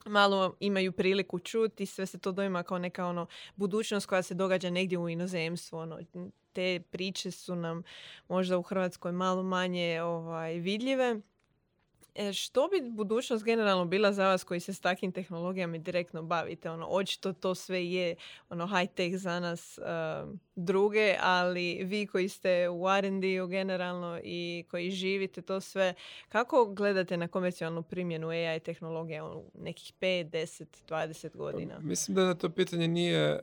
malo 0.07 0.57
imaju 0.61 0.93
priliku 0.93 1.39
čuti 1.39 1.87
sve 1.87 2.07
se 2.07 2.19
to 2.19 2.33
doima 2.33 2.63
kao 2.63 2.79
neka 2.79 3.07
ono 3.07 3.27
budućnost 3.57 4.07
koja 4.07 4.23
se 4.23 4.35
događa 4.35 4.71
negdje 4.71 4.99
u 4.99 5.09
inozemstvu. 5.09 5.77
Ono, 5.79 5.99
te 6.57 6.81
priče 6.91 7.31
su 7.31 7.57
nam 7.57 7.83
možda 8.29 8.59
u 8.59 8.63
Hrvatskoj 8.63 9.13
malo 9.13 9.43
manje 9.43 10.03
ovaj, 10.03 10.55
vidljive. 10.55 11.21
E, 12.15 12.33
što 12.33 12.69
bi 12.69 12.91
budućnost 12.91 13.45
generalno 13.45 13.85
bila 13.85 14.13
za 14.13 14.29
vas 14.29 14.45
koji 14.45 14.61
se 14.61 14.75
s 14.75 14.81
takvim 14.81 15.13
tehnologijama 15.13 15.79
direktno 15.79 16.23
bavite? 16.23 16.71
Ono, 16.71 16.87
očito 16.87 17.33
to 17.33 17.55
sve 17.55 17.87
je 17.87 18.17
ono, 18.49 18.67
high 18.67 18.93
tech 18.95 19.17
za 19.17 19.41
nas 19.41 19.79
uh, 19.79 20.29
druge, 20.57 21.17
ali 21.21 21.85
vi 21.85 22.07
koji 22.07 22.29
ste 22.29 22.69
u 22.69 22.89
R&D-u 22.89 23.47
generalno 23.47 24.21
i 24.25 24.65
koji 24.71 24.91
živite 24.91 25.43
to 25.43 25.61
sve, 25.61 25.95
kako 26.29 26.65
gledate 26.65 27.17
na 27.17 27.29
komercijalnu 27.29 27.83
primjenu 27.83 28.29
AI 28.29 28.61
tehnologija 28.61 29.25
u 29.25 29.45
nekih 29.55 29.93
5, 30.01 30.31
10, 30.31 30.65
20 30.89 31.37
godina? 31.37 31.79
Mislim 31.81 32.15
da 32.15 32.25
na 32.25 32.35
to 32.35 32.49
pitanje 32.49 32.89
nije 32.89 33.41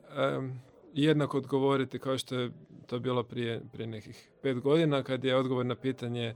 jednako 0.94 1.38
odgovoriti 1.38 1.98
kao 1.98 2.18
što 2.18 2.34
je 2.34 2.50
to 2.86 2.98
bilo 2.98 3.22
prije, 3.22 3.60
prije 3.72 3.86
nekih 3.86 4.28
pet 4.42 4.60
godina 4.60 5.02
kad 5.02 5.24
je 5.24 5.36
odgovor 5.36 5.66
na 5.66 5.74
pitanje 5.74 6.34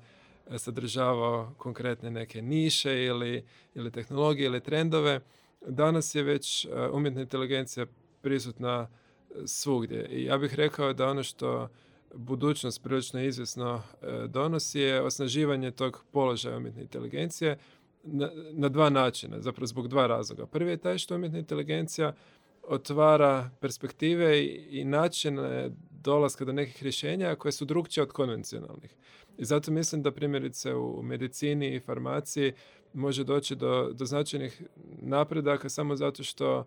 sadržavao 0.57 1.55
konkretne 1.59 2.11
neke 2.11 2.42
niše 2.42 3.05
ili, 3.05 3.44
ili 3.74 3.90
tehnologije 3.90 4.46
ili 4.46 4.61
trendove. 4.61 5.20
Danas 5.66 6.14
je 6.14 6.22
već 6.22 6.64
e, 6.64 6.68
umjetna 6.92 7.20
inteligencija 7.20 7.86
prisutna 8.22 8.88
e, 8.88 9.34
svugdje. 9.46 10.09
I 10.11 10.24
ja 10.24 10.38
bih 10.38 10.55
rekao 10.55 10.92
da 10.92 11.09
ono 11.09 11.22
što 11.22 11.68
budućnost 12.14 12.82
prilično 12.82 13.20
izvjesno 13.20 13.82
e, 14.03 14.26
donosi 14.28 14.80
je 14.80 15.03
osnaživanje 15.03 15.70
tog 15.70 16.05
položaja 16.12 16.57
umjetne 16.57 16.82
inteligencije 16.82 17.59
na, 18.03 18.30
na 18.53 18.68
dva 18.68 18.90
načina, 18.90 19.40
zapravo 19.40 19.66
zbog 19.66 19.88
dva 19.88 20.07
razloga. 20.07 20.46
Prvi 20.46 20.70
je 20.70 20.76
taj 20.76 20.99
što 20.99 21.14
umjetna 21.14 21.38
inteligencija 21.38 22.14
otvara 22.62 23.51
perspektive 23.61 24.42
i, 24.42 24.80
i 24.80 24.84
načine 24.84 25.70
dolaska 26.03 26.44
do 26.44 26.53
nekih 26.53 26.82
rješenja 26.82 27.34
koje 27.34 27.53
su 27.53 27.64
drugčije 27.64 28.03
od 28.03 28.12
konvencionalnih. 28.12 28.94
I 29.38 29.44
zato 29.44 29.70
mislim 29.70 30.03
da 30.03 30.12
primjerice 30.12 30.74
u 30.74 31.03
medicini 31.03 31.74
i 31.74 31.80
farmaciji 31.80 32.53
može 32.92 33.24
doći 33.24 33.57
do, 33.57 33.90
do 33.92 34.05
značajnih 34.05 34.62
napredaka 35.01 35.68
samo 35.68 35.96
zato 35.96 36.22
što 36.22 36.66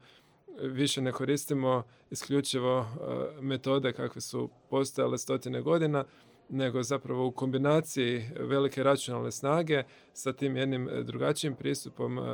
više 0.62 1.02
ne 1.02 1.12
koristimo 1.12 1.84
isključivo 2.12 2.80
uh, 2.80 3.44
metode 3.44 3.94
kakve 3.94 4.22
su 4.22 4.50
postojale 4.70 5.18
stotine 5.18 5.62
godina, 5.62 6.06
nego 6.50 6.84
zapravo 6.84 7.28
u 7.28 7.32
kombinaciji 7.32 8.24
velike 8.40 8.84
računalne 8.84 9.32
snage 9.32 9.84
sa 10.14 10.34
tim 10.34 10.58
jednim 10.58 10.90
drugačijim 11.04 11.56
pristupom 11.56 12.18
uh, 12.18 12.26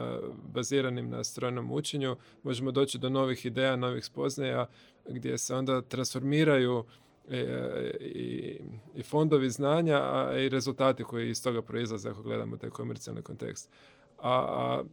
baziranim 0.54 1.10
na 1.10 1.24
strojnom 1.24 1.72
učenju 1.72 2.16
možemo 2.44 2.72
doći 2.72 2.98
do 2.98 3.10
novih 3.10 3.46
ideja, 3.46 3.76
novih 3.76 4.06
spoznaja 4.06 4.68
gdje 5.10 5.38
se 5.38 5.56
onda 5.56 5.82
transformiraju 5.82 6.86
E, 7.30 7.92
i, 8.00 8.60
i 8.96 9.04
fondovi 9.04 9.50
znanja, 9.50 9.98
a 9.98 10.38
i 10.38 10.50
rezultati 10.50 11.04
koji 11.04 11.30
iz 11.30 11.44
toga 11.44 11.62
proizlaze 11.62 12.10
ako 12.10 12.22
gledamo 12.22 12.58
taj 12.58 12.70
komercijalni 12.70 13.22
kontekst. 13.22 13.70
A, 14.18 14.32
a 14.32 14.84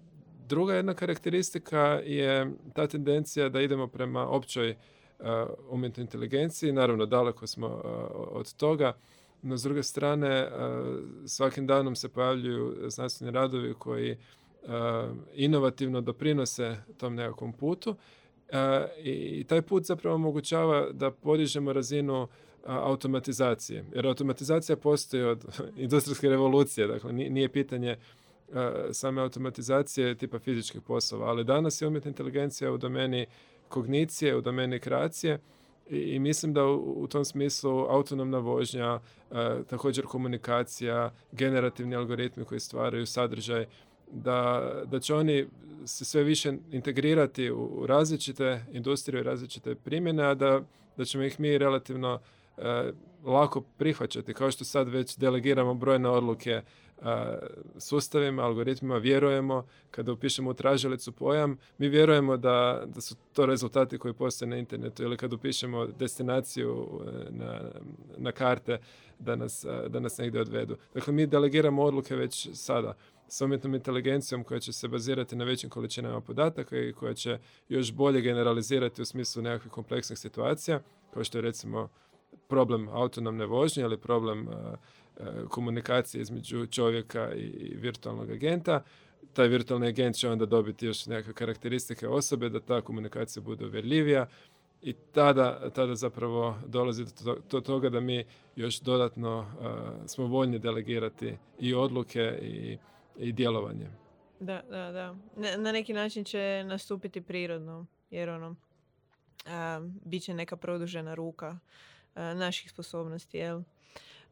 druga 0.48 0.74
jedna 0.74 0.94
karakteristika 0.94 1.80
je 2.04 2.52
ta 2.74 2.86
tendencija 2.86 3.48
da 3.48 3.60
idemo 3.60 3.86
prema 3.86 4.28
općoj 4.28 4.70
uh, 4.70 5.26
umjetnoj 5.70 6.02
inteligenciji. 6.02 6.72
Naravno, 6.72 7.06
daleko 7.06 7.46
smo 7.46 7.66
uh, 7.66 7.82
od 8.14 8.54
toga, 8.54 8.92
no 9.42 9.56
s 9.56 9.62
druge 9.62 9.82
strane, 9.82 10.48
svakim 11.26 11.66
danom 11.66 11.96
se 11.96 12.08
pojavljuju 12.08 12.90
znanstveni 12.90 13.32
radovi 13.32 13.74
koji 13.78 14.16
inovativno 15.34 16.00
doprinose 16.00 16.76
tom 16.96 17.14
nekakvom 17.14 17.52
putu 17.52 17.96
i 19.02 19.44
taj 19.48 19.62
put 19.62 19.84
zapravo 19.84 20.14
omogućava 20.14 20.90
da 20.92 21.10
podižemo 21.10 21.72
razinu 21.72 22.28
automatizacije. 22.66 23.84
Jer 23.94 24.06
automatizacija 24.06 24.76
postoji 24.76 25.22
od 25.22 25.44
industrijske 25.76 26.28
revolucije, 26.28 26.86
dakle 26.86 27.12
nije 27.12 27.48
pitanje 27.48 27.96
same 28.92 29.22
automatizacije 29.22 30.14
tipa 30.14 30.38
fizičkih 30.38 30.80
poslova, 30.80 31.26
ali 31.26 31.44
danas 31.44 31.82
je 31.82 31.88
umjetna 31.88 32.08
inteligencija 32.08 32.72
u 32.72 32.78
domeni 32.78 33.26
kognicije, 33.68 34.36
u 34.36 34.40
domeni 34.40 34.78
kreacije 34.78 35.38
i, 35.90 36.18
mislim 36.18 36.52
da 36.52 36.66
u, 36.66 37.06
tom 37.06 37.24
smislu 37.24 37.70
autonomna 37.70 38.38
vožnja, 38.38 39.00
također 39.66 40.04
komunikacija, 40.04 41.12
generativni 41.32 41.96
algoritmi 41.96 42.44
koji 42.44 42.60
stvaraju 42.60 43.06
sadržaj, 43.06 43.66
da, 44.14 44.72
da 44.86 45.00
će 45.00 45.14
oni 45.14 45.46
se 45.86 46.04
sve 46.04 46.22
više 46.22 46.52
integrirati 46.72 47.50
u 47.50 47.86
različite 47.86 48.64
industrije 48.72 49.20
i 49.20 49.24
različite 49.24 49.74
primjene, 49.74 50.24
a 50.24 50.34
da, 50.34 50.60
da 50.96 51.04
ćemo 51.04 51.24
ih 51.24 51.40
mi 51.40 51.58
relativno 51.58 52.20
lako 53.24 53.60
prihvaćati. 53.60 54.34
Kao 54.34 54.50
što 54.50 54.64
sad 54.64 54.88
već 54.88 55.16
delegiramo 55.16 55.74
brojne 55.74 56.08
odluke 56.08 56.62
sustavima, 57.78 58.42
algoritmima, 58.42 58.96
vjerujemo, 58.96 59.66
kada 59.90 60.12
upišemo 60.12 60.50
u 60.50 60.54
tražilicu 60.54 61.12
pojam, 61.12 61.58
mi 61.78 61.88
vjerujemo 61.88 62.36
da, 62.36 62.82
da 62.86 63.00
su 63.00 63.16
to 63.32 63.46
rezultati 63.46 63.98
koji 63.98 64.14
postoje 64.14 64.48
na 64.48 64.56
internetu 64.56 65.02
ili 65.02 65.16
kada 65.16 65.36
upišemo 65.36 65.86
destinaciju 65.86 66.86
e, 67.06 67.30
na, 67.30 67.60
na 68.16 68.32
karte 68.32 68.78
da 69.18 69.36
nas, 69.36 69.66
da 69.88 70.00
nas 70.00 70.18
negdje 70.18 70.40
odvedu. 70.40 70.76
Dakle, 70.94 71.12
mi 71.12 71.26
delegiramo 71.26 71.82
odluke 71.82 72.16
već 72.16 72.48
sada 72.52 72.94
s 73.28 73.40
umjetnom 73.40 73.74
inteligencijom 73.74 74.44
koja 74.44 74.60
će 74.60 74.72
se 74.72 74.88
bazirati 74.88 75.36
na 75.36 75.44
većim 75.44 75.70
količinama 75.70 76.20
podataka 76.20 76.78
i 76.78 76.92
koja 76.92 77.14
će 77.14 77.38
još 77.68 77.92
bolje 77.92 78.20
generalizirati 78.20 79.02
u 79.02 79.04
smislu 79.04 79.42
nekakvih 79.42 79.72
kompleksnih 79.72 80.18
situacija, 80.18 80.80
kao 81.14 81.24
što 81.24 81.38
je 81.38 81.42
recimo 81.42 81.88
problem 82.48 82.88
autonomne 82.88 83.46
vožnje 83.46 83.82
ili 83.82 83.98
problem 83.98 84.48
komunikacije 85.48 86.22
između 86.22 86.66
čovjeka 86.66 87.34
i 87.34 87.74
virtualnog 87.76 88.30
agenta. 88.30 88.82
Taj 89.32 89.48
virtualni 89.48 89.86
agent 89.86 90.16
će 90.16 90.28
onda 90.28 90.46
dobiti 90.46 90.86
još 90.86 91.06
neke 91.06 91.32
karakteristike 91.32 92.08
osobe 92.08 92.48
da 92.48 92.60
ta 92.60 92.80
komunikacija 92.80 93.42
bude 93.42 93.66
uvjerljivija 93.66 94.26
i 94.82 94.92
tada, 94.92 95.70
tada 95.70 95.94
zapravo 95.94 96.58
dolazi 96.66 97.04
do 97.50 97.60
toga 97.60 97.90
da 97.90 98.00
mi 98.00 98.24
još 98.56 98.80
dodatno 98.80 99.46
e, 100.04 100.08
smo 100.08 100.26
voljni 100.26 100.58
delegirati 100.58 101.36
i 101.58 101.74
odluke 101.74 102.38
i, 102.42 102.78
i 103.18 103.32
djelovanje. 103.32 103.90
Da, 104.40 104.62
da, 104.70 104.92
da. 104.92 105.14
Na, 105.56 105.72
neki 105.72 105.92
način 105.92 106.24
će 106.24 106.64
nastupiti 106.66 107.20
prirodno, 107.20 107.86
jer 108.10 108.28
ono, 108.28 108.56
bit 110.04 110.22
će 110.22 110.34
neka 110.34 110.56
produžena 110.56 111.14
ruka 111.14 111.58
naših 112.14 112.70
sposobnosti, 112.70 113.38
jel? 113.38 113.62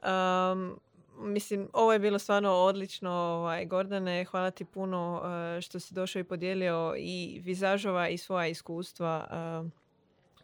Um, 0.02 0.80
mislim, 1.18 1.68
ovo 1.72 1.92
je 1.92 1.98
bilo 1.98 2.18
stvarno 2.18 2.50
odlično, 2.50 3.10
ovaj, 3.10 3.66
Gordane, 3.66 4.24
hvala 4.24 4.50
ti 4.50 4.64
puno 4.64 5.22
uh, 5.22 5.60
što 5.62 5.80
si 5.80 5.94
došao 5.94 6.20
i 6.20 6.24
podijelio 6.24 6.94
i 6.98 7.40
vizažova 7.44 8.08
i 8.08 8.18
svoja 8.18 8.46
iskustva 8.46 9.26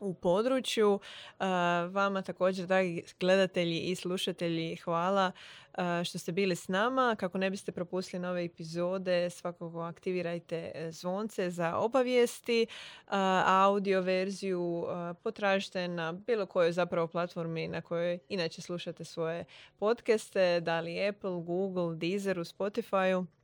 u 0.00 0.14
području. 0.14 1.00
Vama 1.90 2.22
također, 2.22 2.66
dragi 2.66 3.02
gledatelji 3.20 3.78
i 3.78 3.94
slušatelji, 3.94 4.76
hvala 4.76 5.32
što 6.04 6.18
ste 6.18 6.32
bili 6.32 6.56
s 6.56 6.68
nama. 6.68 7.16
Kako 7.18 7.38
ne 7.38 7.50
biste 7.50 7.72
propustili 7.72 8.22
nove 8.22 8.44
epizode, 8.44 9.30
svakako 9.30 9.80
aktivirajte 9.80 10.72
e, 10.74 10.92
zvonce 10.92 11.50
za 11.50 11.76
obavijesti. 11.76 12.66
Audio 13.46 14.00
verziju 14.00 14.86
potražite 15.22 15.88
na 15.88 16.12
bilo 16.12 16.46
kojoj 16.46 16.72
zapravo 16.72 17.06
platformi 17.06 17.68
na 17.68 17.80
kojoj 17.80 18.18
inače 18.28 18.62
slušate 18.62 19.04
svoje 19.04 19.44
podcaste, 19.78 20.60
da 20.60 20.80
li 20.80 21.08
Apple, 21.08 21.42
Google, 21.42 21.96
Deezeru, 21.96 22.44
Spotify-u. 22.44 23.37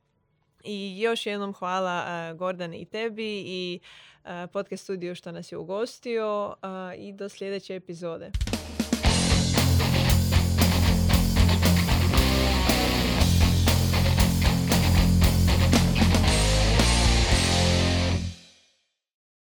I 0.65 1.01
još 1.01 1.25
jednom 1.25 1.53
hvala 1.53 2.33
Gordan 2.33 2.73
i 2.73 2.85
tebi 2.85 3.43
i 3.45 3.79
podcast 4.53 4.83
studiju 4.83 5.15
što 5.15 5.31
nas 5.31 5.51
je 5.51 5.57
ugostio 5.57 6.55
i 6.97 7.13
do 7.13 7.29
sljedeće 7.29 7.75
epizode. 7.75 8.31